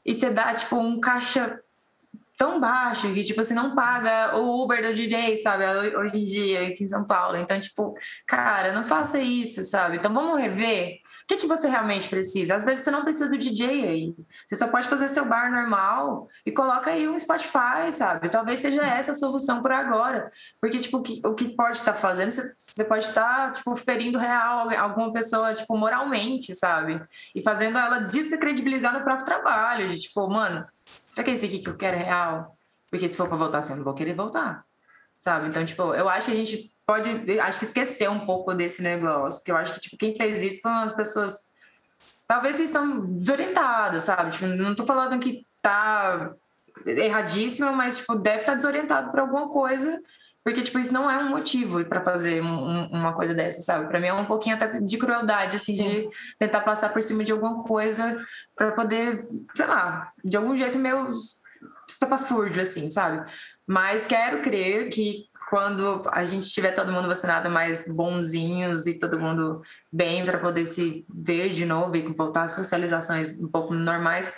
e 0.05 0.14
você 0.14 0.28
dá, 0.28 0.53
tipo, 0.53 0.76
um 0.76 1.01
caixa 1.01 1.59
tão 2.41 2.59
baixo 2.59 3.12
que, 3.12 3.22
tipo, 3.22 3.45
você 3.45 3.53
não 3.53 3.74
paga 3.74 4.34
o 4.38 4.64
Uber 4.64 4.82
do 4.82 4.95
DJ, 4.95 5.36
sabe? 5.36 5.62
Hoje 5.95 6.18
em 6.18 6.24
dia, 6.24 6.68
aqui 6.68 6.84
em 6.84 6.88
São 6.88 7.05
Paulo. 7.05 7.36
Então, 7.36 7.61
tipo, 7.61 7.93
cara, 8.26 8.72
não 8.72 8.88
faça 8.88 9.20
isso, 9.20 9.62
sabe? 9.62 9.99
Então, 9.99 10.11
vamos 10.11 10.41
rever. 10.41 11.01
O 11.24 11.26
que, 11.28 11.36
que 11.36 11.47
você 11.47 11.68
realmente 11.68 12.09
precisa? 12.09 12.57
Às 12.57 12.64
vezes 12.64 12.82
você 12.82 12.91
não 12.91 13.05
precisa 13.05 13.28
do 13.28 13.36
DJ 13.36 13.86
aí. 13.86 14.14
Você 14.47 14.57
só 14.57 14.68
pode 14.68 14.88
fazer 14.88 15.09
seu 15.09 15.26
bar 15.26 15.53
normal 15.53 16.28
e 16.45 16.51
coloca 16.51 16.91
aí 16.91 17.07
um 17.07 17.18
Spotify, 17.18 17.93
sabe? 17.93 18.30
Talvez 18.30 18.61
seja 18.61 18.82
essa 18.82 19.12
a 19.12 19.14
solução 19.14 19.61
por 19.61 19.70
agora. 19.70 20.30
Porque, 20.59 20.78
tipo, 20.78 20.97
o 20.97 21.03
que, 21.03 21.20
o 21.22 21.34
que 21.34 21.55
pode 21.55 21.76
estar 21.76 21.93
tá 21.93 21.99
fazendo, 21.99 22.32
você, 22.32 22.55
você 22.57 22.84
pode 22.84 23.05
estar, 23.05 23.49
tá, 23.49 23.51
tipo, 23.51 23.76
ferindo 23.76 24.18
real 24.18 24.70
alguma 24.70 25.12
pessoa, 25.12 25.53
tipo, 25.53 25.76
moralmente, 25.76 26.55
sabe? 26.55 27.01
E 27.34 27.43
fazendo 27.43 27.76
ela 27.76 27.99
descredibilizar 27.99 28.95
no 28.95 29.05
próprio 29.05 29.26
trabalho. 29.26 29.91
De, 29.91 30.01
tipo, 30.01 30.26
mano, 30.26 30.66
será 31.11 31.24
que 31.24 31.30
esse 31.32 31.46
aqui 31.46 31.58
que 31.58 31.68
eu 31.68 31.76
quero 31.76 31.96
é 31.96 32.02
real? 32.02 32.56
Porque 32.90 33.08
se 33.08 33.16
for 33.16 33.28
para 33.28 33.36
voltar 33.36 33.58
assim, 33.58 33.72
eu 33.72 33.78
não 33.78 33.84
vou 33.84 33.94
querer 33.94 34.14
voltar. 34.14 34.64
Sabe? 35.18 35.48
Então, 35.48 35.64
tipo, 35.64 35.94
eu 35.94 36.08
acho 36.08 36.28
que 36.28 36.32
a 36.32 36.36
gente 36.36 36.74
pode, 36.86 37.40
acho 37.40 37.58
que 37.58 37.64
esquecer 37.66 38.08
um 38.08 38.24
pouco 38.24 38.54
desse 38.54 38.82
negócio, 38.82 39.40
porque 39.40 39.52
eu 39.52 39.56
acho 39.56 39.74
que, 39.74 39.80
tipo, 39.80 39.98
quem 39.98 40.16
fez 40.16 40.42
isso 40.42 40.62
foram 40.62 40.78
as 40.78 40.94
pessoas, 40.94 41.50
talvez 42.26 42.56
vocês 42.56 42.70
estão 42.70 43.04
desorientadas, 43.04 44.04
sabe? 44.04 44.30
Tipo, 44.30 44.46
não 44.46 44.74
tô 44.74 44.86
falando 44.86 45.20
que 45.20 45.44
tá 45.61 46.32
erradíssima, 46.86 47.72
mas, 47.72 47.98
tipo, 47.98 48.14
deve 48.14 48.38
estar 48.38 48.52
tá 48.52 48.56
desorientado 48.56 49.11
por 49.11 49.20
alguma 49.20 49.50
coisa 49.50 50.00
porque, 50.43 50.62
tipo, 50.62 50.78
isso 50.78 50.93
não 50.93 51.11
é 51.11 51.18
um 51.18 51.28
motivo 51.28 51.84
para 51.84 52.03
fazer 52.03 52.43
um, 52.43 52.86
uma 52.86 53.12
coisa 53.12 53.34
dessa, 53.34 53.61
sabe? 53.61 53.88
Para 53.88 54.01
mim 54.01 54.07
é 54.07 54.14
um 54.14 54.24
pouquinho 54.24 54.57
até 54.57 54.80
de 54.80 54.99
crueldade, 54.99 55.57
assim, 55.57 55.76
Sim. 55.76 55.84
de 55.84 56.09
tentar 56.38 56.62
passar 56.62 56.91
por 56.93 57.03
cima 57.03 57.22
de 57.22 57.32
alguma 57.32 57.62
coisa 57.62 58.18
para 58.57 58.72
poder, 58.72 59.28
sei 59.55 59.66
lá, 59.66 60.11
de 60.24 60.36
algum 60.36 60.57
jeito 60.57 60.78
meio 60.78 61.11
estapafúrdio, 61.88 62.62
assim, 62.62 62.88
sabe? 62.88 63.30
Mas 63.66 64.07
quero 64.07 64.41
crer 64.41 64.88
que 64.88 65.28
quando 65.51 66.03
a 66.12 66.24
gente 66.24 66.49
tiver 66.49 66.72
todo 66.72 66.93
mundo 66.93 67.09
vacinado 67.09 67.51
mais 67.51 67.93
bonzinhos 67.93 68.86
e 68.86 68.99
todo 68.99 69.18
mundo 69.18 69.61
bem 69.93 70.24
para 70.24 70.38
poder 70.38 70.64
se 70.64 71.05
ver 71.12 71.51
de 71.51 71.66
novo 71.66 71.97
e 71.97 72.03
voltar 72.14 72.45
às 72.45 72.53
socializações 72.53 73.38
um 73.38 73.49
pouco 73.49 73.74
normais, 73.74 74.32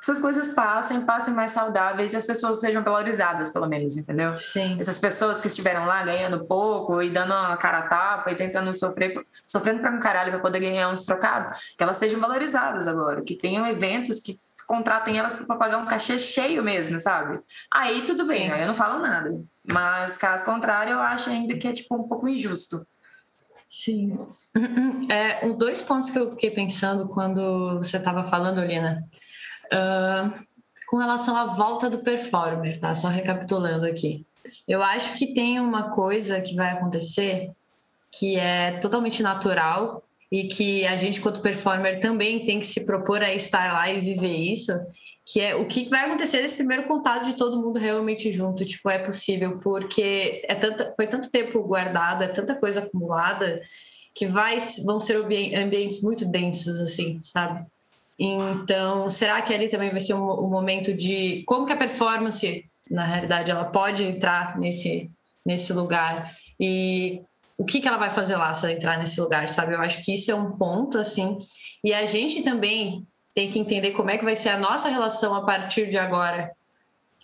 essas 0.00 0.18
coisas 0.18 0.48
passem, 0.48 1.04
passem 1.04 1.34
mais 1.34 1.52
saudáveis 1.52 2.12
e 2.12 2.16
as 2.16 2.26
pessoas 2.26 2.60
sejam 2.60 2.82
valorizadas, 2.82 3.50
pelo 3.50 3.66
menos, 3.66 3.96
entendeu? 3.96 4.36
Sim. 4.36 4.76
Essas 4.78 4.98
pessoas 4.98 5.40
que 5.40 5.48
estiveram 5.48 5.86
lá 5.86 6.04
ganhando 6.04 6.44
pouco 6.44 7.02
e 7.02 7.10
dando 7.10 7.32
a 7.32 7.56
cara 7.56 7.78
a 7.78 7.88
tapa 7.88 8.30
e 8.30 8.34
tentando 8.34 8.72
sofrer, 8.74 9.26
sofrendo 9.46 9.80
para 9.80 9.90
um 9.90 10.00
caralho 10.00 10.32
para 10.32 10.40
poder 10.40 10.60
ganhar 10.60 10.88
uns 10.88 11.04
trocados, 11.04 11.74
que 11.76 11.82
elas 11.82 11.96
sejam 11.96 12.20
valorizadas 12.20 12.86
agora, 12.86 13.22
que 13.22 13.34
tenham 13.34 13.66
eventos 13.66 14.20
que 14.20 14.38
contratem 14.66 15.18
elas 15.18 15.32
para 15.32 15.56
pagar 15.56 15.78
um 15.78 15.86
cachê 15.86 16.18
cheio 16.18 16.62
mesmo, 16.62 17.00
sabe? 17.00 17.40
Aí 17.72 18.04
tudo 18.04 18.26
bem, 18.26 18.50
aí 18.50 18.62
eu 18.62 18.66
não 18.66 18.74
falo 18.74 19.00
nada. 19.00 19.40
Mas 19.64 20.18
caso 20.18 20.44
contrário, 20.44 20.92
eu 20.92 21.00
acho 21.00 21.30
ainda 21.30 21.56
que 21.56 21.66
é 21.66 21.72
tipo 21.72 21.96
um 21.96 22.06
pouco 22.06 22.28
injusto. 22.28 22.86
Sim. 23.70 24.12
É, 25.08 25.52
dois 25.52 25.82
pontos 25.82 26.10
que 26.10 26.18
eu 26.18 26.32
fiquei 26.32 26.50
pensando 26.50 27.08
quando 27.08 27.78
você 27.78 27.96
estava 27.96 28.24
falando, 28.24 28.60
Lina. 28.60 28.96
Uh, 29.72 30.56
com 30.86 30.98
relação 30.98 31.36
à 31.36 31.46
volta 31.46 31.90
do 31.90 31.98
performer, 31.98 32.78
tá? 32.78 32.94
Só 32.94 33.08
recapitulando 33.08 33.86
aqui. 33.86 34.24
Eu 34.68 34.82
acho 34.82 35.16
que 35.18 35.34
tem 35.34 35.58
uma 35.58 35.90
coisa 35.90 36.40
que 36.40 36.54
vai 36.54 36.70
acontecer 36.70 37.50
que 38.12 38.36
é 38.36 38.78
totalmente 38.78 39.22
natural 39.22 40.00
e 40.30 40.48
que 40.48 40.86
a 40.86 40.96
gente, 40.96 41.20
quanto 41.20 41.40
performer, 41.40 42.00
também 42.00 42.44
tem 42.44 42.58
que 42.60 42.66
se 42.66 42.84
propor 42.84 43.22
a 43.22 43.32
estar 43.32 43.72
lá 43.72 43.90
e 43.90 44.00
viver 44.00 44.34
isso, 44.34 44.72
que 45.24 45.40
é 45.40 45.54
o 45.54 45.66
que 45.66 45.88
vai 45.88 46.06
acontecer 46.06 46.40
nesse 46.40 46.56
primeiro 46.56 46.84
contato 46.84 47.26
de 47.26 47.34
todo 47.34 47.60
mundo 47.60 47.78
realmente 47.78 48.30
junto, 48.32 48.64
tipo, 48.64 48.88
é 48.88 48.98
possível, 48.98 49.58
porque 49.60 50.42
é 50.48 50.54
tanta, 50.54 50.92
foi 50.96 51.06
tanto 51.06 51.30
tempo 51.30 51.62
guardado, 51.62 52.24
é 52.24 52.28
tanta 52.28 52.54
coisa 52.54 52.80
acumulada, 52.80 53.60
que 54.14 54.26
vai, 54.26 54.58
vão 54.84 54.98
ser 54.98 55.16
ambientes 55.16 56.00
muito 56.02 56.26
densos, 56.26 56.80
assim, 56.80 57.20
sabe? 57.22 57.64
Então, 58.18 59.10
será 59.10 59.42
que 59.42 59.52
ali 59.52 59.68
também 59.68 59.90
vai 59.90 60.00
ser 60.00 60.14
um, 60.14 60.46
um 60.46 60.48
momento 60.48 60.94
de 60.94 61.42
como 61.46 61.66
que 61.66 61.72
a 61.72 61.76
performance, 61.76 62.64
na 62.90 63.04
realidade, 63.04 63.50
ela 63.50 63.66
pode 63.66 64.04
entrar 64.04 64.58
nesse, 64.58 65.06
nesse 65.44 65.72
lugar 65.72 66.34
e 66.58 67.20
o 67.58 67.64
que, 67.64 67.80
que 67.80 67.88
ela 67.88 67.98
vai 67.98 68.10
fazer 68.10 68.36
lá 68.36 68.54
se 68.54 68.66
ela 68.66 68.74
entrar 68.74 68.98
nesse 68.98 69.20
lugar, 69.20 69.48
sabe? 69.48 69.74
Eu 69.74 69.80
acho 69.80 70.02
que 70.02 70.14
isso 70.14 70.30
é 70.30 70.34
um 70.34 70.52
ponto, 70.52 70.98
assim. 70.98 71.36
E 71.84 71.92
a 71.92 72.04
gente 72.06 72.42
também 72.42 73.02
tem 73.34 73.50
que 73.50 73.58
entender 73.58 73.92
como 73.92 74.10
é 74.10 74.16
que 74.16 74.24
vai 74.24 74.36
ser 74.36 74.50
a 74.50 74.58
nossa 74.58 74.88
relação 74.88 75.34
a 75.34 75.44
partir 75.44 75.88
de 75.88 75.98
agora, 75.98 76.50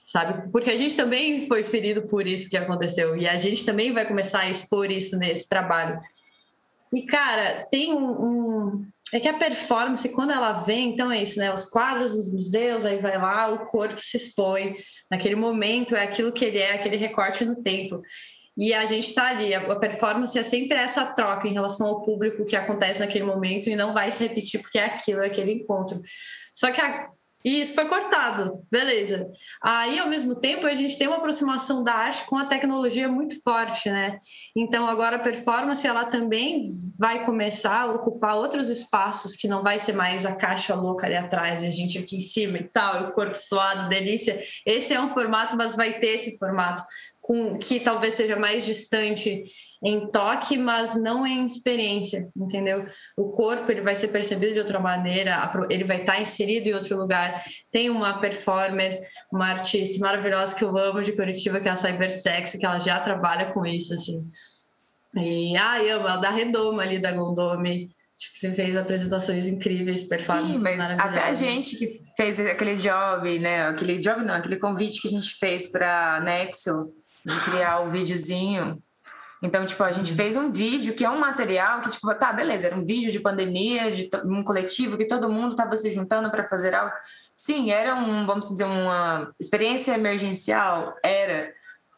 sabe? 0.06 0.50
Porque 0.50 0.70
a 0.70 0.76
gente 0.76 0.94
também 0.94 1.46
foi 1.46 1.62
ferido 1.62 2.02
por 2.02 2.26
isso 2.26 2.50
que 2.50 2.56
aconteceu 2.56 3.16
e 3.16 3.26
a 3.26 3.36
gente 3.36 3.64
também 3.64 3.92
vai 3.92 4.06
começar 4.06 4.40
a 4.40 4.50
expor 4.50 4.90
isso 4.90 5.18
nesse 5.18 5.48
trabalho. 5.48 5.98
E, 6.92 7.02
cara, 7.06 7.66
tem 7.70 7.94
um, 7.94 8.10
um 8.10 8.86
é 9.12 9.20
que 9.20 9.28
a 9.28 9.38
performance, 9.38 10.08
quando 10.08 10.32
ela 10.32 10.52
vem, 10.52 10.94
então 10.94 11.12
é 11.12 11.22
isso, 11.22 11.38
né? 11.38 11.52
Os 11.52 11.66
quadros 11.66 12.14
dos 12.14 12.32
museus, 12.32 12.84
aí 12.84 12.98
vai 12.98 13.18
lá, 13.18 13.50
o 13.50 13.66
corpo 13.68 14.00
se 14.00 14.16
expõe. 14.16 14.72
Naquele 15.10 15.34
momento 15.34 15.94
é 15.94 16.02
aquilo 16.02 16.32
que 16.32 16.44
ele 16.44 16.58
é, 16.58 16.72
aquele 16.72 16.96
recorte 16.96 17.44
no 17.44 17.62
tempo. 17.62 17.98
E 18.56 18.74
a 18.74 18.84
gente 18.84 19.08
está 19.08 19.28
ali, 19.28 19.54
a 19.54 19.76
performance 19.76 20.38
é 20.38 20.42
sempre 20.42 20.76
essa 20.76 21.06
troca 21.06 21.48
em 21.48 21.54
relação 21.54 21.86
ao 21.86 22.04
público 22.04 22.44
que 22.46 22.56
acontece 22.56 23.00
naquele 23.00 23.24
momento 23.24 23.70
e 23.70 23.76
não 23.76 23.94
vai 23.94 24.10
se 24.10 24.26
repetir 24.26 24.60
porque 24.60 24.78
é 24.78 24.84
aquilo, 24.84 25.22
é 25.22 25.26
aquele 25.26 25.52
encontro. 25.52 26.00
Só 26.52 26.70
que 26.70 26.80
a, 26.80 27.06
isso 27.44 27.74
foi 27.74 27.86
cortado, 27.86 28.52
beleza. 28.70 29.26
Aí, 29.62 29.98
ao 29.98 30.08
mesmo 30.08 30.34
tempo, 30.34 30.66
a 30.66 30.74
gente 30.74 30.96
tem 30.96 31.08
uma 31.08 31.16
aproximação 31.16 31.82
da 31.82 31.92
arte 31.92 32.24
com 32.26 32.36
a 32.36 32.46
tecnologia 32.46 33.08
muito 33.08 33.42
forte, 33.42 33.90
né? 33.90 34.18
Então, 34.56 34.86
agora 34.86 35.16
a 35.16 35.20
performance, 35.20 35.86
ela 35.86 36.04
também 36.04 36.68
vai 36.98 37.24
começar 37.24 37.82
a 37.82 37.92
ocupar 37.92 38.36
outros 38.36 38.68
espaços 38.68 39.34
que 39.34 39.48
não 39.48 39.62
vai 39.62 39.78
ser 39.78 39.94
mais 39.94 40.24
a 40.24 40.36
caixa 40.36 40.74
louca 40.74 41.06
ali 41.06 41.16
atrás, 41.16 41.64
a 41.64 41.70
gente 41.70 41.98
aqui 41.98 42.16
em 42.16 42.20
cima 42.20 42.58
e 42.58 42.64
tal, 42.64 43.08
o 43.08 43.12
corpo 43.12 43.36
suado, 43.36 43.88
delícia. 43.88 44.40
Esse 44.64 44.94
é 44.94 45.00
um 45.00 45.08
formato, 45.08 45.56
mas 45.56 45.74
vai 45.74 45.98
ter 45.98 46.14
esse 46.14 46.38
formato 46.38 46.82
com 47.22 47.56
que 47.58 47.80
talvez 47.80 48.14
seja 48.14 48.36
mais 48.36 48.64
distante 48.64 49.44
em 49.84 50.08
toque, 50.08 50.56
mas 50.56 50.94
não 50.94 51.26
em 51.26 51.44
experiência, 51.44 52.30
entendeu? 52.36 52.86
O 53.16 53.30
corpo 53.32 53.70
ele 53.70 53.80
vai 53.80 53.96
ser 53.96 54.08
percebido 54.08 54.54
de 54.54 54.60
outra 54.60 54.78
maneira, 54.78 55.50
ele 55.68 55.82
vai 55.82 56.00
estar 56.00 56.20
inserido 56.20 56.68
em 56.68 56.74
outro 56.74 56.96
lugar. 56.96 57.42
Tem 57.70 57.90
uma 57.90 58.18
performer, 58.18 59.00
uma 59.32 59.48
artista 59.48 59.98
maravilhosa 59.98 60.54
que 60.54 60.64
eu 60.64 60.76
amo 60.78 61.02
de 61.02 61.12
Curitiba, 61.12 61.60
que 61.60 61.68
é 61.68 61.72
a 61.72 61.76
Cybersex, 61.76 62.52
que 62.52 62.64
ela 62.64 62.78
já 62.78 63.00
trabalha 63.00 63.52
com 63.52 63.66
isso, 63.66 63.92
assim. 63.94 64.24
E, 65.16 65.56
ah, 65.56 65.82
eu 65.82 65.98
amo, 65.98 66.08
ela 66.08 66.16
da 66.16 66.30
Redoma 66.30 66.82
ali, 66.82 67.00
da 67.00 67.10
Gondome, 67.10 67.90
tipo, 68.16 68.54
fez 68.54 68.76
apresentações 68.76 69.48
incríveis, 69.48 70.04
performances 70.04 70.58
Sim, 70.58 70.62
mas 70.62 70.80
até 70.92 71.22
a 71.24 71.34
gente 71.34 71.76
que 71.76 71.88
fez 72.16 72.38
aquele 72.38 72.76
job, 72.76 73.38
né? 73.40 73.66
Aquele 73.66 73.98
job 73.98 74.24
não, 74.24 74.34
aquele 74.34 74.56
convite 74.56 75.02
que 75.02 75.08
a 75.08 75.10
gente 75.10 75.34
fez 75.40 75.70
para 75.70 76.20
Nexo, 76.20 76.92
de 77.26 77.40
criar 77.50 77.80
o 77.80 77.88
um 77.88 77.90
videozinho. 77.90 78.80
Então, 79.42 79.66
tipo, 79.66 79.82
a 79.82 79.90
gente 79.90 80.10
uhum. 80.12 80.16
fez 80.16 80.36
um 80.36 80.52
vídeo 80.52 80.94
que 80.94 81.04
é 81.04 81.10
um 81.10 81.18
material 81.18 81.80
que, 81.80 81.90
tipo, 81.90 82.14
tá, 82.14 82.32
beleza, 82.32 82.68
era 82.68 82.76
um 82.76 82.84
vídeo 82.84 83.10
de 83.10 83.18
pandemia, 83.18 83.90
de 83.90 84.08
um 84.24 84.42
coletivo 84.42 84.96
que 84.96 85.06
todo 85.06 85.28
mundo 85.28 85.52
estava 85.52 85.76
se 85.76 85.90
juntando 85.90 86.30
para 86.30 86.46
fazer 86.46 86.74
algo. 86.74 86.94
Sim, 87.36 87.72
era 87.72 87.96
um, 87.96 88.24
vamos 88.24 88.48
dizer, 88.48 88.64
uma 88.64 89.32
experiência 89.40 89.94
emergencial, 89.94 90.94
era 91.02 91.52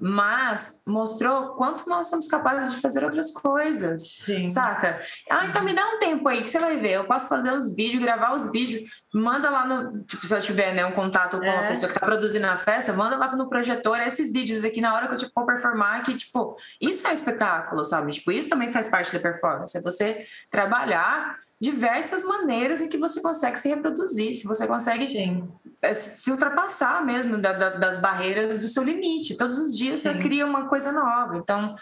mas 0.06 0.82
mostrou 0.86 1.54
quanto 1.54 1.88
nós 1.88 2.08
somos 2.08 2.28
capazes 2.28 2.74
de 2.74 2.80
fazer 2.82 3.02
outras 3.02 3.32
coisas, 3.32 4.18
Sim. 4.18 4.50
saca? 4.50 5.00
Ah, 5.30 5.46
então 5.46 5.64
me 5.64 5.72
dá 5.72 5.82
um 5.94 5.98
tempo 5.98 6.28
aí 6.28 6.42
que 6.42 6.50
você 6.50 6.58
vai 6.58 6.76
ver. 6.76 6.90
Eu 6.90 7.04
posso 7.04 7.26
fazer 7.26 7.50
os 7.54 7.74
vídeos, 7.74 8.02
gravar 8.02 8.34
os 8.34 8.52
vídeos, 8.52 8.82
manda 9.14 9.48
lá 9.48 9.64
no, 9.64 10.04
tipo, 10.04 10.26
se 10.26 10.36
eu 10.36 10.42
tiver 10.42 10.74
né, 10.74 10.84
um 10.84 10.92
contato 10.92 11.38
com 11.38 11.44
é. 11.46 11.64
a 11.64 11.68
pessoa 11.68 11.90
que 11.90 11.98
tá 11.98 12.04
produzindo 12.04 12.46
a 12.46 12.58
festa, 12.58 12.92
manda 12.92 13.16
lá 13.16 13.34
no 13.34 13.48
projetor 13.48 13.98
esses 14.02 14.30
vídeos 14.30 14.62
aqui 14.62 14.78
na 14.78 14.94
hora 14.94 15.06
que 15.06 15.14
eu 15.14 15.18
tipo, 15.18 15.32
for 15.32 15.46
performar, 15.46 16.02
que 16.02 16.14
tipo, 16.14 16.54
isso 16.78 17.06
é 17.06 17.10
um 17.10 17.14
espetáculo, 17.14 17.82
sabe? 17.82 18.12
Tipo, 18.12 18.30
isso 18.30 18.50
também 18.50 18.70
faz 18.74 18.88
parte 18.88 19.10
da 19.10 19.20
performance, 19.20 19.74
é 19.74 19.80
você 19.80 20.26
trabalhar 20.50 21.38
diversas 21.64 22.22
maneiras 22.24 22.82
em 22.82 22.88
que 22.88 22.98
você 22.98 23.20
consegue 23.22 23.58
se 23.58 23.68
reproduzir, 23.68 24.34
se 24.34 24.46
você 24.46 24.66
consegue 24.66 25.06
Sim. 25.06 25.42
Eh, 25.80 25.94
se 25.94 26.30
ultrapassar 26.30 27.04
mesmo 27.04 27.38
da, 27.38 27.52
da, 27.54 27.70
das 27.70 28.00
barreiras 28.00 28.58
do 28.58 28.68
seu 28.68 28.82
limite. 28.82 29.36
Todos 29.36 29.58
os 29.58 29.76
dias 29.76 30.00
Sim. 30.00 30.12
você 30.12 30.18
cria 30.18 30.44
uma 30.44 30.68
coisa 30.68 30.92
nova. 30.92 31.38
Então, 31.38 31.74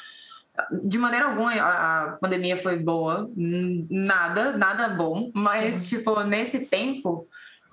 de 0.84 0.98
maneira 0.98 1.26
alguma 1.26 1.52
a 1.54 2.16
pandemia 2.20 2.56
foi 2.56 2.78
boa, 2.78 3.28
nada, 3.36 4.56
nada 4.56 4.88
bom, 4.88 5.32
mas 5.34 5.74
Sim. 5.76 5.96
tipo, 5.96 6.22
nesse 6.22 6.66
tempo 6.66 7.26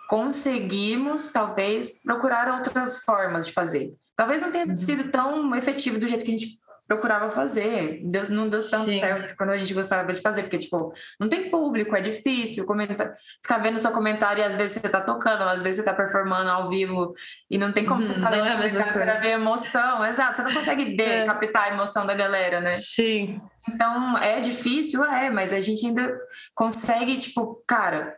conseguimos 0.07 1.31
talvez 1.31 2.01
procurar 2.01 2.51
outras 2.51 3.03
formas 3.03 3.45
de 3.45 3.53
fazer. 3.53 3.91
Talvez 4.15 4.41
não 4.41 4.51
tenha 4.51 4.65
uhum. 4.65 4.75
sido 4.75 5.11
tão 5.11 5.55
efetivo 5.55 5.99
do 5.99 6.07
jeito 6.07 6.25
que 6.25 6.33
a 6.33 6.37
gente 6.37 6.59
procurava 6.89 7.29
fazer. 7.29 8.01
Deu, 8.03 8.29
não 8.29 8.49
deu 8.49 8.67
tão 8.67 8.83
Sim. 8.83 8.99
certo 8.99 9.35
quando 9.37 9.51
a 9.51 9.57
gente 9.57 9.75
gostava 9.75 10.11
de 10.11 10.19
fazer, 10.19 10.41
porque, 10.41 10.57
tipo, 10.57 10.91
não 11.19 11.29
tem 11.29 11.47
público, 11.49 11.95
é 11.95 12.01
difícil 12.01 12.65
comentar, 12.65 13.13
ficar 13.41 13.59
vendo 13.59 13.77
seu 13.77 13.91
comentário 13.91 14.41
e 14.41 14.43
às 14.43 14.55
vezes 14.55 14.81
você 14.81 14.89
tá 14.89 14.99
tocando, 14.99 15.43
às 15.43 15.61
vezes 15.61 15.77
você 15.77 15.85
tá 15.85 15.93
performando 15.93 16.49
ao 16.49 16.67
vivo 16.67 17.13
e 17.49 17.59
não 17.59 17.71
tem 17.71 17.85
como 17.85 17.99
hum, 17.99 18.03
você 18.03 18.15
ficar 18.15 18.35
é 18.35 18.91
para 18.91 19.19
ver 19.19 19.33
emoção. 19.33 20.03
Exato, 20.03 20.37
você 20.37 20.43
não 20.43 20.53
consegue 20.53 20.85
ver, 20.97 21.19
é. 21.19 21.25
captar 21.25 21.65
a 21.65 21.73
emoção 21.75 22.07
da 22.07 22.15
galera, 22.15 22.59
né? 22.59 22.73
Sim. 22.73 23.37
Então, 23.69 24.17
é 24.17 24.39
difícil, 24.39 25.05
é, 25.05 25.29
mas 25.29 25.53
a 25.53 25.61
gente 25.61 25.85
ainda 25.85 26.19
consegue, 26.55 27.17
tipo, 27.19 27.63
cara, 27.67 28.17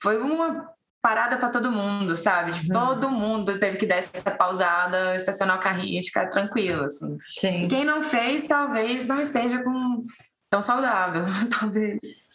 foi 0.00 0.18
uma 0.18 0.70
parada 1.06 1.36
para 1.36 1.50
todo 1.50 1.70
mundo, 1.70 2.16
sabe? 2.16 2.50
Tipo, 2.50 2.76
uhum. 2.76 2.86
Todo 2.86 3.10
mundo 3.10 3.60
teve 3.60 3.76
que 3.76 3.86
dar 3.86 3.98
essa 3.98 4.28
pausada, 4.32 5.14
estacionar 5.14 5.56
o 5.56 5.60
carrinho 5.60 6.00
e 6.00 6.04
ficar 6.04 6.28
tranquilo, 6.28 6.84
assim. 6.84 7.16
Sim. 7.20 7.64
E 7.64 7.68
quem 7.68 7.84
não 7.84 8.02
fez, 8.02 8.48
talvez 8.48 9.06
não 9.06 9.20
esteja 9.20 9.62
com 9.62 10.04
tão 10.50 10.60
saudável, 10.60 11.24
talvez. 11.60 12.26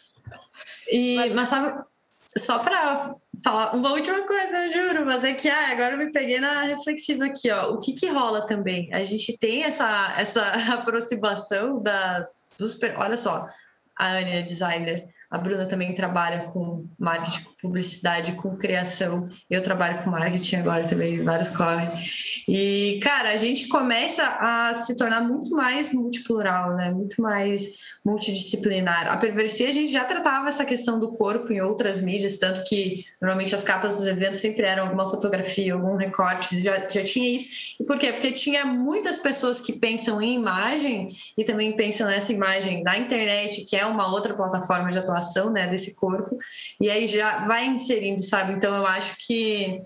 E, 0.90 1.16
mas, 1.16 1.32
mas 1.32 1.48
sabe, 1.50 1.82
só 2.38 2.60
para 2.60 3.14
falar 3.44 3.74
uma 3.74 3.92
última 3.92 4.22
coisa, 4.22 4.64
eu 4.64 4.72
juro, 4.72 5.04
mas 5.04 5.22
é 5.22 5.34
que 5.34 5.50
ah, 5.50 5.72
agora 5.72 5.92
eu 5.92 5.98
me 5.98 6.10
peguei 6.10 6.40
na 6.40 6.62
reflexiva 6.62 7.26
aqui, 7.26 7.50
ó. 7.50 7.72
O 7.72 7.78
que 7.78 7.92
que 7.92 8.08
rola 8.08 8.46
também? 8.46 8.88
A 8.94 9.04
gente 9.04 9.36
tem 9.36 9.64
essa, 9.64 10.14
essa 10.16 10.46
aproximação 10.72 11.82
da, 11.82 12.26
dos. 12.58 12.74
Olha 12.96 13.18
só, 13.18 13.46
a 13.98 14.12
Ania 14.12 14.38
é 14.38 14.42
designer 14.42 15.12
a 15.32 15.38
Bruna 15.38 15.66
também 15.66 15.94
trabalha 15.94 16.44
com 16.50 16.84
marketing, 17.00 17.46
publicidade, 17.62 18.32
com 18.32 18.56
criação. 18.56 19.28
Eu 19.48 19.62
trabalho 19.62 20.02
com 20.02 20.10
marketing 20.10 20.56
agora 20.56 20.86
também, 20.86 21.22
vários 21.24 21.50
correm. 21.50 21.88
E, 22.48 22.98
cara, 23.02 23.30
a 23.30 23.36
gente 23.36 23.68
começa 23.68 24.24
a 24.40 24.74
se 24.74 24.96
tornar 24.96 25.20
muito 25.20 25.50
mais 25.54 25.92
multiplural, 25.92 26.74
né? 26.74 26.90
Muito 26.90 27.22
mais 27.22 27.78
multidisciplinar. 28.04 29.06
A 29.06 29.16
perversia, 29.16 29.68
a 29.68 29.72
gente 29.72 29.92
já 29.92 30.04
tratava 30.04 30.48
essa 30.48 30.64
questão 30.64 30.98
do 30.98 31.12
corpo 31.12 31.52
em 31.52 31.60
outras 31.60 32.00
mídias, 32.00 32.38
tanto 32.38 32.64
que 32.64 33.04
normalmente 33.20 33.54
as 33.54 33.62
capas 33.62 33.96
dos 33.96 34.06
eventos 34.08 34.40
sempre 34.40 34.66
eram 34.66 34.84
alguma 34.84 35.08
fotografia, 35.08 35.72
algum 35.72 35.94
recorte, 35.94 36.60
já, 36.60 36.88
já 36.88 37.04
tinha 37.04 37.36
isso. 37.36 37.76
E 37.80 37.84
por 37.84 37.96
quê? 37.96 38.12
Porque 38.12 38.32
tinha 38.32 38.64
muitas 38.64 39.18
pessoas 39.18 39.60
que 39.60 39.72
pensam 39.72 40.20
em 40.20 40.34
imagem 40.34 41.08
e 41.38 41.44
também 41.44 41.76
pensam 41.76 42.08
nessa 42.08 42.32
imagem 42.32 42.82
na 42.82 42.98
internet, 42.98 43.64
que 43.66 43.76
é 43.76 43.86
uma 43.86 44.10
outra 44.10 44.34
plataforma 44.34 44.90
de 44.90 44.98
atuação 44.98 45.52
né, 45.52 45.68
desse 45.68 45.94
corpo, 45.94 46.36
e 46.80 46.90
aí 46.90 47.06
já 47.06 47.51
vai 47.52 47.66
inserindo, 47.66 48.22
sabe? 48.22 48.54
Então 48.54 48.74
eu 48.74 48.86
acho 48.86 49.14
que 49.26 49.82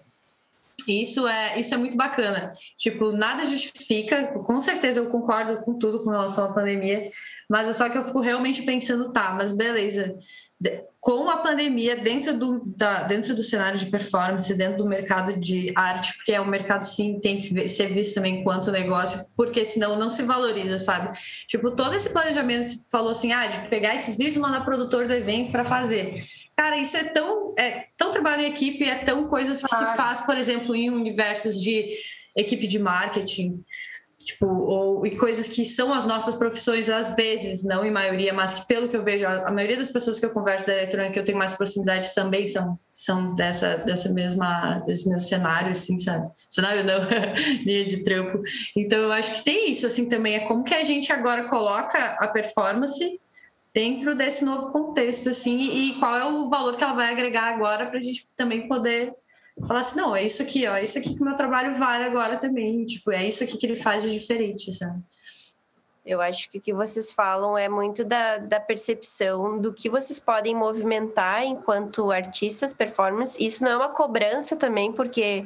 Isso 0.86 1.26
é, 1.26 1.58
isso 1.58 1.74
é 1.74 1.78
muito 1.78 1.96
bacana. 1.96 2.52
Tipo, 2.78 3.10
nada 3.10 3.44
justifica, 3.44 4.16
com 4.48 4.60
certeza 4.60 5.00
eu 5.00 5.08
concordo 5.08 5.64
com 5.64 5.76
tudo 5.82 6.04
com 6.04 6.10
relação 6.10 6.44
à 6.44 6.54
pandemia, 6.54 7.10
mas 7.50 7.66
é 7.66 7.72
só 7.72 7.88
que 7.88 7.98
eu 7.98 8.04
fico 8.04 8.20
realmente 8.20 8.62
pensando, 8.62 9.12
tá, 9.12 9.32
mas 9.32 9.50
beleza, 9.52 10.14
com 11.00 11.28
a 11.28 11.38
pandemia 11.38 11.96
dentro 11.96 12.32
do, 12.38 12.62
da, 12.76 13.02
dentro 13.02 13.34
do 13.34 13.42
cenário 13.42 13.78
de 13.78 13.86
performance, 13.86 14.54
dentro 14.54 14.78
do 14.78 14.88
mercado 14.88 15.30
de 15.46 15.72
arte, 15.74 16.14
porque 16.14 16.32
é 16.32 16.40
um 16.40 16.46
mercado 16.46 16.84
sim 16.84 17.18
tem 17.20 17.40
que 17.40 17.68
ser 17.68 17.88
visto 17.88 18.14
também 18.14 18.36
enquanto 18.38 18.70
negócio, 18.70 19.18
porque 19.36 19.64
senão 19.64 19.98
não 19.98 20.10
se 20.10 20.22
valoriza, 20.22 20.78
sabe? 20.78 21.18
Tipo, 21.48 21.74
todo 21.74 21.94
esse 21.94 22.10
planejamento, 22.10 22.66
falou 22.92 23.10
assim, 23.10 23.32
ah, 23.32 23.48
de 23.48 23.68
pegar 23.68 23.94
esses 23.94 24.16
vídeos 24.16 24.36
e 24.36 24.40
mandar 24.40 24.64
produtor 24.64 25.08
do 25.08 25.14
evento 25.14 25.50
para 25.50 25.64
fazer. 25.64 26.24
Cara, 26.57 26.78
isso 26.78 26.96
é 26.96 27.04
tão, 27.04 27.54
é 27.59 27.84
tão 27.98 28.11
trabalho 28.11 28.42
em 28.42 28.46
equipe, 28.50 28.82
é 28.84 29.04
tão 29.04 29.28
coisas 29.28 29.62
que 29.62 29.68
se 29.68 29.96
faz, 29.96 30.22
por 30.22 30.38
exemplo, 30.38 30.74
em 30.74 30.88
universos 30.88 31.61
de 31.61 31.94
equipe 32.34 32.66
de 32.66 32.78
marketing, 32.78 33.61
tipo, 34.26 34.46
ou 34.46 35.07
e 35.07 35.16
coisas 35.16 35.48
que 35.48 35.64
são 35.64 35.92
as 35.92 36.07
nossas 36.07 36.34
profissões 36.34 36.88
às 36.88 37.14
vezes, 37.14 37.62
não 37.62 37.84
em 37.84 37.90
maioria, 37.90 38.32
mas 38.32 38.54
que 38.54 38.66
pelo 38.66 38.88
que 38.88 38.96
eu 38.96 39.04
vejo, 39.04 39.26
a, 39.26 39.48
a 39.48 39.52
maioria 39.52 39.76
das 39.76 39.90
pessoas 39.90 40.18
que 40.18 40.26
eu 40.26 40.30
converso 40.30 40.66
da 40.66 40.72
eletrônica 40.72 41.12
que 41.12 41.18
eu 41.18 41.24
tenho 41.24 41.38
mais 41.38 41.52
proximidade 41.52 42.14
também 42.14 42.46
são 42.46 42.78
são 42.92 43.34
dessa 43.34 43.76
dessa 43.76 44.12
mesma 44.12 44.82
desse 44.86 45.09
meu 45.09 45.20
cenário 45.20 45.72
assim, 45.72 45.98
sabe? 45.98 46.26
Cenário 46.50 46.84
não, 46.84 47.00
linha 47.64 47.84
de 47.84 48.02
trampo. 48.02 48.40
Então 48.76 48.98
eu 48.98 49.12
acho 49.12 49.32
que 49.34 49.44
tem 49.44 49.70
isso 49.70 49.86
assim 49.86 50.09
também, 50.09 50.36
é 50.36 50.40
como 50.40 50.64
que 50.64 50.74
a 50.74 50.82
gente 50.82 51.12
agora 51.12 51.44
coloca 51.44 52.16
a 52.18 52.28
performance 52.28 53.20
dentro 53.77 54.14
desse 54.14 54.43
novo 54.43 54.72
contexto, 54.72 55.29
assim, 55.29 55.59
e 55.59 55.99
qual 55.99 56.16
é 56.16 56.24
o 56.24 56.49
valor 56.49 56.79
que 56.79 56.83
ela 56.83 56.95
vai 56.95 57.12
agregar 57.12 57.53
agora 57.53 57.85
para 57.85 57.99
a 57.99 58.03
gente 58.03 58.27
também 58.35 58.66
poder 58.66 59.12
falar 59.68 59.81
assim, 59.81 59.99
não, 59.99 60.16
é 60.16 60.24
isso 60.24 60.41
aqui, 60.43 60.66
ó, 60.66 60.77
é 60.77 60.85
isso 60.85 60.99
aqui 60.99 61.14
que 61.14 61.20
o 61.20 61.24
meu 61.27 61.37
trabalho 61.37 61.74
vale 61.74 62.05
agora 62.05 62.39
também, 62.39 62.87
tipo, 62.87 63.12
é 63.12 63.29
isso 63.29 63.45
aqui 63.45 63.59
que 63.59 63.66
ele 63.66 63.77
faz 63.77 64.03
de 64.03 64.18
diferente, 64.18 64.72
sabe? 64.72 64.99
Eu 66.07 66.20
acho 66.20 66.48
que 66.48 66.59
o 66.59 66.61
que 66.61 66.72
vocês 66.72 67.11
falam 67.11 67.59
é 67.59 67.68
muito 67.68 68.04
da, 68.04 68.38
da 68.38 68.61
percepção 68.61 69.59
do 69.59 69.72
que 69.72 69.90
vocês 69.90 70.20
podem 70.20 70.54
movimentar 70.54 71.44
enquanto 71.44 72.12
artistas, 72.12 72.72
performance. 72.72 73.44
Isso 73.44 73.64
não 73.64 73.72
é 73.72 73.76
uma 73.76 73.88
cobrança 73.88 74.54
também, 74.54 74.92
porque 74.92 75.44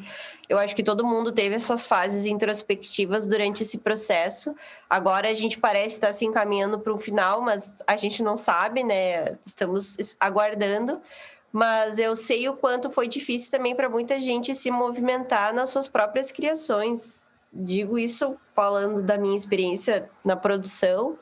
eu 0.50 0.58
acho 0.58 0.76
que 0.76 0.82
todo 0.82 1.02
mundo 1.02 1.32
teve 1.32 1.54
essas 1.54 1.86
fases 1.86 2.26
introspectivas 2.26 3.26
durante 3.26 3.62
esse 3.62 3.78
processo. 3.78 4.54
Agora 4.88 5.30
a 5.30 5.34
gente 5.34 5.58
parece 5.58 5.94
estar 5.94 6.12
se 6.12 6.26
encaminhando 6.26 6.78
para 6.78 6.92
um 6.92 6.98
final, 6.98 7.40
mas 7.40 7.80
a 7.86 7.96
gente 7.96 8.22
não 8.22 8.36
sabe, 8.36 8.84
né? 8.84 9.38
Estamos 9.46 10.14
aguardando. 10.20 11.00
Mas 11.50 11.98
eu 11.98 12.14
sei 12.14 12.46
o 12.50 12.52
quanto 12.52 12.90
foi 12.90 13.08
difícil 13.08 13.50
também 13.50 13.74
para 13.74 13.88
muita 13.88 14.20
gente 14.20 14.54
se 14.54 14.70
movimentar 14.70 15.54
nas 15.54 15.70
suas 15.70 15.88
próprias 15.88 16.30
criações 16.30 17.22
digo 17.52 17.98
isso 17.98 18.36
falando 18.54 19.02
da 19.02 19.18
minha 19.18 19.36
experiência 19.36 20.08
na 20.24 20.36
produção, 20.36 21.18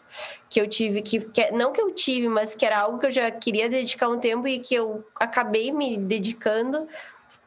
que 0.49 0.61
eu 0.61 0.69
tive 0.69 1.01
que, 1.03 1.21
que, 1.21 1.51
não 1.51 1.73
que 1.73 1.81
eu 1.81 1.93
tive, 1.93 2.29
mas 2.29 2.55
que 2.55 2.67
era 2.67 2.79
algo 2.79 2.99
que 2.99 3.07
eu 3.07 3.11
já 3.11 3.31
queria 3.31 3.69
dedicar 3.69 4.09
um 4.09 4.19
tempo 4.19 4.47
e 4.47 4.59
que 4.59 4.75
eu 4.75 5.05
acabei 5.17 5.73
me 5.73 5.97
dedicando 5.97 6.87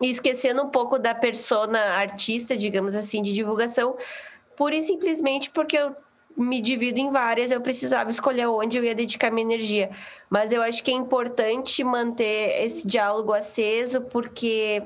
e 0.01 0.09
esquecendo 0.09 0.63
um 0.63 0.69
pouco 0.69 0.97
da 0.97 1.13
persona 1.13 1.79
artista, 1.95 2.57
digamos 2.57 2.95
assim, 2.95 3.21
de 3.21 3.33
divulgação, 3.33 3.95
pura 4.57 4.75
e 4.75 4.81
simplesmente 4.81 5.51
porque 5.51 5.77
eu 5.77 5.95
me 6.35 6.61
divido 6.61 6.99
em 6.99 7.11
várias, 7.11 7.51
eu 7.51 7.61
precisava 7.61 8.09
escolher 8.09 8.47
onde 8.47 8.77
eu 8.77 8.83
ia 8.83 8.95
dedicar 8.95 9.29
minha 9.29 9.45
energia. 9.45 9.91
Mas 10.29 10.51
eu 10.51 10.61
acho 10.61 10.83
que 10.83 10.89
é 10.89 10.93
importante 10.93 11.83
manter 11.83 12.63
esse 12.63 12.87
diálogo 12.87 13.33
aceso, 13.33 14.01
porque 14.01 14.81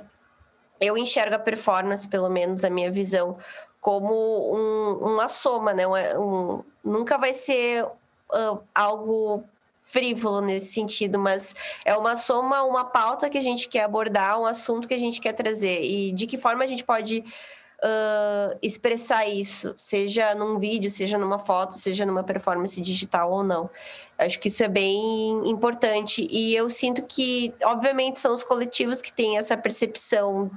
eu 0.82 0.98
enxergo 0.98 1.36
a 1.36 1.40
performance, 1.40 2.08
pelo 2.08 2.30
menos 2.30 2.64
a 2.64 2.70
minha 2.70 2.92
visão, 2.92 3.38
como 3.86 4.52
um, 4.52 5.14
uma 5.14 5.28
soma, 5.28 5.72
né? 5.72 5.86
Um, 5.86 5.94
um, 6.18 6.64
nunca 6.84 7.20
vai 7.20 7.34
ser 7.34 7.86
uh, 7.86 8.60
algo 8.74 9.44
frívolo 9.86 10.42
nesse 10.42 10.74
sentido, 10.74 11.20
mas 11.20 11.56
é 11.86 11.96
uma 11.96 12.16
soma, 12.16 12.64
uma 12.64 12.86
pauta 12.86 13.30
que 13.30 13.38
a 13.38 13.42
gente 13.42 13.70
quer 13.70 13.84
abordar, 13.84 14.42
um 14.42 14.48
assunto 14.48 14.88
que 14.88 14.94
a 14.96 15.00
gente 15.00 15.22
quer 15.22 15.34
trazer 15.34 15.84
e 15.84 16.12
de 16.12 16.26
que 16.26 16.36
forma 16.36 16.64
a 16.64 16.68
gente 16.68 16.84
pode 16.84 17.20
uh, 17.20 18.58
expressar 18.60 19.28
isso, 19.28 19.72
seja 19.78 20.34
num 20.34 20.58
vídeo, 20.58 20.90
seja 20.90 21.20
numa 21.20 21.38
foto, 21.38 21.76
seja 21.76 22.08
numa 22.08 22.24
performance 22.24 22.82
digital 22.82 23.32
ou 23.32 23.44
não. 23.44 23.70
Acho 24.18 24.40
que 24.40 24.48
isso 24.48 24.64
é 24.64 24.68
bem 24.68 25.48
importante 25.48 26.28
e 26.32 26.56
eu 26.56 26.72
sinto 26.72 27.04
que, 27.04 27.54
obviamente, 27.64 28.20
são 28.20 28.34
os 28.34 28.44
coletivos 28.44 29.00
que 29.00 29.14
têm 29.14 29.38
essa 29.38 29.56
percepção 29.56 30.50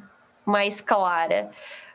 mais 0.47 0.81
clara 0.81 1.51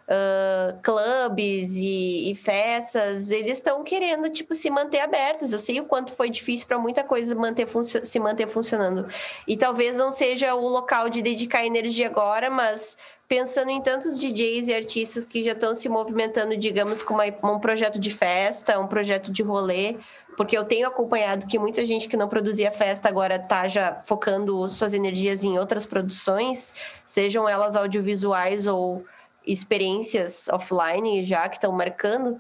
uh, 0.08 0.80
clubes 0.82 1.76
e, 1.76 2.32
e, 2.32 2.36
festas, 2.36 3.32
eles 3.32 3.58
estão 3.58 3.84
querendo, 3.84 4.30
tipo, 4.30 4.54
se 4.56 4.70
manter 4.70 5.00
abertos. 5.00 5.54
Eu 5.54 5.60
sei 5.60 5.80
o 5.80 5.86
quanto 5.86 6.14
foi 6.14 6.30
difícil 6.30 6.68
para 6.68 6.78
muita 6.78 7.04
coisa 7.04 7.36
manter 7.36 7.68
se 7.84 8.20
manter 8.20 8.48
funcionando. 8.48 9.08
E 9.48 9.58
talvez 9.58 9.98
não 9.98 10.12
seja 10.12 10.54
o 10.56 10.68
local 10.68 11.10
de 11.10 11.22
dedicar 11.22 11.66
energia 11.66 12.08
agora, 12.08 12.50
mas 12.50 12.98
pensando 13.28 13.72
em 13.72 13.82
tantos 13.82 14.20
DJs 14.20 14.68
e 14.68 14.74
artistas 14.74 15.26
que 15.26 15.44
já 15.44 15.54
estão 15.54 15.74
se 15.74 15.90
movimentando, 15.90 16.56
digamos, 16.56 17.02
com 17.02 17.16
uma, 17.16 17.24
um 17.26 17.60
projeto 17.60 17.98
de 17.98 18.12
festa, 18.12 18.80
um 18.80 18.88
projeto 18.88 19.32
de 19.32 19.42
rolê, 19.42 19.96
porque 20.36 20.58
eu 20.58 20.64
tenho 20.64 20.88
acompanhado 20.88 21.48
que 21.48 21.58
muita 21.58 21.86
gente 21.86 22.08
que 22.08 22.18
não 22.18 22.28
produzia 22.28 22.72
festa 22.72 23.08
agora 23.08 23.36
está 23.36 23.68
já 23.68 24.02
focando 24.06 24.70
suas 24.70 24.94
energias 24.94 25.44
em 25.44 25.58
outras 25.58 25.86
produções, 25.86 26.74
sejam 27.06 27.48
elas 27.48 27.76
audiovisuais 27.76 28.68
ou 28.68 29.04
experiências 29.46 30.48
offline 30.50 31.24
já 31.24 31.48
que 31.50 31.58
estão 31.58 31.72
marcando, 31.72 32.40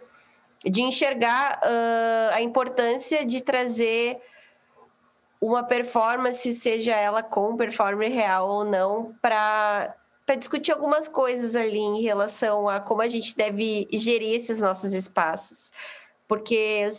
de 0.63 0.81
enxergar 0.81 1.59
uh, 1.63 2.35
a 2.35 2.41
importância 2.41 3.25
de 3.25 3.41
trazer 3.41 4.21
uma 5.41 5.61
performance, 5.61 6.53
seja 6.53 6.95
ela 6.95 7.21
com 7.21 7.57
performer 7.57 8.09
real 8.09 8.47
ou 8.49 8.63
não, 8.63 9.13
para 9.21 9.93
discutir 10.37 10.71
algumas 10.71 11.09
coisas 11.09 11.53
ali 11.53 11.79
em 11.79 12.01
relação 12.01 12.69
a 12.69 12.79
como 12.79 13.01
a 13.01 13.09
gente 13.09 13.35
deve 13.35 13.87
gerir 13.91 14.33
esses 14.33 14.61
nossos 14.61 14.93
espaços. 14.93 15.69
Porque 16.29 16.55
eu, 16.55 16.89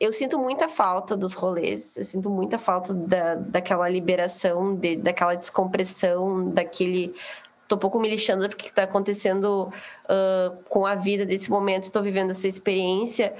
eu 0.00 0.12
sinto 0.12 0.36
muita 0.36 0.68
falta 0.68 1.16
dos 1.16 1.32
rolês, 1.32 1.96
eu 1.96 2.04
sinto 2.04 2.28
muita 2.28 2.58
falta 2.58 2.92
da, 2.92 3.36
daquela 3.36 3.88
liberação, 3.88 4.74
de, 4.74 4.96
daquela 4.96 5.36
descompressão, 5.36 6.50
daquele 6.50 7.14
um 7.76 7.78
pouco 7.78 7.98
me 7.98 8.08
lixando 8.08 8.48
porque 8.48 8.68
está 8.68 8.84
acontecendo 8.84 9.72
uh, 10.04 10.56
com 10.68 10.86
a 10.86 10.94
vida 10.94 11.24
desse 11.26 11.50
momento, 11.50 11.84
estou 11.84 12.02
vivendo 12.02 12.30
essa 12.30 12.48
experiência. 12.48 13.34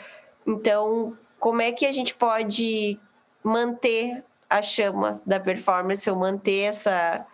Então, 0.47 1.17
como 1.39 1.63
é 1.63 1.73
que 1.73 1.87
a 1.87 1.93
gente 1.93 2.15
pode 2.15 2.99
manter 3.43 4.23
a 4.49 4.63
chama 4.63 5.21
da 5.27 5.41
performance 5.41 6.09
ou 6.09 6.17
manter 6.17 6.65
essa, 6.65 7.27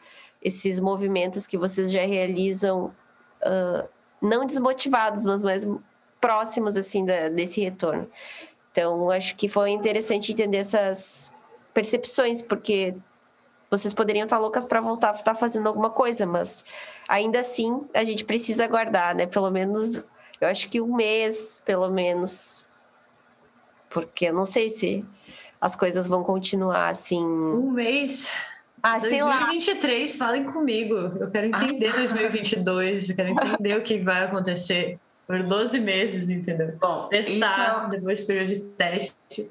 esses 0.43 0.81
movimentos 0.81 1.47
que 1.47 1.59
vocês 1.59 1.91
já 1.91 2.03
realizam, 2.03 2.95
uh, 3.43 3.89
não 4.21 4.47
desmotivados, 4.47 5.25
mas 5.25 5.43
mais 5.43 5.67
próximos 6.21 6.77
assim 6.77 7.05
da, 7.05 7.29
desse 7.29 7.61
retorno? 7.61 8.09
Então, 8.71 9.11
acho 9.11 9.37
que 9.37 9.49
foi 9.49 9.71
interessante 9.71 10.33
entender 10.33 10.59
essas 10.59 11.33
percepções, 11.75 12.41
porque 12.41 12.95
vocês 13.71 13.93
poderiam 13.93 14.25
estar 14.25 14.39
loucas 14.39 14.65
para 14.65 14.81
voltar 14.81 15.11
a 15.11 15.15
estar 15.15 15.35
fazendo 15.35 15.67
alguma 15.67 15.91
coisa, 15.91 16.25
mas 16.27 16.65
ainda 17.09 17.41
assim 17.41 17.87
a 17.93 18.05
gente 18.05 18.25
precisa 18.25 18.65
aguardar, 18.65 19.15
né? 19.15 19.27
Pelo 19.27 19.51
menos, 19.51 20.03
eu 20.41 20.49
acho 20.49 20.69
que 20.69 20.81
um 20.81 20.95
mês, 20.95 21.63
pelo 21.65 21.91
menos. 21.91 22.67
Porque 23.91 24.27
eu 24.27 24.35
não 24.35 24.45
sei 24.45 24.71
se 24.71 25.05
as 25.61 25.75
coisas 25.75 26.07
vão 26.07 26.23
continuar 26.23 26.89
assim. 26.89 27.25
Um 27.25 27.73
mês? 27.73 28.33
Ah, 28.83 29.01
sei 29.01 29.21
2023, 29.21 30.19
lá. 30.19 30.27
falem 30.27 30.45
comigo. 30.45 30.95
Eu 30.95 31.31
quero 31.31 31.49
entender 31.49 31.89
ah. 31.89 31.97
2022, 31.97 33.11
eu 33.11 33.17
quero 33.17 33.29
entender 33.31 33.77
o 33.77 33.83
que 33.83 33.99
vai 33.99 34.25
acontecer 34.25 34.99
por 35.27 35.43
12 35.43 35.81
meses, 35.81 36.31
entendeu? 36.31 36.69
Bom, 36.81 37.09
testar 37.09 37.87
é... 37.87 37.97
depois 37.97 38.21
do 38.21 38.27
período 38.27 38.49
de 38.49 38.61
teste. 38.61 39.51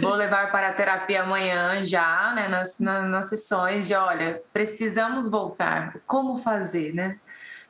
Vou 0.00 0.14
levar 0.14 0.52
para 0.52 0.68
a 0.68 0.72
terapia 0.72 1.22
amanhã 1.22 1.84
já, 1.84 2.32
né? 2.34 2.48
Nas, 2.48 2.78
nas, 2.78 3.08
nas 3.08 3.28
sessões 3.28 3.88
de, 3.88 3.94
olha, 3.94 4.40
precisamos 4.52 5.28
voltar. 5.28 5.96
Como 6.06 6.36
fazer, 6.36 6.94
né? 6.94 7.18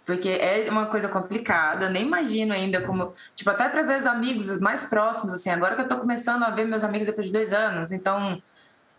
Porque 0.05 0.29
é 0.29 0.67
uma 0.71 0.87
coisa 0.87 1.09
complicada, 1.09 1.89
nem 1.89 2.03
imagino 2.03 2.53
ainda 2.53 2.81
como. 2.81 3.13
Tipo, 3.37 3.51
até 3.51 3.69
para 3.69 3.83
ver 3.83 3.99
os 3.99 4.07
amigos 4.07 4.59
mais 4.59 4.85
próximos, 4.85 5.33
assim, 5.33 5.51
agora 5.51 5.77
que 5.77 5.83
eu 5.83 5.89
tô 5.89 5.99
começando 5.99 6.43
a 6.43 6.51
ver 6.51 6.65
meus 6.65 6.83
amigos 6.83 7.07
depois 7.07 7.29
de 7.29 7.33
dois 7.33 7.53
anos, 7.53 7.93
então 7.93 8.43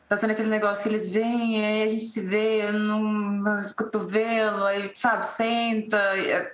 tá 0.07 0.17
sendo 0.17 0.31
aquele 0.31 0.49
negócio 0.49 0.83
que 0.83 0.89
eles 0.89 1.11
vêm, 1.11 1.65
aí 1.65 1.83
a 1.83 1.87
gente 1.87 2.03
se 2.03 2.21
vê 2.21 2.71
no 2.71 3.43
cotovelo, 3.75 4.65
aí, 4.65 4.91
sabe, 4.95 5.25
senta. 5.25 5.99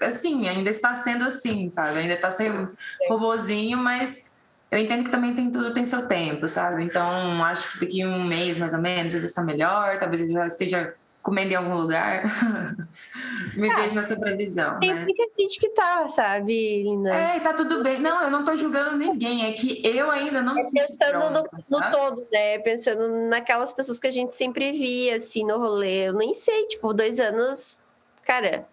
Assim, 0.02 0.48
ainda 0.48 0.70
está 0.70 0.96
sendo 0.96 1.26
assim, 1.26 1.70
sabe? 1.72 2.00
Ainda 2.00 2.14
está 2.14 2.32
sendo 2.32 2.72
robozinho, 3.10 3.78
mas 3.78 4.37
eu 4.70 4.80
entendo 4.80 5.04
que 5.04 5.12
também 5.12 5.34
tem 5.34 5.50
tudo 5.50 5.74
tem 5.74 5.86
seu 5.86 6.08
tempo, 6.08 6.48
sabe? 6.48 6.84
Então, 6.84 7.44
acho 7.44 7.74
que 7.74 7.86
daqui 7.86 8.06
um 8.06 8.26
mês, 8.26 8.58
mais 8.58 8.74
ou 8.74 8.82
menos, 8.82 9.16
ele 9.16 9.26
está 9.26 9.42
melhor, 9.42 9.98
talvez 9.98 10.22
ele 10.22 10.34
já 10.34 10.46
esteja 10.46 10.94
comendo 11.28 11.52
em 11.52 11.56
algum 11.56 11.76
lugar, 11.76 12.24
me 13.58 13.70
ah, 13.70 13.76
vejo 13.76 13.96
nessa 13.96 14.18
previsão. 14.18 14.80
Tem 14.80 14.94
né? 14.94 15.04
muita 15.04 15.24
gente 15.38 15.60
que 15.60 15.70
tá, 15.72 16.08
sabe, 16.08 16.84
Linda? 16.84 17.14
É, 17.14 17.40
tá 17.42 17.54
tudo 17.54 17.84
bem. 17.84 18.00
Não, 18.00 18.24
eu 18.24 18.32
não 18.32 18.46
tô 18.46 18.56
julgando 18.56 18.96
ninguém, 18.96 19.46
é 19.46 19.52
que 19.52 19.82
eu 19.86 20.10
ainda 20.10 20.42
não 20.42 20.56
me 20.56 20.64
sinto 20.64 20.88
Pensando 20.88 21.12
pronta, 21.12 21.50
no, 21.70 21.80
no, 21.80 21.92
todo, 21.92 22.28
né? 22.32 22.60
Pensando 22.60 23.28
naquelas 23.28 23.74
pessoas 23.74 24.00
que 24.00 24.08
a 24.08 24.12
gente 24.12 24.38
sempre 24.38 24.72
via, 24.72 25.18
assim, 25.18 25.46
no 25.46 25.58
rolê. 25.58 26.08
Eu 26.08 26.14
nem 26.14 26.34
sei, 26.34 26.66
tipo, 26.68 26.94
dois 26.94 27.20
anos, 27.20 27.82
cara, 28.24 28.66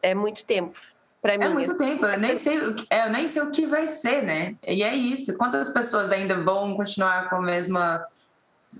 é 0.00 0.14
muito 0.14 0.44
tempo. 0.44 0.78
Pra 1.26 1.38
mim, 1.38 1.44
é 1.44 1.48
muito 1.48 1.76
tempo, 1.76 2.06
eu 2.06 2.18
nem, 2.18 2.36
sei, 2.36 2.58
é, 2.88 3.06
eu 3.06 3.10
nem 3.10 3.26
sei 3.26 3.42
o 3.42 3.50
que 3.50 3.66
vai 3.66 3.88
ser, 3.88 4.22
né? 4.22 4.54
E 4.64 4.82
é 4.82 4.94
isso. 4.94 5.36
Quantas 5.36 5.70
pessoas 5.70 6.12
ainda 6.12 6.40
vão 6.40 6.76
continuar 6.76 7.28
com 7.28 7.36
a 7.36 7.42
mesma 7.42 8.06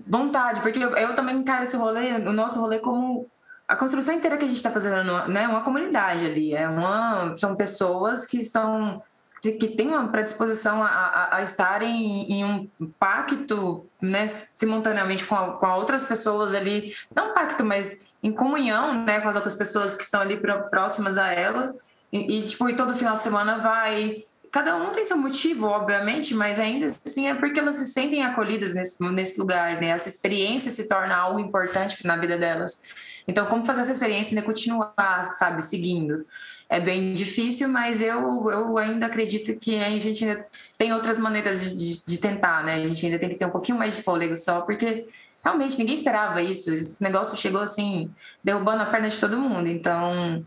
vontade, 0.07 0.61
porque 0.61 0.79
eu, 0.79 0.95
eu 0.95 1.13
também 1.13 1.37
encaro 1.37 1.63
esse 1.63 1.75
rolê, 1.75 2.13
o 2.13 2.31
nosso 2.31 2.61
rolê 2.61 2.79
como 2.79 3.29
a 3.67 3.75
construção 3.75 4.15
inteira 4.15 4.37
que 4.37 4.45
a 4.45 4.47
gente 4.47 4.57
está 4.57 4.71
fazendo, 4.71 5.27
né, 5.27 5.45
uma 5.47 5.61
comunidade 5.61 6.25
ali, 6.25 6.53
é 6.53 6.69
uma, 6.69 7.35
são 7.35 7.55
pessoas 7.55 8.25
que 8.25 8.37
estão 8.37 9.03
que 9.41 9.67
têm 9.67 9.89
uma 9.89 10.07
predisposição 10.07 10.83
a, 10.83 10.87
a, 10.87 11.37
a 11.37 11.41
estarem 11.41 12.31
em 12.31 12.43
um 12.43 12.69
pacto, 12.99 13.85
né, 14.01 14.25
simultaneamente 14.25 15.25
com, 15.25 15.35
a, 15.35 15.53
com 15.53 15.67
outras 15.73 16.05
pessoas 16.05 16.53
ali, 16.53 16.93
não 17.15 17.33
pacto, 17.33 17.63
mas 17.63 18.07
em 18.23 18.31
comunhão, 18.31 19.05
né, 19.05 19.21
com 19.21 19.29
as 19.29 19.35
outras 19.35 19.55
pessoas 19.55 19.95
que 19.95 20.03
estão 20.03 20.21
ali 20.21 20.37
próximas 20.69 21.17
a 21.17 21.27
ela, 21.27 21.75
e, 22.11 22.39
e 22.39 22.43
tipo, 22.43 22.69
e 22.69 22.75
todo 22.75 22.95
final 22.95 23.17
de 23.17 23.23
semana 23.23 23.57
vai 23.57 24.25
cada 24.51 24.75
um 24.75 24.91
tem 24.91 25.05
seu 25.05 25.17
motivo, 25.17 25.67
obviamente, 25.67 26.33
mas 26.33 26.59
ainda 26.59 26.87
assim 26.87 27.27
é 27.27 27.35
porque 27.35 27.59
elas 27.59 27.75
se 27.75 27.87
sentem 27.87 28.23
acolhidas 28.23 28.73
nesse, 28.73 29.03
nesse 29.11 29.39
lugar, 29.39 29.79
né? 29.79 29.89
Essa 29.89 30.09
experiência 30.09 30.71
se 30.71 30.87
torna 30.87 31.15
algo 31.15 31.39
importante 31.39 32.05
na 32.05 32.15
vida 32.15 32.37
delas. 32.37 32.83
Então, 33.27 33.45
como 33.45 33.65
fazer 33.65 33.81
essa 33.81 33.91
experiência 33.91 34.37
e 34.37 34.41
continuar, 34.41 35.23
sabe, 35.25 35.61
seguindo? 35.61 36.25
É 36.69 36.79
bem 36.79 37.13
difícil, 37.13 37.69
mas 37.69 38.01
eu, 38.01 38.49
eu 38.49 38.77
ainda 38.77 39.05
acredito 39.05 39.57
que 39.59 39.77
a 39.79 39.89
gente 39.99 40.25
ainda 40.25 40.45
tem 40.77 40.93
outras 40.93 41.17
maneiras 41.17 41.77
de, 41.77 42.05
de 42.05 42.17
tentar, 42.17 42.63
né? 42.63 42.75
A 42.75 42.87
gente 42.87 43.05
ainda 43.05 43.19
tem 43.19 43.29
que 43.29 43.35
ter 43.35 43.45
um 43.45 43.51
pouquinho 43.51 43.77
mais 43.77 43.95
de 43.95 44.01
fôlego 44.01 44.35
só, 44.35 44.61
porque 44.61 45.07
realmente 45.43 45.77
ninguém 45.77 45.95
esperava 45.95 46.41
isso. 46.41 46.73
Esse 46.73 47.01
negócio 47.01 47.37
chegou 47.37 47.61
assim, 47.61 48.09
derrubando 48.43 48.83
a 48.83 48.85
perna 48.85 49.09
de 49.09 49.19
todo 49.19 49.39
mundo. 49.39 49.67
Então, 49.67 50.45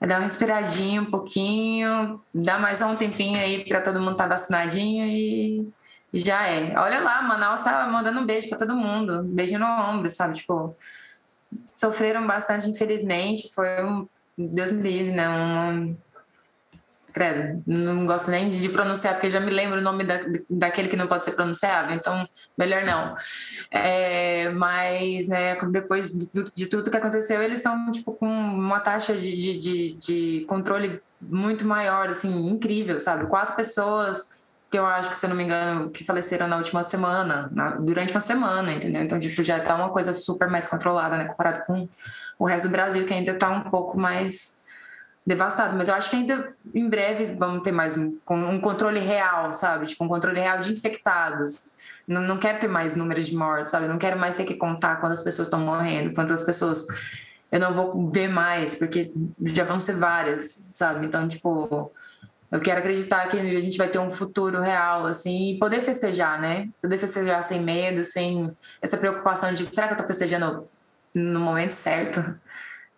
é 0.00 0.06
dar 0.06 0.18
uma 0.18 0.24
respiradinha 0.24 1.02
um 1.02 1.10
pouquinho, 1.10 2.20
dá 2.32 2.58
mais 2.58 2.80
um 2.82 2.94
tempinho 2.94 3.38
aí 3.38 3.64
para 3.64 3.80
todo 3.80 3.98
mundo 3.98 4.12
estar 4.12 4.24
tá 4.24 4.30
vacinadinho 4.30 5.06
e 5.06 5.72
já 6.12 6.46
é. 6.46 6.78
Olha 6.78 7.00
lá, 7.00 7.22
Manaus 7.22 7.62
tá 7.62 7.86
mandando 7.86 8.20
um 8.20 8.26
beijo 8.26 8.48
para 8.48 8.58
todo 8.58 8.76
mundo, 8.76 9.20
um 9.20 9.34
beijo 9.34 9.58
no 9.58 9.66
ombro, 9.66 10.08
sabe? 10.08 10.34
Tipo, 10.34 10.76
sofreram 11.76 12.26
bastante, 12.26 12.70
infelizmente. 12.70 13.52
Foi 13.52 13.84
um, 13.84 14.08
Deus 14.36 14.70
me 14.70 14.82
livre, 14.82 15.12
né? 15.12 15.28
Um, 15.28 15.96
credo, 17.12 17.62
não 17.66 18.06
gosto 18.06 18.30
nem 18.30 18.48
de 18.48 18.68
pronunciar, 18.68 19.14
porque 19.14 19.30
já 19.30 19.40
me 19.40 19.50
lembro 19.50 19.78
o 19.78 19.82
nome 19.82 20.04
da, 20.04 20.20
daquele 20.48 20.88
que 20.88 20.96
não 20.96 21.06
pode 21.06 21.24
ser 21.24 21.32
pronunciado, 21.32 21.92
então 21.92 22.28
melhor 22.56 22.84
não. 22.84 23.16
É, 23.70 24.50
mas, 24.50 25.28
né, 25.28 25.56
depois 25.70 26.10
de, 26.12 26.44
de, 26.54 26.66
tudo 26.66 26.90
que 26.90 26.96
aconteceu, 26.96 27.42
eles 27.42 27.60
estão, 27.60 27.90
tipo, 27.90 28.12
com 28.12 28.26
uma 28.26 28.80
taxa 28.80 29.14
de, 29.14 29.58
de, 29.58 29.92
de, 29.94 30.44
controle 30.46 31.00
muito 31.20 31.66
maior, 31.66 32.10
assim, 32.10 32.48
incrível, 32.48 33.00
sabe? 33.00 33.26
Quatro 33.26 33.56
pessoas 33.56 34.36
que 34.70 34.78
eu 34.78 34.84
acho 34.84 35.10
que, 35.10 35.16
se 35.16 35.24
eu 35.24 35.30
não 35.30 35.36
me 35.36 35.44
engano, 35.44 35.90
que 35.90 36.04
faleceram 36.04 36.46
na 36.46 36.56
última 36.56 36.82
semana, 36.82 37.48
na, 37.52 37.70
durante 37.70 38.12
uma 38.12 38.20
semana, 38.20 38.72
entendeu? 38.72 39.02
Então, 39.02 39.18
tipo, 39.18 39.42
já 39.42 39.58
tá 39.60 39.74
uma 39.74 39.90
coisa 39.90 40.12
super 40.12 40.48
mais 40.48 40.68
controlada, 40.68 41.16
né, 41.16 41.24
comparado 41.24 41.64
com 41.64 41.88
o 42.38 42.44
resto 42.44 42.68
do 42.68 42.72
Brasil, 42.72 43.06
que 43.06 43.14
ainda 43.14 43.34
tá 43.34 43.48
um 43.50 43.70
pouco 43.70 43.98
mais 43.98 44.58
devastado, 45.28 45.76
mas 45.76 45.90
eu 45.90 45.94
acho 45.94 46.08
que 46.08 46.16
ainda 46.16 46.54
em 46.74 46.88
breve 46.88 47.36
vamos 47.36 47.62
ter 47.62 47.70
mais 47.70 47.98
um, 47.98 48.18
um 48.30 48.58
controle 48.58 48.98
real, 48.98 49.52
sabe? 49.52 49.84
Tipo, 49.84 50.04
um 50.04 50.08
controle 50.08 50.40
real 50.40 50.58
de 50.60 50.72
infectados. 50.72 51.62
Não, 52.06 52.22
não 52.22 52.38
quero 52.38 52.58
ter 52.58 52.66
mais 52.66 52.96
números 52.96 53.26
de 53.26 53.36
mortes, 53.36 53.70
sabe? 53.70 53.86
Não 53.86 53.98
quero 53.98 54.18
mais 54.18 54.36
ter 54.36 54.44
que 54.44 54.54
contar 54.54 54.96
quantas 54.96 55.22
pessoas 55.22 55.48
estão 55.48 55.60
morrendo, 55.60 56.14
quantas 56.14 56.42
pessoas 56.42 56.86
eu 57.52 57.60
não 57.60 57.74
vou 57.74 58.10
ver 58.10 58.28
mais, 58.28 58.78
porque 58.78 59.12
já 59.42 59.64
vão 59.64 59.78
ser 59.78 59.96
várias, 59.96 60.70
sabe? 60.72 61.06
Então, 61.06 61.28
tipo, 61.28 61.92
eu 62.50 62.60
quero 62.60 62.80
acreditar 62.80 63.28
que 63.28 63.38
a 63.38 63.60
gente 63.60 63.76
vai 63.76 63.88
ter 63.88 63.98
um 63.98 64.10
futuro 64.10 64.62
real, 64.62 65.04
assim, 65.04 65.52
e 65.52 65.58
poder 65.58 65.82
festejar, 65.82 66.40
né? 66.40 66.70
Poder 66.80 66.96
festejar 66.96 67.42
sem 67.42 67.60
medo, 67.60 68.02
sem 68.02 68.50
essa 68.80 68.96
preocupação 68.96 69.52
de 69.52 69.66
será 69.66 69.88
que 69.88 69.92
eu 69.92 69.98
tô 69.98 70.04
festejando 70.04 70.66
no 71.14 71.40
momento 71.40 71.72
certo? 71.72 72.34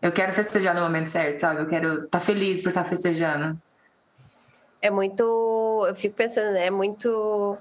Eu 0.02 0.12
quero 0.12 0.32
festejar 0.32 0.74
no 0.74 0.80
momento 0.80 1.08
certo, 1.08 1.40
sabe? 1.40 1.60
Eu 1.60 1.66
quero 1.66 1.94
estar 2.04 2.18
tá 2.18 2.20
feliz 2.20 2.62
por 2.62 2.70
estar 2.70 2.84
tá 2.84 2.88
festejando. 2.88 3.60
É 4.80 4.90
muito. 4.90 5.84
Eu 5.86 5.94
fico 5.94 6.14
pensando, 6.14 6.52
né? 6.52 6.66
É 6.66 6.70
muito. 6.70 7.56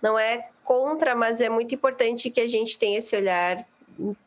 Não 0.00 0.18
é 0.18 0.48
contra, 0.64 1.16
mas 1.16 1.40
é 1.40 1.48
muito 1.48 1.74
importante 1.74 2.30
que 2.30 2.40
a 2.40 2.46
gente 2.46 2.78
tenha 2.78 2.98
esse 2.98 3.16
olhar, 3.16 3.66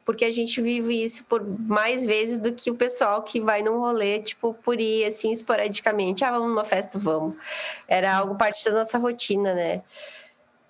porque 0.06 0.26
a 0.26 0.32
gente 0.32 0.62
vive 0.62 1.04
isso 1.04 1.24
por 1.24 1.42
mais 1.42 2.06
vezes 2.06 2.40
do 2.40 2.52
que 2.52 2.70
o 2.70 2.76
pessoal 2.76 3.24
que 3.24 3.40
vai 3.40 3.64
num 3.64 3.80
rolê, 3.80 4.20
tipo, 4.20 4.54
por 4.56 4.80
ir 4.80 5.06
assim, 5.06 5.32
esporadicamente. 5.32 6.26
Ah, 6.26 6.32
vamos 6.32 6.50
numa 6.50 6.66
festa, 6.66 7.00
vamos. 7.00 7.36
Era 7.88 8.18
algo 8.18 8.36
parte 8.36 8.64
da 8.66 8.72
nossa 8.72 8.98
rotina, 8.98 9.54
né? 9.54 9.82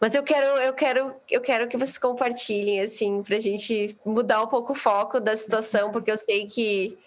Mas 0.03 0.13
eu 0.15 0.21
quero, 0.21 0.45
eu 0.45 0.73
quero, 0.73 1.15
eu 1.31 1.39
quero 1.39 1.65
que 1.69 1.77
vocês 1.77 1.97
compartilhem, 1.97 2.81
assim, 2.81 3.23
para 3.23 3.37
a 3.37 3.39
gente 3.39 3.97
mudar 4.05 4.43
um 4.43 4.47
pouco 4.47 4.73
o 4.73 4.75
foco 4.75 5.17
da 5.17 5.37
situação, 5.37 5.93
porque 5.93 6.11
eu 6.11 6.17
sei 6.17 6.45
que 6.45 6.97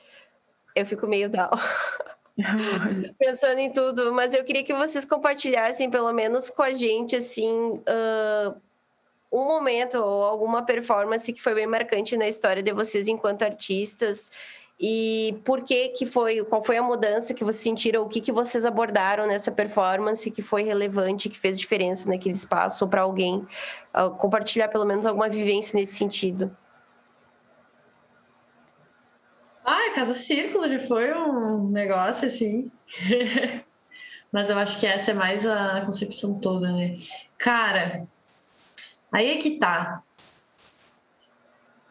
eu 0.74 0.86
fico 0.86 1.06
meio 1.06 1.28
down. 1.28 1.50
pensando 3.18 3.58
em 3.58 3.70
tudo, 3.70 4.14
mas 4.14 4.32
eu 4.32 4.42
queria 4.44 4.64
que 4.64 4.72
vocês 4.72 5.04
compartilhassem, 5.04 5.90
pelo 5.90 6.10
menos 6.10 6.48
com 6.48 6.62
a 6.62 6.72
gente, 6.72 7.14
assim, 7.14 7.52
uh, 7.52 8.56
um 9.30 9.44
momento 9.44 9.98
ou 9.98 10.24
alguma 10.24 10.62
performance 10.62 11.30
que 11.34 11.42
foi 11.42 11.54
bem 11.54 11.66
marcante 11.66 12.16
na 12.16 12.26
história 12.26 12.62
de 12.62 12.72
vocês 12.72 13.08
enquanto 13.08 13.42
artistas 13.42 14.32
e 14.78 15.40
por 15.44 15.62
que 15.62 15.88
que 15.88 16.04
foi, 16.04 16.44
qual 16.44 16.62
foi 16.62 16.76
a 16.76 16.82
mudança 16.82 17.32
que 17.32 17.42
vocês 17.42 17.62
sentiram, 17.62 18.02
o 18.02 18.08
que 18.08 18.20
que 18.20 18.30
vocês 18.30 18.66
abordaram 18.66 19.26
nessa 19.26 19.50
performance 19.50 20.30
que 20.30 20.42
foi 20.42 20.62
relevante, 20.64 21.30
que 21.30 21.38
fez 21.38 21.58
diferença 21.58 22.08
naquele 22.08 22.34
espaço 22.34 22.86
para 22.86 23.02
alguém 23.02 23.46
uh, 23.94 24.10
compartilhar 24.18 24.68
pelo 24.68 24.84
menos 24.84 25.06
alguma 25.06 25.28
vivência 25.30 25.78
nesse 25.78 25.94
sentido. 25.94 26.54
Ah, 29.64 29.92
Casa 29.94 30.14
Círculo 30.14 30.68
já 30.68 30.78
foi 30.80 31.12
um 31.12 31.70
negócio 31.70 32.28
assim. 32.28 32.70
Mas 34.30 34.50
eu 34.50 34.58
acho 34.58 34.78
que 34.78 34.86
essa 34.86 35.12
é 35.12 35.14
mais 35.14 35.46
a 35.46 35.80
concepção 35.84 36.38
toda, 36.40 36.70
né? 36.70 36.94
Cara, 37.38 38.04
aí 39.10 39.30
é 39.30 39.38
que 39.38 39.58
tá. 39.58 40.02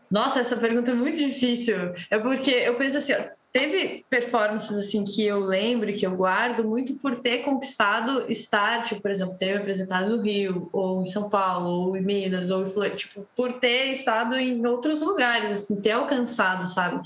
Nossa, 0.09 0.39
essa 0.39 0.57
pergunta 0.57 0.91
é 0.91 0.93
muito 0.93 1.17
difícil. 1.17 1.75
É 2.09 2.17
porque 2.17 2.51
eu 2.51 2.75
penso 2.75 2.97
assim, 2.97 3.13
ó, 3.13 3.23
teve 3.51 4.05
performances 4.09 4.75
assim 4.75 5.03
que 5.03 5.25
eu 5.25 5.39
lembro 5.39 5.93
que 5.93 6.05
eu 6.05 6.15
guardo 6.15 6.63
muito 6.63 6.95
por 6.95 7.15
ter 7.15 7.43
conquistado 7.43 8.29
estar, 8.29 8.83
tipo, 8.83 9.01
por 9.01 9.09
exemplo, 9.09 9.37
ter 9.37 9.57
apresentado 9.57 10.09
no 10.09 10.21
Rio, 10.21 10.69
ou 10.73 11.01
em 11.01 11.05
São 11.05 11.29
Paulo, 11.29 11.69
ou 11.69 11.97
em 11.97 12.01
Minas, 12.01 12.51
ou 12.51 12.65
em 12.65 12.89
tipo, 12.95 13.25
por 13.35 13.53
ter 13.53 13.91
estado 13.93 14.35
em 14.35 14.65
outros 14.65 15.01
lugares, 15.01 15.51
assim, 15.51 15.79
ter 15.79 15.91
alcançado, 15.91 16.67
sabe? 16.67 17.01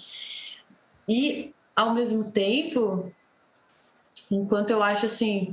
E 1.08 1.52
ao 1.76 1.93
mesmo 1.93 2.32
tempo, 2.32 3.08
enquanto 4.30 4.72
eu 4.72 4.84
acho 4.84 5.06
assim, 5.06 5.50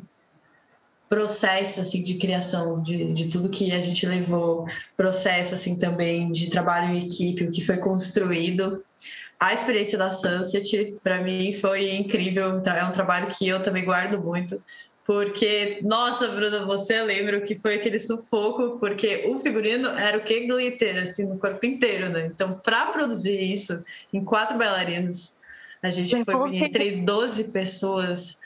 processo 1.08 1.80
assim 1.80 2.02
de 2.02 2.14
criação 2.14 2.76
de, 2.82 3.12
de 3.12 3.28
tudo 3.28 3.48
que 3.48 3.72
a 3.72 3.80
gente 3.80 4.06
levou 4.06 4.66
processo 4.96 5.54
assim 5.54 5.78
também 5.78 6.30
de 6.30 6.50
trabalho 6.50 6.94
em 6.94 7.06
equipe 7.06 7.44
o 7.44 7.50
que 7.50 7.64
foi 7.64 7.76
construído. 7.78 8.74
A 9.38 9.52
experiência 9.52 9.98
da 9.98 10.10
Sunset 10.10 10.96
para 11.02 11.22
mim 11.22 11.52
foi 11.54 11.94
incrível 11.94 12.62
é 12.64 12.84
um 12.84 12.92
trabalho 12.92 13.28
que 13.28 13.46
eu 13.46 13.62
também 13.62 13.84
guardo 13.84 14.20
muito 14.20 14.60
porque 15.06 15.78
nossa 15.82 16.28
Bruna 16.28 16.66
você 16.66 17.00
lembra 17.02 17.38
o 17.38 17.42
que 17.42 17.54
foi 17.54 17.76
aquele 17.76 18.00
sufoco 18.00 18.80
porque 18.80 19.24
o 19.28 19.38
figurino 19.38 19.88
era 19.90 20.18
o 20.18 20.22
que 20.22 20.40
glitter 20.40 21.04
assim 21.04 21.24
no 21.24 21.38
corpo 21.38 21.64
inteiro 21.64 22.08
né? 22.08 22.26
Então 22.26 22.54
para 22.54 22.86
produzir 22.86 23.40
isso 23.40 23.80
em 24.12 24.24
quatro 24.24 24.58
bailarinos 24.58 25.36
a 25.82 25.90
gente 25.90 26.24
foi 26.24 26.56
entre 26.56 27.02
12 27.02 27.52
pessoas 27.52 28.38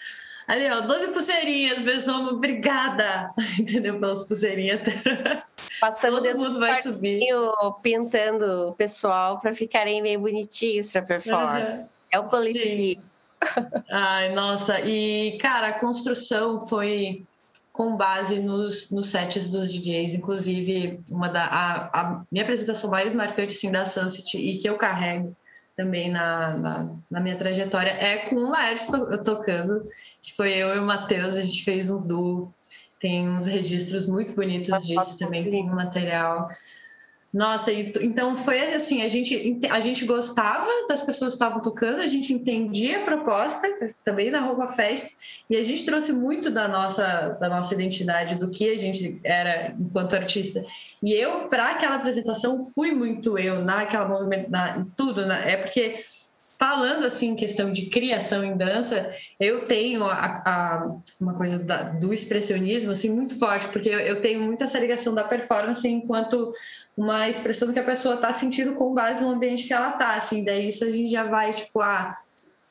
Ali, 0.51 0.68
ó, 0.68 0.80
12 0.80 1.12
pulseirinhas, 1.12 1.80
pessoal, 1.80 2.22
obrigada, 2.24 3.32
entendeu? 3.57 4.01
Pelas 4.01 4.26
pulseirinhas. 4.26 4.80
Passando 5.80 6.20
Todo 6.20 6.38
mundo 6.38 6.59
vai 6.59 6.74
subir. 6.74 7.20
Pintando 7.84 8.70
o 8.70 8.72
pessoal 8.74 9.38
para 9.38 9.55
ficarem 9.55 10.03
bem 10.03 10.18
bonitinhos 10.18 10.90
para 10.90 11.03
performar. 11.03 11.70
Uhum. 11.70 11.88
É 12.11 12.18
o 12.18 12.24
coletivo. 12.24 13.01
Ai, 13.88 14.34
nossa, 14.34 14.80
e 14.80 15.38
cara, 15.38 15.68
a 15.68 15.78
construção 15.78 16.61
foi 16.62 17.22
com 17.72 17.96
base 17.96 18.40
nos, 18.40 18.90
nos 18.90 19.07
sets 19.07 19.51
dos 19.51 19.72
DJs, 19.72 20.16
inclusive 20.16 21.01
uma 21.12 21.28
da 21.28 21.44
a, 21.44 22.01
a 22.01 22.22
minha 22.30 22.42
apresentação 22.42 22.90
mais 22.90 23.12
marcante 23.12 23.53
assim, 23.53 23.70
da 23.70 23.86
Sunset 23.86 24.36
e 24.36 24.59
que 24.59 24.68
eu 24.68 24.76
carrego 24.76 25.32
também 25.77 26.11
na, 26.11 26.57
na, 26.57 26.97
na, 27.11 27.21
minha 27.21 27.37
trajetória 27.37 27.91
é 27.91 28.29
com 28.29 28.37
o 28.37 28.51
Laércio 28.51 28.93
to, 28.93 29.23
tocando. 29.23 29.83
Foi 30.37 30.53
eu 30.53 30.75
e 30.75 30.79
o 30.79 30.85
Matheus, 30.85 31.35
a 31.35 31.41
gente 31.41 31.64
fez 31.64 31.91
um 31.91 32.01
duo. 32.01 32.51
Tem 33.01 33.29
uns 33.29 33.47
registros 33.47 34.07
muito 34.07 34.35
bonitos 34.35 34.87
disso 34.87 35.16
também, 35.18 35.51
tem 35.51 35.64
um 35.64 35.75
material. 35.75 36.47
Nossa, 37.33 37.72
então 37.72 38.37
foi 38.37 38.74
assim, 38.74 39.03
a 39.03 39.09
gente, 39.09 39.61
a 39.70 39.78
gente 39.78 40.05
gostava 40.05 40.68
das 40.89 41.01
pessoas 41.01 41.33
que 41.33 41.37
estavam 41.37 41.62
tocando, 41.62 42.01
a 42.01 42.09
gente 42.09 42.33
entendia 42.33 43.01
a 43.01 43.05
proposta 43.05 43.68
também 44.03 44.33
na 44.33 44.41
Roupa 44.41 44.66
Fest 44.66 45.14
e 45.49 45.57
a 45.57 45.62
gente 45.62 45.85
trouxe 45.85 46.12
muito 46.12 46.51
da 46.51 46.66
nossa, 46.66 47.37
da 47.41 47.49
nossa 47.49 47.72
identidade, 47.72 48.35
do 48.35 48.51
que 48.51 48.68
a 48.70 48.76
gente 48.76 49.20
era 49.22 49.70
enquanto 49.78 50.16
artista. 50.16 50.64
E 51.01 51.12
eu, 51.12 51.47
para 51.47 51.70
aquela 51.70 51.95
apresentação, 51.95 52.59
fui 52.74 52.91
muito 52.91 53.39
eu 53.39 53.62
naquela 53.62 54.09
movimento, 54.09 54.51
na, 54.51 54.85
tudo, 54.97 55.24
na, 55.24 55.37
é 55.39 55.57
porque 55.57 56.05
falando 56.61 57.06
assim 57.06 57.28
em 57.28 57.34
questão 57.34 57.72
de 57.72 57.86
criação 57.86 58.44
em 58.44 58.54
dança, 58.54 59.11
eu 59.40 59.64
tenho 59.64 60.04
a, 60.04 60.42
a, 60.44 60.96
uma 61.18 61.32
coisa 61.32 61.58
da, 61.58 61.84
do 61.84 62.12
expressionismo 62.12 62.90
assim 62.90 63.08
muito 63.08 63.38
forte, 63.38 63.66
porque 63.68 63.88
eu, 63.88 63.98
eu, 63.98 64.20
tenho 64.20 64.42
muito 64.42 64.62
essa 64.62 64.78
ligação 64.78 65.14
da 65.14 65.24
performance 65.24 65.88
enquanto 65.88 66.52
uma 66.98 67.26
expressão 67.30 67.72
que 67.72 67.78
a 67.78 67.82
pessoa 67.84 68.16
está 68.16 68.30
sentindo 68.30 68.74
com 68.74 68.92
base 68.92 69.22
no 69.22 69.30
ambiente 69.30 69.66
que 69.66 69.72
ela 69.72 69.88
está, 69.88 70.16
assim, 70.16 70.44
daí 70.44 70.68
isso 70.68 70.84
a 70.84 70.90
gente 70.90 71.11
já 71.11 71.24
vai 71.24 71.54
tipo, 71.54 71.80
ah, 71.80 72.14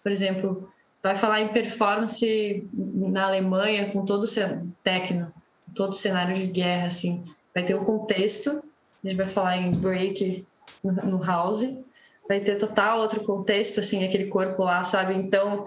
por 0.03 0.11
exemplo, 0.11 0.67
vai 1.01 1.17
falar 1.17 1.41
em 1.41 1.47
performance 1.47 2.63
na 2.71 3.25
Alemanha 3.25 3.91
com 3.91 4.05
todo 4.05 4.25
o 4.25 4.73
técnico, 4.83 5.33
todo 5.75 5.93
o 5.93 5.95
cenário 5.95 6.35
de 6.35 6.45
guerra, 6.45 6.89
assim, 6.89 7.23
vai 7.55 7.65
ter 7.65 7.73
o 7.73 7.83
contexto, 7.83 8.51
a 9.03 9.07
gente 9.07 9.17
vai 9.17 9.29
falar 9.29 9.57
em 9.57 9.71
break 9.71 10.45
no 10.83 11.25
house 11.25 11.89
vai 12.29 12.39
ter 12.39 12.55
total 12.57 12.99
outro 12.99 13.21
contexto, 13.21 13.79
assim, 13.79 14.05
aquele 14.05 14.27
corpo 14.27 14.63
lá, 14.63 14.83
sabe? 14.83 15.15
Então, 15.15 15.65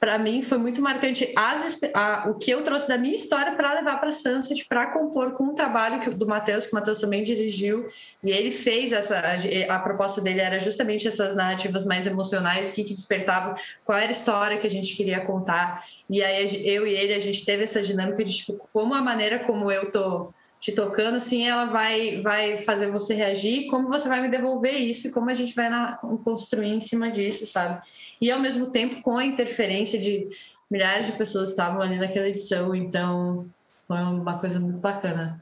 para 0.00 0.18
mim 0.18 0.42
foi 0.42 0.56
muito 0.56 0.80
marcante 0.80 1.30
as, 1.36 1.78
a, 1.94 2.30
o 2.30 2.34
que 2.34 2.50
eu 2.50 2.64
trouxe 2.64 2.88
da 2.88 2.96
minha 2.96 3.14
história 3.14 3.54
para 3.54 3.74
levar 3.74 4.00
para 4.00 4.10
Sunset 4.10 4.64
para 4.66 4.92
compor 4.92 5.32
com 5.32 5.44
um 5.44 5.54
trabalho 5.54 6.00
que, 6.00 6.10
do 6.10 6.26
Matheus 6.26 6.66
que 6.66 6.72
o 6.72 6.76
Matheus 6.76 7.00
também 7.00 7.22
dirigiu 7.22 7.84
e 8.24 8.30
ele 8.30 8.50
fez 8.50 8.94
essa 8.94 9.18
a, 9.18 9.74
a, 9.74 9.78
proposta 9.78 10.22
dele 10.22 10.40
era 10.40 10.58
justamente 10.58 11.06
essas 11.06 11.36
narrativas 11.36 11.84
mais 11.84 12.06
emocionais 12.06 12.70
que, 12.70 12.82
que 12.82 12.94
despertavam 12.94 13.54
qual 13.84 13.98
era 13.98 14.08
a 14.08 14.10
história 14.10 14.56
que 14.56 14.66
a 14.66 14.70
gente 14.70 14.96
queria 14.96 15.20
contar 15.20 15.84
e 16.08 16.24
aí 16.24 16.66
eu 16.66 16.86
e 16.86 16.94
ele 16.94 17.12
a 17.12 17.20
gente 17.20 17.44
teve 17.44 17.64
essa 17.64 17.82
dinâmica 17.82 18.24
de 18.24 18.34
tipo 18.34 18.58
como 18.72 18.94
a 18.94 19.02
maneira 19.02 19.40
como 19.40 19.70
eu 19.70 19.90
tô 19.92 20.30
te 20.60 20.72
tocando, 20.72 21.16
assim, 21.16 21.48
ela 21.48 21.64
vai, 21.64 22.20
vai 22.20 22.58
fazer 22.58 22.90
você 22.90 23.14
reagir, 23.14 23.66
como 23.68 23.88
você 23.88 24.06
vai 24.08 24.20
me 24.20 24.28
devolver 24.28 24.74
isso 24.74 25.08
e 25.08 25.10
como 25.10 25.30
a 25.30 25.34
gente 25.34 25.54
vai 25.54 25.70
na, 25.70 25.96
construir 25.96 26.68
em 26.68 26.80
cima 26.80 27.10
disso, 27.10 27.46
sabe? 27.46 27.80
E 28.20 28.30
ao 28.30 28.38
mesmo 28.38 28.70
tempo 28.70 29.00
com 29.00 29.16
a 29.16 29.24
interferência 29.24 29.98
de 29.98 30.28
milhares 30.70 31.06
de 31.06 31.12
pessoas 31.12 31.48
que 31.48 31.52
estavam 31.52 31.80
ali 31.80 31.98
naquela 31.98 32.28
edição, 32.28 32.74
então 32.74 33.48
foi 33.88 33.96
uma 33.96 34.38
coisa 34.38 34.60
muito 34.60 34.78
bacana. 34.78 35.34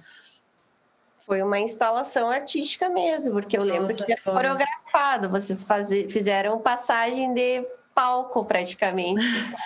Foi 1.27 1.43
uma 1.43 1.59
instalação 1.59 2.31
artística 2.31 2.89
mesmo, 2.89 3.35
porque 3.35 3.59
eu 3.59 3.63
lembro 3.63 3.89
Nossa, 3.89 4.07
que 4.07 4.13
era 4.13 4.23
coreografado, 4.23 5.29
vocês 5.29 5.65
fazer, 5.65 6.09
fizeram 6.09 6.61
passagem 6.61 7.35
de 7.35 7.67
palco 7.99 8.45
praticamente. 8.45 9.25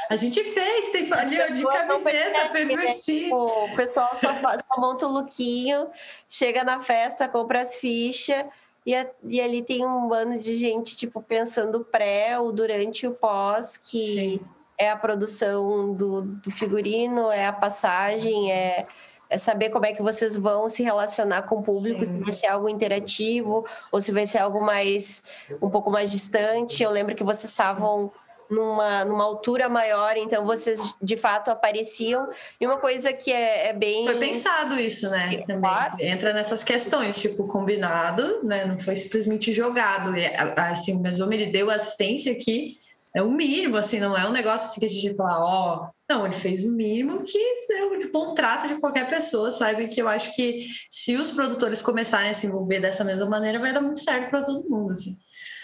A 0.09 0.17
gente 0.17 0.43
fez, 0.43 0.91
tem 0.91 1.13
ali 1.13 1.53
de 1.53 1.63
camiseta, 1.63 2.49
pervertido. 2.49 3.29
Né? 3.29 3.73
O 3.73 3.77
pessoal 3.77 4.17
só, 4.17 4.33
só 4.33 4.81
monta 4.81 5.07
o 5.07 5.13
lookinho, 5.13 5.89
chega 6.31 6.65
na 6.65 6.81
festa, 6.81 7.29
compra 7.29 7.61
as 7.61 7.77
fichas. 7.77 8.47
E, 8.87 8.95
a, 8.95 9.07
e, 9.25 9.39
ali 9.39 9.63
tem 9.63 9.87
um 9.87 10.09
bando 10.09 10.39
de 10.39 10.57
gente, 10.57 10.97
tipo, 10.97 11.23
pensando 11.23 11.85
pré, 11.85 12.39
o 12.39 12.51
durante 12.51 13.03
e 13.05 13.07
o 13.07 13.13
pós, 13.13 13.77
que 13.77 13.99
Sim. 13.99 14.41
é 14.79 14.89
a 14.89 14.97
produção 14.97 15.93
do, 15.93 16.23
do, 16.23 16.51
figurino, 16.51 17.31
é 17.31 17.47
a 17.47 17.53
passagem, 17.53 18.51
é, 18.51 18.85
é 19.31 19.39
saber 19.39 19.71
como 19.71 19.87
é 19.87 19.93
que 19.93 20.03
vocês 20.03 20.35
vão 20.35 20.69
se 20.69 20.83
relacionar 20.83 21.43
com 21.43 21.61
o 21.61 21.63
público, 21.63 22.05
Sim. 22.05 22.11
se 22.11 22.19
vai 22.19 22.33
ser 22.33 22.47
algo 22.49 22.69
interativo 22.69 23.65
ou 23.93 24.01
se 24.01 24.11
vai 24.11 24.27
ser 24.27 24.39
algo 24.39 24.61
mais 24.61 25.23
um 25.61 25.71
pouco 25.71 25.89
mais 25.89 26.11
distante. 26.11 26.83
Eu 26.83 26.91
lembro 26.91 27.15
que 27.15 27.23
vocês 27.23 27.53
estavam 27.53 28.11
numa, 28.51 29.05
numa 29.05 29.25
altura 29.25 29.69
maior, 29.69 30.17
então 30.17 30.45
vocês 30.45 30.95
de 31.01 31.17
fato 31.17 31.51
apareciam. 31.51 32.29
E 32.61 32.67
uma 32.67 32.79
coisa 32.79 33.13
que 33.13 33.33
é, 33.33 33.69
é 33.69 33.73
bem. 33.73 34.05
Foi 34.05 34.19
pensado 34.19 34.79
isso, 34.79 35.09
né? 35.11 35.43
Também. 35.47 35.61
Claro. 35.61 35.97
Entra 36.01 36.33
nessas 36.33 36.63
questões, 36.63 37.21
tipo, 37.21 37.47
combinado, 37.47 38.43
né? 38.43 38.67
Não 38.67 38.79
foi 38.79 38.97
simplesmente 38.97 39.53
jogado. 39.53 40.13
Assim, 40.57 40.97
o 40.97 41.01
Mesoma 41.01 41.35
ele 41.35 41.47
deu 41.47 41.71
assistência 41.71 42.35
que 42.35 42.79
é 43.15 43.23
o 43.23 43.31
mínimo, 43.31 43.77
assim, 43.77 44.01
não 44.01 44.17
é 44.17 44.27
um 44.27 44.33
negócio 44.33 44.69
assim 44.69 44.81
que 44.81 44.87
a 44.87 44.89
gente 44.89 45.15
fala, 45.15 45.45
ó, 45.45 45.85
oh, 45.85 45.91
não, 46.09 46.25
ele 46.25 46.35
fez 46.35 46.63
o 46.63 46.73
mínimo 46.73 47.23
que 47.23 47.39
é 47.71 47.85
o 47.85 48.11
contrato 48.11 48.67
de 48.67 48.77
qualquer 48.77 49.07
pessoa, 49.07 49.51
sabe? 49.51 49.89
Que 49.89 50.01
eu 50.01 50.09
acho 50.09 50.35
que 50.35 50.67
se 50.91 51.17
os 51.17 51.31
produtores 51.31 51.83
começarem 51.83 52.31
a 52.31 52.35
se 52.35 52.47
envolver 52.47 52.81
dessa 52.81 53.05
mesma 53.05 53.29
maneira, 53.29 53.59
vai 53.59 53.73
dar 53.73 53.83
muito 53.83 54.01
certo 54.01 54.31
para 54.31 54.43
todo 54.43 54.67
mundo, 54.67 54.95
assim. 54.95 55.15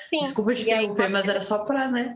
Sim. 0.09 0.21
Desculpa 0.21 0.55
te 0.55 0.63
interromper, 0.63 1.11
mas 1.11 1.29
era 1.29 1.43
só 1.43 1.65
para, 1.67 1.91
né? 1.91 2.09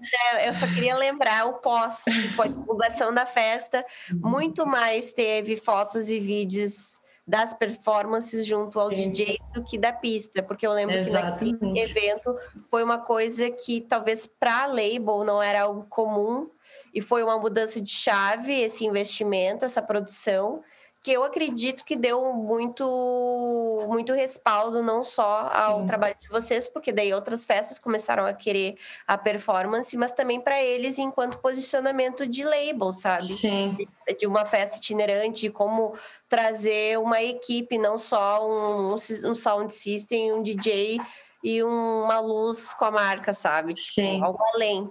Eu 0.45 0.55
só 0.55 0.67
queria 0.67 0.97
lembrar 0.97 1.47
o 1.47 1.55
pós, 1.55 2.05
que 2.05 2.29
foi 2.31 2.47
a 2.47 2.51
divulgação 2.51 3.13
da 3.13 3.27
festa. 3.27 3.85
Uhum. 4.11 4.31
Muito 4.31 4.67
mais 4.67 5.13
teve 5.13 5.59
fotos 5.59 6.09
e 6.09 6.19
vídeos 6.19 7.01
das 7.27 7.55
performances 7.55 8.47
junto 8.47 8.81
aos 8.81 8.95
Sim. 8.95 9.11
DJs 9.11 9.53
do 9.55 9.65
que 9.67 9.79
da 9.79 9.93
pista, 9.93 10.43
porque 10.43 10.67
eu 10.67 10.73
lembro 10.73 10.97
Exatamente. 10.97 11.59
que 11.59 11.67
naquele 11.67 11.81
evento 11.81 12.31
foi 12.71 12.83
uma 12.83 13.05
coisa 13.05 13.51
que 13.51 13.81
talvez 13.83 14.27
para 14.27 14.65
a 14.65 14.67
label 14.67 15.23
não 15.25 15.41
era 15.41 15.63
algo 15.63 15.87
comum 15.89 16.51
e 16.93 17.01
foi 17.01 17.23
uma 17.23 17.39
mudança 17.39 17.81
de 17.81 17.91
chave 17.91 18.53
esse 18.61 18.85
investimento, 18.85 19.65
essa 19.65 19.81
produção 19.81 20.63
que 21.03 21.11
eu 21.11 21.25
acredito 21.25 21.85
que 21.85 21.97
deu 21.97 22.33
muito 22.33 23.85
muito 23.89 24.13
respaldo 24.13 24.83
não 24.83 25.03
só 25.03 25.51
ao 25.53 25.79
Sim. 25.79 25.87
trabalho 25.87 26.15
de 26.15 26.29
vocês, 26.29 26.69
porque 26.69 26.93
daí 26.93 27.13
outras 27.13 27.45
festas 27.45 27.79
começaram 27.79 28.25
a 28.25 28.33
querer 28.33 28.77
a 29.07 29.19
performance, 29.19 29.97
mas 29.97 30.13
também 30.13 30.41
para 30.41 30.63
eles 30.63 30.99
enquanto 30.99 31.39
posicionamento 31.39 32.25
de 32.25 32.45
label, 32.45 32.93
sabe? 32.93 33.25
Sim. 33.25 33.75
De, 33.75 34.15
de 34.15 34.27
uma 34.29 34.47
festa 34.47 34.77
itinerante, 34.77 35.41
de 35.41 35.51
como 35.51 35.95
trazer 36.29 36.99
uma 36.99 37.21
equipe, 37.21 37.77
não 37.79 37.99
só 37.99 38.49
um, 38.49 38.95
um 38.95 39.35
sound 39.35 39.75
system, 39.75 40.33
um 40.33 40.43
DJ 40.43 41.01
e 41.43 41.63
uma 41.65 42.21
luz 42.21 42.73
com 42.75 42.85
a 42.85 42.91
marca, 42.93 43.35
sabe? 43.35 43.75
Tipo, 43.75 43.93
Sim. 43.95 44.23
Algo 44.23 44.39
além. 44.55 44.87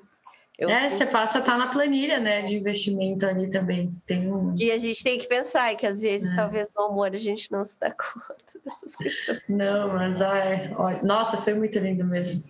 Eu 0.62 0.70
é, 0.70 0.82
fui... 0.82 0.91
você 0.91 1.05
passa 1.07 1.39
a 1.39 1.41
estar 1.41 1.53
tá 1.53 1.57
na 1.57 1.72
planilha, 1.72 2.20
né, 2.20 2.43
de 2.43 2.55
investimento 2.55 3.26
ali 3.26 3.49
também. 3.49 3.89
Tem 4.05 4.32
um... 4.32 4.53
E 4.55 4.72
a 4.72 4.78
gente 4.78 5.03
tem 5.03 5.18
que 5.18 5.28
pensar 5.28 5.76
que 5.76 5.88
às 5.88 6.01
vezes, 6.01 6.32
é. 6.32 6.36
talvez 6.36 6.72
no 6.78 6.84
amor, 6.84 7.07
a 7.16 7.18
gente 7.18 7.51
não 7.51 7.66
se 7.66 7.80
dá 7.80 7.89
conta 7.97 8.59
dessas 8.64 8.95
questões. 8.95 9.41
Não, 9.49 9.88
mas 9.88 10.22
ai, 10.22 10.72
olha, 10.78 11.01
nossa, 11.01 11.36
foi 11.38 11.55
muito 11.55 11.80
lindo 11.80 12.05
mesmo. 12.05 12.43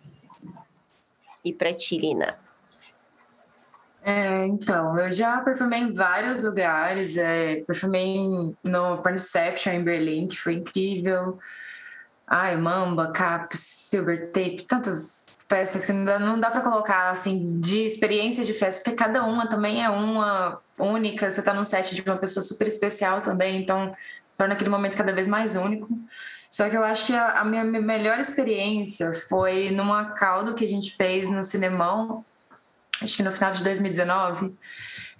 E 1.43 1.53
para 1.53 1.73
ti, 1.73 1.97
Lina? 1.97 2.37
É, 4.03 4.45
então, 4.45 4.99
eu 4.99 5.09
já 5.09 5.39
performei 5.39 5.79
em 5.79 5.93
vários 5.93 6.43
lugares, 6.43 7.15
é, 7.15 7.61
performei 7.61 8.19
no 8.61 8.97
Perception 9.01 9.71
em 9.71 9.83
Berlim, 9.83 10.27
que 10.27 10.37
foi 10.37 10.55
incrível. 10.55 11.39
Ai, 12.27 12.57
Mamba, 12.57 13.09
Caps, 13.11 13.59
Silver 13.59 14.31
Tape, 14.31 14.65
tantas 14.67 15.27
festas 15.51 15.85
que 15.85 15.91
não 15.91 16.05
dá, 16.05 16.17
não 16.17 16.39
dá 16.39 16.49
para 16.49 16.61
colocar 16.61 17.09
assim 17.09 17.59
de 17.59 17.85
experiência 17.85 18.45
de 18.45 18.53
festa, 18.53 18.81
porque 18.81 18.95
cada 18.95 19.25
uma 19.25 19.47
também 19.47 19.83
é 19.83 19.89
uma 19.89 20.61
única. 20.79 21.29
Você 21.29 21.41
está 21.41 21.53
num 21.53 21.65
set 21.65 21.93
de 21.93 22.01
uma 22.03 22.15
pessoa 22.15 22.41
super 22.41 22.67
especial 22.67 23.19
também, 23.19 23.61
então 23.61 23.93
torna 24.37 24.53
aquele 24.53 24.69
momento 24.69 24.95
cada 24.95 25.11
vez 25.11 25.27
mais 25.27 25.57
único. 25.57 25.89
Só 26.49 26.69
que 26.69 26.77
eu 26.77 26.83
acho 26.85 27.07
que 27.07 27.13
a, 27.13 27.41
a 27.41 27.45
minha 27.45 27.65
melhor 27.65 28.17
experiência 28.17 29.13
foi 29.27 29.71
numa 29.71 30.05
caldo 30.11 30.53
que 30.53 30.63
a 30.63 30.67
gente 30.67 30.95
fez 30.95 31.29
no 31.29 31.43
Cinemão, 31.43 32.23
acho 33.01 33.17
que 33.17 33.23
no 33.23 33.31
final 33.31 33.51
de 33.51 33.61
2019. 33.61 34.55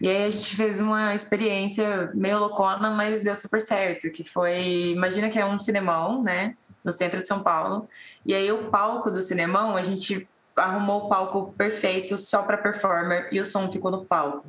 E 0.02 0.10
aí 0.10 0.24
a 0.24 0.32
gente 0.32 0.56
fez 0.56 0.80
uma 0.80 1.14
experiência 1.14 2.10
meio 2.16 2.40
loucona, 2.40 2.90
mas 2.90 3.24
deu 3.24 3.36
super 3.36 3.62
certo, 3.62 4.10
que 4.10 4.24
foi, 4.24 4.90
imagina 4.90 5.30
que 5.30 5.38
é 5.38 5.46
um 5.46 5.60
cinemão, 5.60 6.22
né, 6.22 6.56
no 6.84 6.90
centro 6.90 7.22
de 7.22 7.28
São 7.28 7.44
Paulo. 7.44 7.88
E 8.26 8.34
aí 8.34 8.52
o 8.52 8.72
palco 8.72 9.12
do 9.12 9.22
cinemão, 9.22 9.78
a 9.78 9.84
gente 9.84 10.28
arrumou 10.56 11.06
o 11.06 11.10
palco 11.10 11.54
perfeito 11.56 12.18
só 12.18 12.42
para 12.42 12.58
performer 12.58 13.30
e 13.32 13.40
o 13.40 13.46
som 13.46 13.72
ficou 13.72 13.92
no 13.92 14.04
palco. 14.04 14.48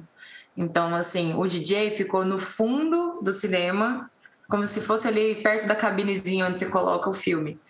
Então, 0.56 0.94
assim, 0.94 1.34
o 1.34 1.46
DJ 1.46 1.90
ficou 1.90 2.24
no 2.24 2.38
fundo 2.38 3.20
do 3.22 3.32
cinema, 3.32 4.10
como 4.48 4.66
se 4.66 4.80
fosse 4.80 5.06
ali 5.06 5.34
perto 5.34 5.66
da 5.66 5.74
cabinezinha 5.74 6.46
onde 6.46 6.60
você 6.60 6.70
coloca 6.70 7.10
o 7.10 7.14
filme. 7.14 7.60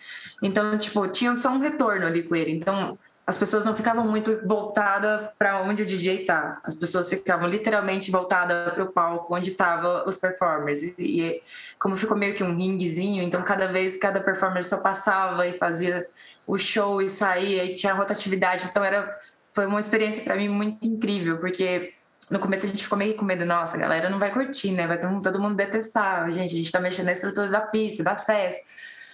Então, 0.41 0.77
tipo, 0.77 1.05
tinha 1.09 1.37
só 1.37 1.49
um 1.49 1.59
retorno 1.59 2.05
ali 2.05 2.23
com 2.23 2.33
ele. 2.33 2.51
Então, 2.51 2.97
as 3.25 3.37
pessoas 3.37 3.63
não 3.63 3.73
ficavam 3.73 4.05
muito 4.05 4.45
voltadas 4.45 5.29
para 5.39 5.61
onde 5.61 5.83
o 5.83 5.85
DJ 5.85 6.25
tá. 6.25 6.59
As 6.63 6.75
pessoas 6.75 7.07
ficavam 7.07 7.47
literalmente 7.47 8.11
voltadas 8.11 8.73
para 8.73 8.83
o 8.83 8.91
palco 8.91 9.33
onde 9.33 9.51
estavam 9.51 10.03
os 10.05 10.17
performers. 10.17 10.83
E, 10.83 10.93
e, 10.97 11.43
como 11.79 11.95
ficou 11.95 12.17
meio 12.17 12.33
que 12.33 12.43
um 12.43 12.55
ringuezinho, 12.55 13.23
então 13.23 13.41
cada 13.41 13.67
vez 13.67 13.95
cada 13.95 14.19
performer 14.19 14.63
só 14.63 14.81
passava 14.81 15.47
e 15.47 15.57
fazia 15.57 16.05
o 16.45 16.57
show 16.57 17.01
e 17.01 17.09
saía 17.09 17.63
e 17.63 17.73
tinha 17.73 17.93
rotatividade. 17.93 18.67
Então 18.69 18.83
era 18.83 19.09
foi 19.53 19.67
uma 19.67 19.79
experiência 19.79 20.23
para 20.23 20.35
mim 20.35 20.49
muito 20.49 20.85
incrível, 20.85 21.37
porque 21.37 21.93
no 22.29 22.39
começo 22.39 22.65
a 22.65 22.69
gente 22.69 22.83
ficou 22.83 22.97
meio 22.97 23.15
com 23.15 23.23
medo, 23.23 23.45
nossa, 23.45 23.77
a 23.77 23.79
galera 23.79 24.09
não 24.09 24.19
vai 24.19 24.31
curtir, 24.31 24.71
né? 24.71 24.87
Vai 24.87 24.99
todo 24.99 25.39
mundo 25.39 25.55
detestar. 25.55 26.29
Gente, 26.31 26.55
a 26.55 26.57
gente 26.57 26.71
tá 26.71 26.79
mexendo 26.79 27.05
na 27.05 27.11
estrutura 27.11 27.47
da 27.47 27.61
pista, 27.61 28.03
da 28.03 28.17
festa. 28.17 28.61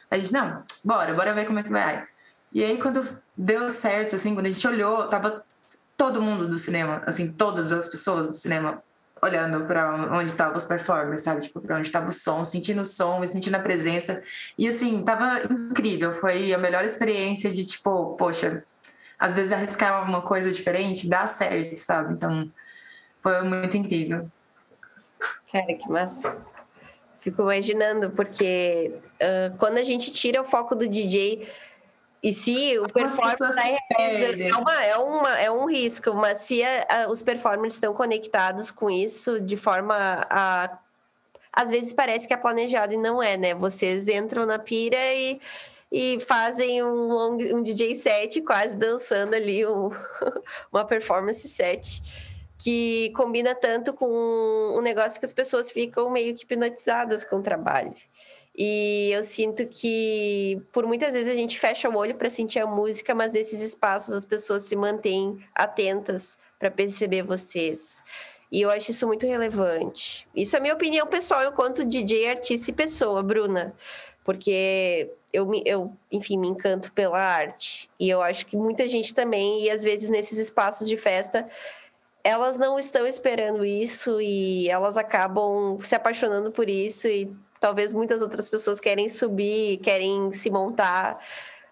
A 0.10 0.18
gente, 0.18 0.32
não, 0.34 0.64
bora, 0.84 1.14
bora 1.14 1.34
ver 1.34 1.46
como 1.46 1.60
é 1.60 1.64
que 1.64 1.70
vai. 1.70 2.08
E 2.52 2.64
aí, 2.64 2.78
quando 2.78 3.08
deu 3.38 3.70
certo, 3.70 4.16
assim, 4.16 4.34
quando 4.34 4.48
a 4.48 4.50
gente 4.50 4.68
olhou, 4.68 5.08
tava 5.08 5.44
todo 5.96 6.22
mundo 6.22 6.48
do 6.48 6.58
cinema, 6.58 7.04
assim, 7.06 7.32
todas 7.32 7.72
as 7.72 7.88
pessoas 7.90 8.28
do 8.28 8.34
cinema 8.34 8.82
olhando 9.22 9.66
para 9.66 9.96
onde 10.14 10.30
estavam 10.30 10.56
os 10.56 10.64
performers, 10.64 11.22
sabe? 11.22 11.42
Tipo, 11.42 11.60
para 11.60 11.76
onde 11.76 11.88
estava 11.88 12.08
o 12.08 12.12
som, 12.12 12.44
sentindo 12.46 12.82
o 12.82 12.86
som 12.86 13.26
sentindo 13.28 13.56
a 13.56 13.60
presença. 13.60 14.24
E 14.58 14.68
assim, 14.68 15.04
tava 15.04 15.44
incrível. 15.52 16.14
Foi 16.14 16.54
a 16.54 16.58
melhor 16.58 16.86
experiência 16.86 17.52
de 17.52 17.66
tipo, 17.66 18.16
poxa, 18.16 18.64
às 19.18 19.34
vezes 19.34 19.52
arriscar 19.52 19.94
alguma 19.94 20.22
coisa 20.22 20.52
diferente 20.52 21.10
dá 21.10 21.28
certo, 21.28 21.78
sabe? 21.78 22.14
Então, 22.14 22.50
foi 23.22 23.42
muito 23.42 23.76
incrível. 23.76 24.30
Cara, 25.52 25.74
que 25.74 25.90
massa. 25.90 26.38
Fico 27.20 27.42
imaginando, 27.42 28.12
porque 28.12 28.94
uh, 29.16 29.58
quando 29.58 29.78
a 29.78 29.84
gente 29.84 30.14
tira 30.14 30.42
o 30.42 30.46
foco 30.46 30.74
do 30.74 30.88
DJ, 30.88 31.46
e 32.22 32.34
se 32.34 32.78
o 32.80 32.90
performance 32.90 33.44
é, 33.98 34.56
uma, 34.56 34.84
é, 34.84 34.98
uma, 34.98 35.40
é 35.40 35.52
um 35.52 35.66
risco, 35.66 36.14
mas 36.14 36.40
se 36.40 36.62
a, 36.62 36.86
a, 36.90 37.12
os 37.12 37.22
performers 37.22 37.76
estão 37.76 37.94
conectados 37.94 38.72
com 38.72 38.90
isso 38.90 39.40
de 39.40 39.56
forma 39.56 40.26
a. 40.30 40.78
Às 41.52 41.70
vezes 41.70 41.92
parece 41.94 42.28
que 42.28 42.34
é 42.34 42.38
planejado 42.38 42.94
e 42.94 42.98
não 42.98 43.24
é, 43.24 43.36
né? 43.36 43.56
Vocês 43.56 44.08
entram 44.08 44.46
na 44.46 44.60
pira 44.60 44.98
e, 45.14 45.40
e 45.92 46.20
fazem 46.20 46.84
um, 46.84 47.08
long, 47.08 47.38
um 47.56 47.64
DJ 47.64 47.96
set 47.96 48.42
quase 48.42 48.78
dançando 48.78 49.34
ali 49.34 49.66
um, 49.66 49.90
uma 50.72 50.86
performance 50.86 51.48
set 51.48 52.02
que 52.60 53.12
combina 53.16 53.56
tanto 53.56 53.94
com 53.94 54.76
um 54.78 54.82
negócio 54.82 55.20
que 55.20 55.26
as 55.26 55.34
pessoas 55.34 55.72
ficam 55.72 56.10
meio 56.10 56.36
que 56.36 56.44
hipnotizadas 56.44 57.24
com 57.24 57.38
o 57.38 57.42
trabalho. 57.42 57.96
E 58.62 59.12
eu 59.14 59.24
sinto 59.24 59.66
que 59.68 60.62
por 60.74 60.86
muitas 60.86 61.14
vezes 61.14 61.32
a 61.32 61.34
gente 61.34 61.58
fecha 61.58 61.88
o 61.88 61.96
olho 61.96 62.16
para 62.16 62.30
sentir 62.30 62.60
a 62.60 62.68
música, 62.68 63.16
mas 63.16 63.32
nesses 63.32 63.62
espaços 63.62 64.14
as 64.14 64.26
pessoas 64.26 64.64
se 64.64 64.76
mantêm 64.76 65.40
atentas 65.56 66.38
para 66.60 66.70
perceber 66.70 67.24
vocês. 67.24 68.04
E 68.52 68.62
eu 68.62 68.70
acho 68.70 68.92
isso 68.92 69.08
muito 69.08 69.26
relevante. 69.26 70.28
Isso 70.36 70.58
é 70.58 70.60
minha 70.60 70.74
opinião 70.74 71.08
pessoal 71.08 71.46
enquanto 71.46 71.86
DJ, 71.86 72.32
artista 72.32 72.70
e 72.70 72.74
pessoa, 72.74 73.24
Bruna. 73.24 73.74
Porque 74.26 75.10
eu, 75.32 75.50
eu, 75.66 75.94
enfim, 76.12 76.38
me 76.38 76.50
encanto 76.50 76.92
pela 76.92 77.18
arte. 77.18 77.90
E 77.98 78.10
eu 78.10 78.22
acho 78.22 78.46
que 78.46 78.58
muita 78.58 78.90
gente 78.90 79.14
também, 79.14 79.64
e 79.64 79.70
às 79.70 79.82
vezes 79.82 80.10
nesses 80.10 80.38
espaços 80.38 80.86
de 80.90 80.98
festa, 80.98 81.48
elas 82.26 82.58
não 82.58 82.78
estão 82.78 83.08
esperando 83.08 83.64
isso 83.64 84.20
e 84.20 84.68
elas 84.70 84.98
acabam 84.98 85.80
se 85.82 85.96
apaixonando 85.96 86.52
por 86.52 86.70
isso 86.70 87.08
e 87.08 87.34
talvez 87.60 87.94
muitas 87.94 88.22
outras 88.22 88.50
pessoas 88.50 88.80
querem 88.80 89.10
subir, 89.10 89.78
querem 89.78 90.32
se 90.32 90.50
montar, 90.50 91.20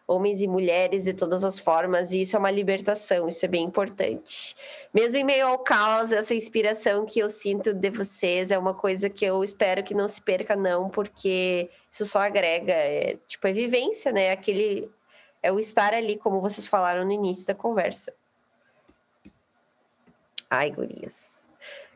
homens 0.08 0.42
e 0.42 0.48
mulheres 0.48 1.04
de 1.04 1.14
todas 1.14 1.44
as 1.44 1.60
formas, 1.60 2.14
e 2.14 2.22
isso 2.22 2.36
é 2.38 2.40
uma 2.40 2.50
libertação, 2.50 3.28
isso 3.28 3.44
é 3.44 3.48
bem 3.48 3.66
importante. 3.66 4.56
Mesmo 4.94 5.18
em 5.18 5.24
meio 5.24 5.48
ao 5.48 5.60
caos, 5.60 6.14
essa 6.14 6.34
inspiração 6.34 7.06
que 7.06 7.20
eu 7.20 7.30
sinto 7.30 7.74
de 7.74 7.90
vocês 7.90 8.50
é 8.50 8.58
uma 8.58 8.74
coisa 8.74 9.10
que 9.10 9.26
eu 9.26 9.44
espero 9.44 9.84
que 9.84 9.94
não 9.94 10.08
se 10.08 10.22
perca, 10.22 10.56
não, 10.56 10.90
porque 10.90 11.70
isso 11.92 12.06
só 12.06 12.22
agrega, 12.22 12.72
é, 12.72 13.18
tipo, 13.28 13.46
é 13.48 13.52
vivência, 13.52 14.12
né? 14.14 14.32
Aquele 14.32 14.90
é 15.44 15.52
o 15.52 15.60
estar 15.60 15.94
ali, 15.94 16.18
como 16.18 16.42
vocês 16.42 16.66
falaram 16.66 17.06
no 17.06 17.12
início 17.12 17.46
da 17.46 17.54
conversa. 17.54 18.14
Ai, 20.50 20.72
gurias. 20.72 21.47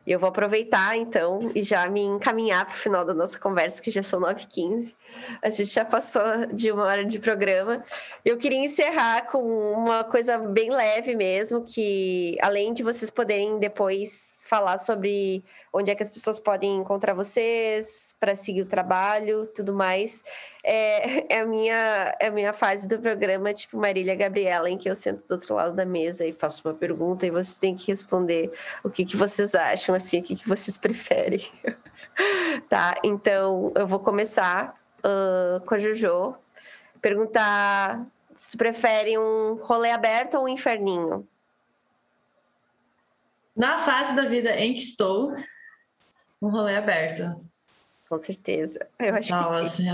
E 0.06 0.10
eu 0.10 0.18
vou 0.18 0.28
aproveitar, 0.28 0.96
então, 0.96 1.52
e 1.54 1.62
já 1.62 1.88
me 1.88 2.02
encaminhar 2.02 2.66
para 2.66 2.74
o 2.74 2.78
final 2.78 3.04
da 3.04 3.14
nossa 3.14 3.38
conversa, 3.38 3.80
que 3.80 3.90
já 3.90 4.02
são 4.02 4.20
9h15. 4.20 4.94
A 5.40 5.48
gente 5.48 5.70
já 5.70 5.84
passou 5.84 6.46
de 6.52 6.72
uma 6.72 6.84
hora 6.84 7.04
de 7.04 7.18
programa. 7.20 7.84
Eu 8.24 8.36
queria 8.36 8.58
encerrar 8.58 9.26
com 9.30 9.38
uma 9.40 10.02
coisa 10.02 10.38
bem 10.38 10.70
leve 10.70 11.14
mesmo, 11.14 11.64
que 11.64 12.36
além 12.40 12.72
de 12.72 12.82
vocês 12.82 13.10
poderem 13.10 13.58
depois 13.58 14.42
falar 14.48 14.76
sobre 14.76 15.44
onde 15.72 15.90
é 15.90 15.94
que 15.94 16.02
as 16.02 16.10
pessoas 16.10 16.38
podem 16.38 16.76
encontrar 16.76 17.14
vocês 17.14 18.14
para 18.20 18.34
seguir 18.34 18.62
o 18.62 18.66
trabalho, 18.66 19.46
tudo 19.46 19.72
mais. 19.72 20.22
É, 20.64 21.34
é, 21.34 21.40
a 21.40 21.46
minha, 21.46 22.16
é 22.20 22.28
a 22.28 22.30
minha 22.30 22.52
fase 22.52 22.86
do 22.86 22.96
programa, 22.98 23.52
tipo 23.52 23.76
Marília 23.76 24.14
Gabriela, 24.14 24.70
em 24.70 24.78
que 24.78 24.88
eu 24.88 24.94
sento 24.94 25.26
do 25.26 25.32
outro 25.32 25.56
lado 25.56 25.74
da 25.74 25.84
mesa 25.84 26.24
e 26.24 26.32
faço 26.32 26.66
uma 26.66 26.74
pergunta 26.74 27.26
e 27.26 27.30
vocês 27.30 27.58
têm 27.58 27.74
que 27.74 27.90
responder 27.90 28.52
o 28.84 28.88
que, 28.88 29.04
que 29.04 29.16
vocês 29.16 29.56
acham, 29.56 29.92
assim, 29.92 30.20
o 30.20 30.22
que, 30.22 30.36
que 30.36 30.48
vocês 30.48 30.78
preferem. 30.78 31.50
tá, 32.68 32.96
então 33.02 33.72
eu 33.74 33.88
vou 33.88 33.98
começar 33.98 34.80
uh, 34.98 35.60
com 35.66 35.74
a 35.74 35.78
Jojo. 35.78 36.36
Perguntar 37.00 38.06
se 38.32 38.52
tu 38.52 38.58
prefere 38.58 39.18
um 39.18 39.54
rolê 39.54 39.90
aberto 39.90 40.36
ou 40.36 40.44
um 40.44 40.48
inferninho? 40.48 41.26
Na 43.56 43.78
fase 43.78 44.14
da 44.14 44.22
vida 44.22 44.56
em 44.56 44.74
que 44.74 44.80
estou, 44.80 45.34
um 46.40 46.48
rolê 46.48 46.76
aberto. 46.76 47.28
Com 48.08 48.18
certeza. 48.18 48.86
Eu 48.98 49.16
acho 49.16 49.32
Nossa. 49.32 49.62
que 49.62 49.68
sim. 49.68 49.86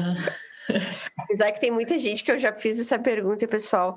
Apesar 1.18 1.52
que 1.52 1.60
tem 1.60 1.70
muita 1.70 1.98
gente 1.98 2.22
que 2.22 2.30
eu 2.30 2.38
já 2.38 2.52
fiz 2.52 2.78
essa 2.80 2.98
pergunta 2.98 3.44
e 3.44 3.46
o 3.46 3.48
pessoal 3.48 3.96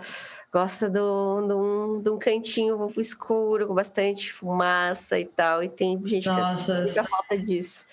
gosta 0.51 0.89
de 0.89 0.99
um, 0.99 1.97
um 2.05 2.19
cantinho 2.19 2.91
escuro, 2.97 3.67
com 3.67 3.74
bastante 3.74 4.32
fumaça 4.32 5.19
e 5.19 5.26
tal. 5.26 5.63
E 5.63 5.69
tem 5.69 6.01
gente 6.05 6.28
Nossa. 6.28 6.86
que 6.86 7.09
falta 7.09 7.38
disso. 7.38 7.86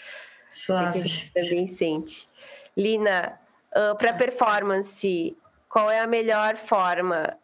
Suave. 0.49 1.03
Que 1.03 1.33
também 1.33 1.66
sente. 1.66 2.29
Lina, 2.76 3.39
uh, 3.72 3.97
para 3.97 4.12
performance, 4.12 5.37
qual 5.68 5.91
é 5.91 6.01
a 6.01 6.07
melhor 6.07 6.57
forma? 6.57 7.37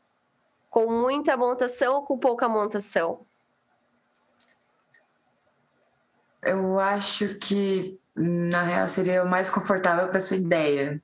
Com 0.71 0.91
muita 0.91 1.37
montação 1.37 1.97
ou 1.97 2.03
com 2.03 2.19
pouca 2.19 2.49
montação? 2.49 3.21
Eu 6.43 6.79
acho 6.79 7.37
que, 7.37 7.99
na 8.15 8.63
real, 8.63 8.89
seria 8.89 9.23
o 9.23 9.29
mais 9.29 9.49
confortável 9.49 10.09
para 10.09 10.21
sua 10.21 10.37
ideia. 10.37 11.01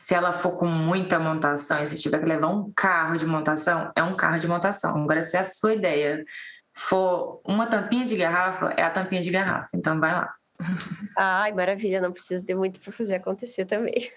Se 0.00 0.14
ela 0.14 0.32
for 0.32 0.56
com 0.56 0.66
muita 0.66 1.18
montação 1.18 1.82
e 1.82 1.86
se 1.86 1.98
tiver 1.98 2.20
que 2.20 2.28
levar 2.28 2.46
um 2.46 2.72
carro 2.74 3.16
de 3.16 3.26
montação, 3.26 3.90
é 3.96 4.02
um 4.02 4.14
carro 4.14 4.38
de 4.38 4.46
montação. 4.46 4.96
Agora, 5.02 5.22
se 5.22 5.36
a 5.36 5.44
sua 5.44 5.74
ideia 5.74 6.24
for 6.72 7.40
uma 7.44 7.66
tampinha 7.66 8.04
de 8.04 8.16
garrafa, 8.16 8.72
é 8.76 8.82
a 8.82 8.90
tampinha 8.90 9.20
de 9.20 9.30
garrafa. 9.30 9.70
Então, 9.74 9.98
vai 9.98 10.12
lá. 10.12 10.32
Ai, 11.18 11.52
maravilha, 11.52 12.00
não 12.00 12.12
precisa 12.12 12.44
de 12.44 12.54
muito 12.54 12.80
para 12.80 12.92
fazer 12.92 13.16
acontecer 13.16 13.64
também. 13.64 14.12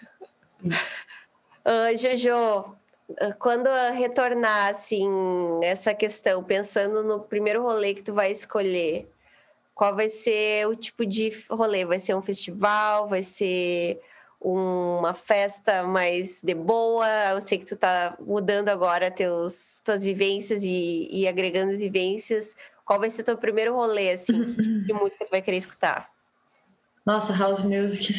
Uh, 0.63 1.89
Jojo, 1.97 2.75
quando 3.39 3.67
retornar, 3.93 4.69
assim, 4.69 5.09
essa 5.63 5.95
questão, 5.95 6.43
pensando 6.43 7.03
no 7.03 7.21
primeiro 7.21 7.63
rolê 7.63 7.95
que 7.95 8.03
tu 8.03 8.13
vai 8.13 8.31
escolher, 8.31 9.11
qual 9.73 9.95
vai 9.95 10.09
ser 10.09 10.67
o 10.67 10.75
tipo 10.75 11.05
de 11.05 11.31
rolê? 11.49 11.85
Vai 11.85 11.97
ser 11.97 12.15
um 12.15 12.21
festival? 12.21 13.07
Vai 13.07 13.23
ser 13.23 13.99
uma 14.41 15.13
festa 15.13 15.83
mais 15.83 16.41
de 16.41 16.53
boa? 16.53 17.07
Eu 17.33 17.41
sei 17.41 17.59
que 17.59 17.65
tu 17.65 17.75
tá 17.75 18.17
mudando 18.19 18.69
agora 18.69 19.11
teus, 19.11 19.81
tuas 19.85 20.01
vivências 20.01 20.63
e, 20.63 21.07
e 21.11 21.27
agregando 21.27 21.77
vivências. 21.77 22.55
Qual 22.83 22.99
vai 22.99 23.09
ser 23.09 23.21
o 23.21 23.25
teu 23.25 23.37
primeiro 23.37 23.73
rolê, 23.73 24.11
assim? 24.11 24.53
Que 24.53 24.63
tipo 24.63 24.85
de 24.87 24.93
música 24.99 25.25
tu 25.25 25.31
vai 25.31 25.41
querer 25.41 25.57
escutar? 25.57 26.09
Nossa, 27.05 27.33
house 27.33 27.63
music. 27.63 28.15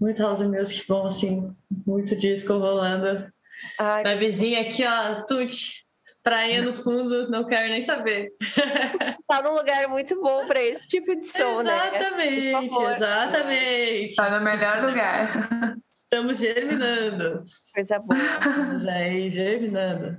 Muito 0.00 0.22
house 0.22 0.42
music 0.42 0.86
bom, 0.86 1.06
assim. 1.06 1.52
Muito 1.86 2.16
disco 2.16 2.52
rolando. 2.54 3.30
Ai, 3.78 4.04
Vai 4.04 4.16
vizinha 4.16 4.60
aqui, 4.60 4.84
ó, 4.86 5.24
Tuti 5.24 5.87
praia 6.28 6.60
no 6.60 6.74
fundo, 6.74 7.30
não 7.30 7.42
quero 7.44 7.70
nem 7.70 7.82
saber. 7.82 8.28
Tá 9.28 9.42
num 9.42 9.54
lugar 9.54 9.88
muito 9.88 10.18
bom 10.22 10.46
para 10.46 10.58
esse 10.62 10.86
tipo 10.88 11.14
de 11.14 11.26
som, 11.26 11.60
exatamente, 11.60 12.50
né? 12.50 12.64
Exatamente, 12.64 12.94
exatamente. 12.96 14.14
Tá 14.14 14.30
no 14.30 14.40
melhor 14.42 14.82
lugar. 14.82 15.76
Estamos 15.92 16.38
germinando. 16.38 17.44
Coisa 17.74 17.98
boa. 17.98 18.18
Estamos 18.18 18.86
aí 18.86 19.28
germinando. 19.28 20.18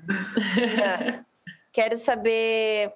É. 0.79 1.25
Quero 1.73 1.97
saber 1.97 2.93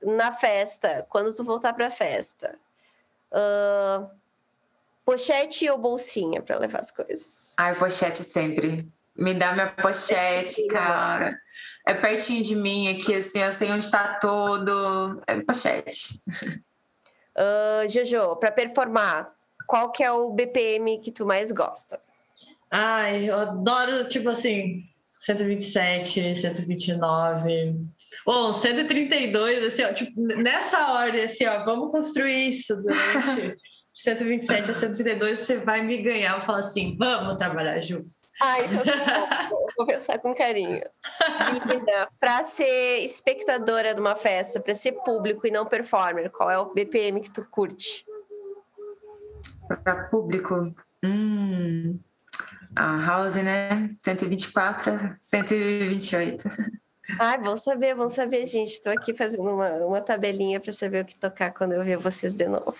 na 0.00 0.32
festa, 0.32 1.04
quando 1.08 1.34
tu 1.34 1.42
voltar 1.42 1.72
para 1.72 1.88
a 1.88 1.90
festa, 1.90 2.54
uh, 3.32 4.08
pochete 5.04 5.68
ou 5.68 5.76
bolsinha 5.76 6.40
para 6.40 6.56
levar 6.56 6.82
as 6.82 6.92
coisas? 6.92 7.52
Ai, 7.56 7.76
pochete 7.76 8.18
sempre. 8.18 8.88
Me 9.16 9.34
dá 9.34 9.52
minha 9.54 9.72
pochete, 9.72 10.68
cara. 10.68 11.36
É 11.88 11.94
pertinho 11.94 12.42
de 12.42 12.54
mim 12.54 12.88
aqui, 12.88 13.14
assim, 13.14 13.40
eu 13.40 13.50
sei 13.50 13.70
onde 13.70 13.86
está 13.86 14.18
todo. 14.20 15.22
É 15.26 15.40
pochete. 15.40 16.20
Uh, 17.34 17.88
Jojo, 17.88 18.36
para 18.36 18.50
performar, 18.50 19.32
qual 19.66 19.90
que 19.90 20.04
é 20.04 20.12
o 20.12 20.30
BPM 20.30 21.00
que 21.00 21.10
tu 21.10 21.24
mais 21.24 21.50
gosta? 21.50 21.98
Ai, 22.70 23.30
eu 23.30 23.38
adoro, 23.38 24.06
tipo 24.06 24.28
assim, 24.28 24.82
127, 25.20 26.38
129. 26.38 27.80
Bom, 28.26 28.52
132, 28.52 29.64
assim, 29.64 29.84
ó, 29.84 29.92
tipo, 29.92 30.20
nessa 30.20 30.92
ordem, 30.92 31.22
assim, 31.22 31.46
ó, 31.46 31.64
vamos 31.64 31.90
construir 31.90 32.50
isso 32.50 32.76
durante 32.82 33.56
127 33.94 34.70
a 34.70 34.74
132, 34.74 35.40
você 35.40 35.56
vai 35.56 35.82
me 35.82 35.96
ganhar. 35.96 36.36
Eu 36.36 36.42
falo 36.42 36.58
assim, 36.58 36.94
vamos 36.98 37.38
trabalhar 37.38 37.80
junto. 37.80 38.17
Ah, 38.40 38.60
então 38.60 38.84
tá 38.84 39.48
bom. 39.50 39.66
Vou 39.76 39.86
pensar 39.86 40.18
com 40.18 40.34
carinho. 40.34 40.82
Linda, 41.66 42.08
para 42.20 42.44
ser 42.44 43.04
espectadora 43.04 43.94
de 43.94 44.00
uma 44.00 44.14
festa, 44.14 44.60
para 44.60 44.74
ser 44.74 44.92
público 44.92 45.46
e 45.46 45.50
não 45.50 45.66
performer, 45.66 46.30
qual 46.30 46.50
é 46.50 46.58
o 46.58 46.72
BPM 46.72 47.20
que 47.20 47.30
tu 47.30 47.44
curte? 47.44 48.06
Para 49.82 50.04
público? 50.04 50.74
Hum, 51.04 51.98
a 52.74 53.06
House, 53.06 53.36
né? 53.36 53.90
124, 53.98 55.16
128. 55.18 56.48
Ai, 57.18 57.38
vão 57.38 57.56
saber, 57.56 57.94
vão 57.94 58.08
saber, 58.08 58.46
gente. 58.46 58.72
Estou 58.72 58.92
aqui 58.92 59.14
fazendo 59.14 59.42
uma, 59.50 59.70
uma 59.76 60.00
tabelinha 60.00 60.60
para 60.60 60.72
saber 60.72 61.02
o 61.02 61.06
que 61.06 61.16
tocar 61.16 61.52
quando 61.52 61.72
eu 61.72 61.82
ver 61.82 61.96
vocês 61.96 62.34
de 62.34 62.46
novo. 62.46 62.76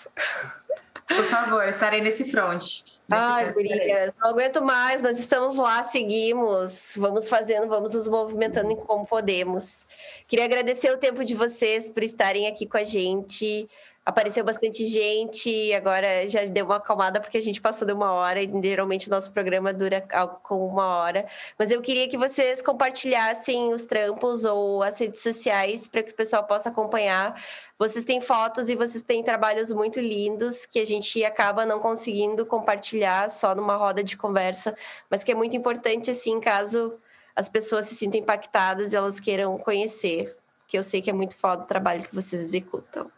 Por 1.09 1.25
favor, 1.25 1.67
estarei 1.67 2.03
nesse 2.03 2.31
front. 2.31 2.63
Ai, 3.11 3.51
gurias, 3.53 4.13
não 4.21 4.29
aguento 4.29 4.63
mais, 4.63 5.01
mas 5.01 5.19
estamos 5.19 5.57
lá, 5.57 5.83
seguimos, 5.83 6.95
vamos 6.99 7.29
fazendo, 7.29 7.67
vamos 7.67 7.95
nos 7.95 8.07
movimentando 8.09 8.77
como 8.77 9.07
podemos. 9.07 9.87
Queria 10.27 10.45
agradecer 10.45 10.93
o 10.93 10.99
tempo 10.99 11.25
de 11.25 11.35
vocês 11.35 11.89
por 11.89 12.03
estarem 12.03 12.47
aqui 12.47 12.67
com 12.67 12.77
a 12.77 12.85
gente 12.85 13.69
apareceu 14.09 14.43
bastante 14.43 14.87
gente, 14.87 15.71
agora 15.75 16.27
já 16.31 16.43
deu 16.47 16.65
uma 16.65 16.77
acalmada 16.77 17.21
porque 17.21 17.37
a 17.37 17.43
gente 17.43 17.61
passou 17.61 17.87
de 17.87 17.93
uma 17.93 18.11
hora 18.11 18.43
e 18.43 18.51
geralmente 18.63 19.07
o 19.07 19.11
nosso 19.11 19.31
programa 19.35 19.71
dura 19.71 20.01
com 20.43 20.67
uma 20.67 20.97
hora. 20.97 21.27
Mas 21.59 21.71
eu 21.71 21.83
queria 21.83 22.09
que 22.09 22.17
vocês 22.17 22.63
compartilhassem 22.63 23.71
os 23.75 23.85
trampos 23.85 24.47
ou 24.47 24.83
as 24.83 24.99
redes 24.99 25.21
sociais 25.21 25.87
para 25.87 26.03
que 26.03 26.13
o 26.13 26.15
pessoal 26.15 26.43
possa 26.45 26.71
acompanhar. 26.71 27.39
Vocês 27.79 28.07
têm 28.07 28.19
fotos 28.23 28.71
e 28.71 28.75
vocês 28.75 29.05
têm 29.05 29.23
trabalhos 29.23 29.71
muito 29.71 30.01
lindos 30.01 30.65
que 30.65 30.79
a 30.81 30.87
gente 30.87 31.23
acaba 31.23 31.67
não 31.67 31.79
conseguindo 31.79 32.47
compartilhar 32.47 33.29
só 33.29 33.55
numa 33.55 33.77
roda 33.77 34.03
de 34.03 34.17
conversa, 34.17 34.75
mas 35.11 35.23
que 35.23 35.33
é 35.33 35.35
muito 35.35 35.55
importante 35.55 36.11
assim, 36.11 36.41
caso 36.41 36.99
as 37.37 37.47
pessoas 37.51 37.85
se 37.85 37.95
sintam 37.95 38.21
impactadas 38.21 38.95
e 38.95 38.97
elas 38.97 39.21
queiram 39.21 39.59
conhecer, 39.59 40.35
que 40.67 40.79
eu 40.79 40.83
sei 40.83 41.03
que 41.03 41.11
é 41.11 41.13
muito 41.13 41.37
foda 41.37 41.65
o 41.65 41.67
trabalho 41.67 42.05
que 42.05 42.15
vocês 42.15 42.41
executam. 42.41 43.18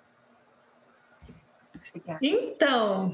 Então, 2.22 3.12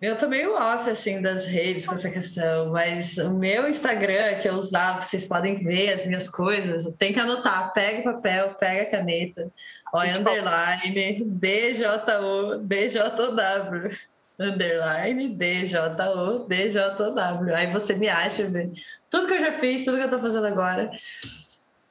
eu 0.00 0.16
tô 0.16 0.28
meio 0.28 0.54
off, 0.54 0.90
assim, 0.90 1.22
das 1.22 1.46
redes 1.46 1.86
com 1.86 1.94
essa 1.94 2.10
questão, 2.10 2.70
mas 2.70 3.16
o 3.18 3.38
meu 3.38 3.68
Instagram 3.68 4.34
que 4.40 4.48
eu 4.48 4.54
usava, 4.54 5.00
vocês 5.00 5.24
podem 5.24 5.62
ver 5.62 5.92
as 5.92 6.06
minhas 6.06 6.28
coisas, 6.28 6.92
tem 6.94 7.12
que 7.12 7.20
anotar, 7.20 7.72
pega 7.72 8.12
papel, 8.12 8.54
pega 8.54 8.90
caneta, 8.90 9.46
olha, 9.92 10.18
underline, 10.18 11.24
DJO, 11.24 12.58
DJW, 12.60 13.96
underline, 14.40 15.28
DJO, 15.36 16.44
DJW, 16.48 17.54
aí 17.54 17.66
você 17.68 17.94
me 17.94 18.08
acha, 18.08 18.48
vê 18.48 18.70
tudo 19.08 19.28
que 19.28 19.34
eu 19.34 19.40
já 19.40 19.52
fiz, 19.58 19.84
tudo 19.84 19.98
que 19.98 20.04
eu 20.04 20.10
tô 20.10 20.18
fazendo 20.18 20.46
agora, 20.46 20.90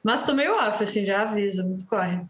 mas 0.02 0.24
tô 0.24 0.34
meio 0.34 0.54
off, 0.56 0.84
assim, 0.84 1.04
já 1.04 1.22
aviso, 1.22 1.64
corre. 1.88 2.20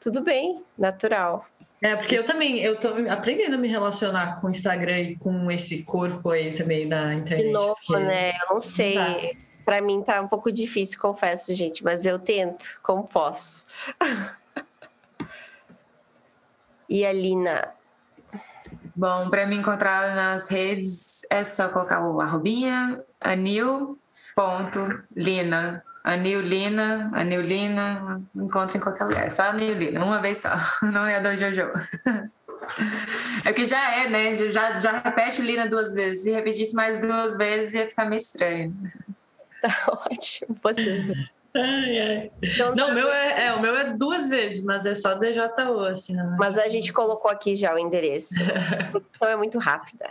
Tudo 0.00 0.20
bem, 0.20 0.62
natural. 0.76 1.46
É, 1.84 1.94
porque 1.96 2.18
eu 2.18 2.24
também, 2.24 2.60
eu 2.60 2.80
tô 2.80 2.88
aprendendo 3.10 3.56
a 3.56 3.58
me 3.58 3.68
relacionar 3.68 4.40
com 4.40 4.46
o 4.46 4.50
Instagram 4.50 5.00
e 5.00 5.18
com 5.18 5.50
esse 5.50 5.84
corpo 5.84 6.30
aí 6.30 6.54
também 6.54 6.88
na 6.88 7.12
internet. 7.12 7.48
De 7.48 7.52
novo, 7.52 7.76
porque... 7.86 8.02
né? 8.02 8.30
Eu 8.30 8.54
não 8.54 8.62
sei. 8.62 8.94
Tá. 8.94 9.14
Para 9.66 9.82
mim 9.82 10.02
tá 10.02 10.22
um 10.22 10.28
pouco 10.28 10.50
difícil, 10.50 10.98
confesso, 10.98 11.54
gente, 11.54 11.84
mas 11.84 12.06
eu 12.06 12.18
tento, 12.18 12.80
como 12.82 13.06
posso. 13.06 13.66
e 16.88 17.04
a 17.04 17.12
Lina? 17.12 17.74
Bom, 18.96 19.28
para 19.28 19.46
me 19.46 19.56
encontrar 19.56 20.16
nas 20.16 20.48
redes 20.48 21.26
é 21.30 21.44
só 21.44 21.68
colocar 21.68 22.08
o 22.08 22.18
arrobinha 22.18 23.04
anil.lina 23.20 23.98
Anilina, 26.04 27.10
Anilina, 27.14 28.20
encontra 28.36 28.76
em 28.76 28.80
qualquer 28.80 29.04
lugar. 29.04 29.30
Só 29.30 29.44
Anilina, 29.44 30.04
uma 30.04 30.20
vez 30.20 30.38
só. 30.38 30.50
Não 30.92 31.06
é 31.06 31.16
a 31.16 31.20
do 31.20 31.34
Jojo. 31.34 31.70
É 33.44 33.52
que 33.52 33.64
já 33.64 34.02
é, 34.02 34.08
né? 34.08 34.34
Já, 34.34 34.78
já 34.78 35.00
repete 35.00 35.40
o 35.40 35.44
Lina 35.44 35.66
duas 35.66 35.94
vezes. 35.94 36.24
Se 36.24 36.30
repetisse 36.30 36.74
mais 36.74 37.00
duas 37.00 37.36
vezes, 37.36 37.74
ia 37.74 37.88
ficar 37.88 38.04
meio 38.04 38.18
estranho. 38.18 38.74
Tá 39.64 39.98
ótimo, 40.10 40.54
vocês 40.62 41.04
dois. 41.04 41.32
Ai, 41.56 41.98
ai. 41.98 42.28
Então, 42.42 42.74
não, 42.74 42.88
tá... 42.88 42.92
o 42.92 42.94
meu 42.94 43.10
é, 43.10 43.46
é, 43.46 43.54
o 43.54 43.62
meu 43.62 43.74
é 43.74 43.94
duas 43.94 44.28
vezes, 44.28 44.62
mas 44.62 44.84
é 44.84 44.94
só 44.94 45.14
DJO, 45.14 45.86
assim. 45.88 46.14
Né? 46.14 46.36
Mas 46.38 46.58
a 46.58 46.68
gente 46.68 46.92
colocou 46.92 47.30
aqui 47.30 47.56
já 47.56 47.74
o 47.74 47.78
endereço. 47.78 48.34
então 49.16 49.26
é 49.26 49.36
muito 49.36 49.58
rápida. 49.58 50.04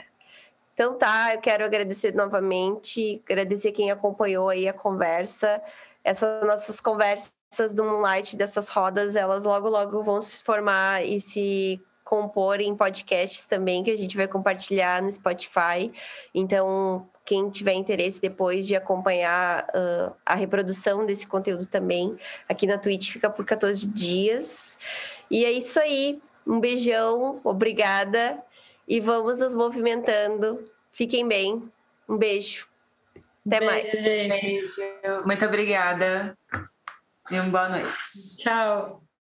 Então 0.74 0.98
tá, 0.98 1.36
eu 1.36 1.42
quero 1.42 1.64
agradecer 1.64 2.14
novamente, 2.16 3.22
agradecer 3.30 3.72
quem 3.72 3.92
acompanhou 3.92 4.50
aí 4.50 4.68
a 4.68 4.74
conversa. 4.74 5.62
Essas 6.04 6.46
nossas 6.46 6.82
conversas 6.82 7.74
do 7.76 7.84
Moonlight, 7.84 8.36
dessas 8.36 8.70
rodas, 8.70 9.16
elas 9.16 9.46
logo, 9.46 9.70
logo 9.70 10.02
vão 10.02 10.20
se 10.20 10.44
formar 10.44 11.06
e 11.06 11.20
se 11.20 11.82
compor 12.04 12.60
em 12.60 12.76
podcasts 12.76 13.46
também, 13.46 13.84
que 13.84 13.92
a 13.92 13.98
gente 13.98 14.18
vai 14.18 14.28
compartilhar 14.28 15.02
no 15.02 15.12
Spotify. 15.12 15.92
Então, 16.34 17.08
quem 17.24 17.50
tiver 17.50 17.74
interesse 17.74 18.20
depois 18.20 18.68
de 18.68 18.76
acompanhar 18.76 19.66
uh, 19.70 20.14
a 20.26 20.36
reprodução 20.36 21.06
desse 21.06 21.26
conteúdo 21.28 21.68
também, 21.68 22.18
aqui 22.50 22.68
na 22.68 22.78
Twitch 22.78 23.12
fica 23.12 23.30
por 23.30 23.46
14 23.46 23.88
dias. 23.88 24.78
E 25.30 25.46
é 25.46 25.52
isso 25.52 25.80
aí. 25.80 26.22
Um 26.46 26.60
beijão, 26.60 27.40
obrigada 27.44 28.44
e 28.88 29.00
vamos 29.00 29.40
nos 29.40 29.54
movimentando. 29.54 30.70
Fiquem 30.92 31.28
bem. 31.28 31.72
Um 32.08 32.18
beijo. 32.18 32.68
Até 33.46 33.60
beijo, 33.60 33.66
mais. 33.66 33.92
Gente. 33.92 34.42
Beijo. 34.42 35.26
Muito 35.26 35.46
obrigada. 35.46 36.38
E 37.32 37.40
uma 37.40 37.50
boa 37.50 37.70
noite. 37.70 37.92
Tchau. 38.42 38.98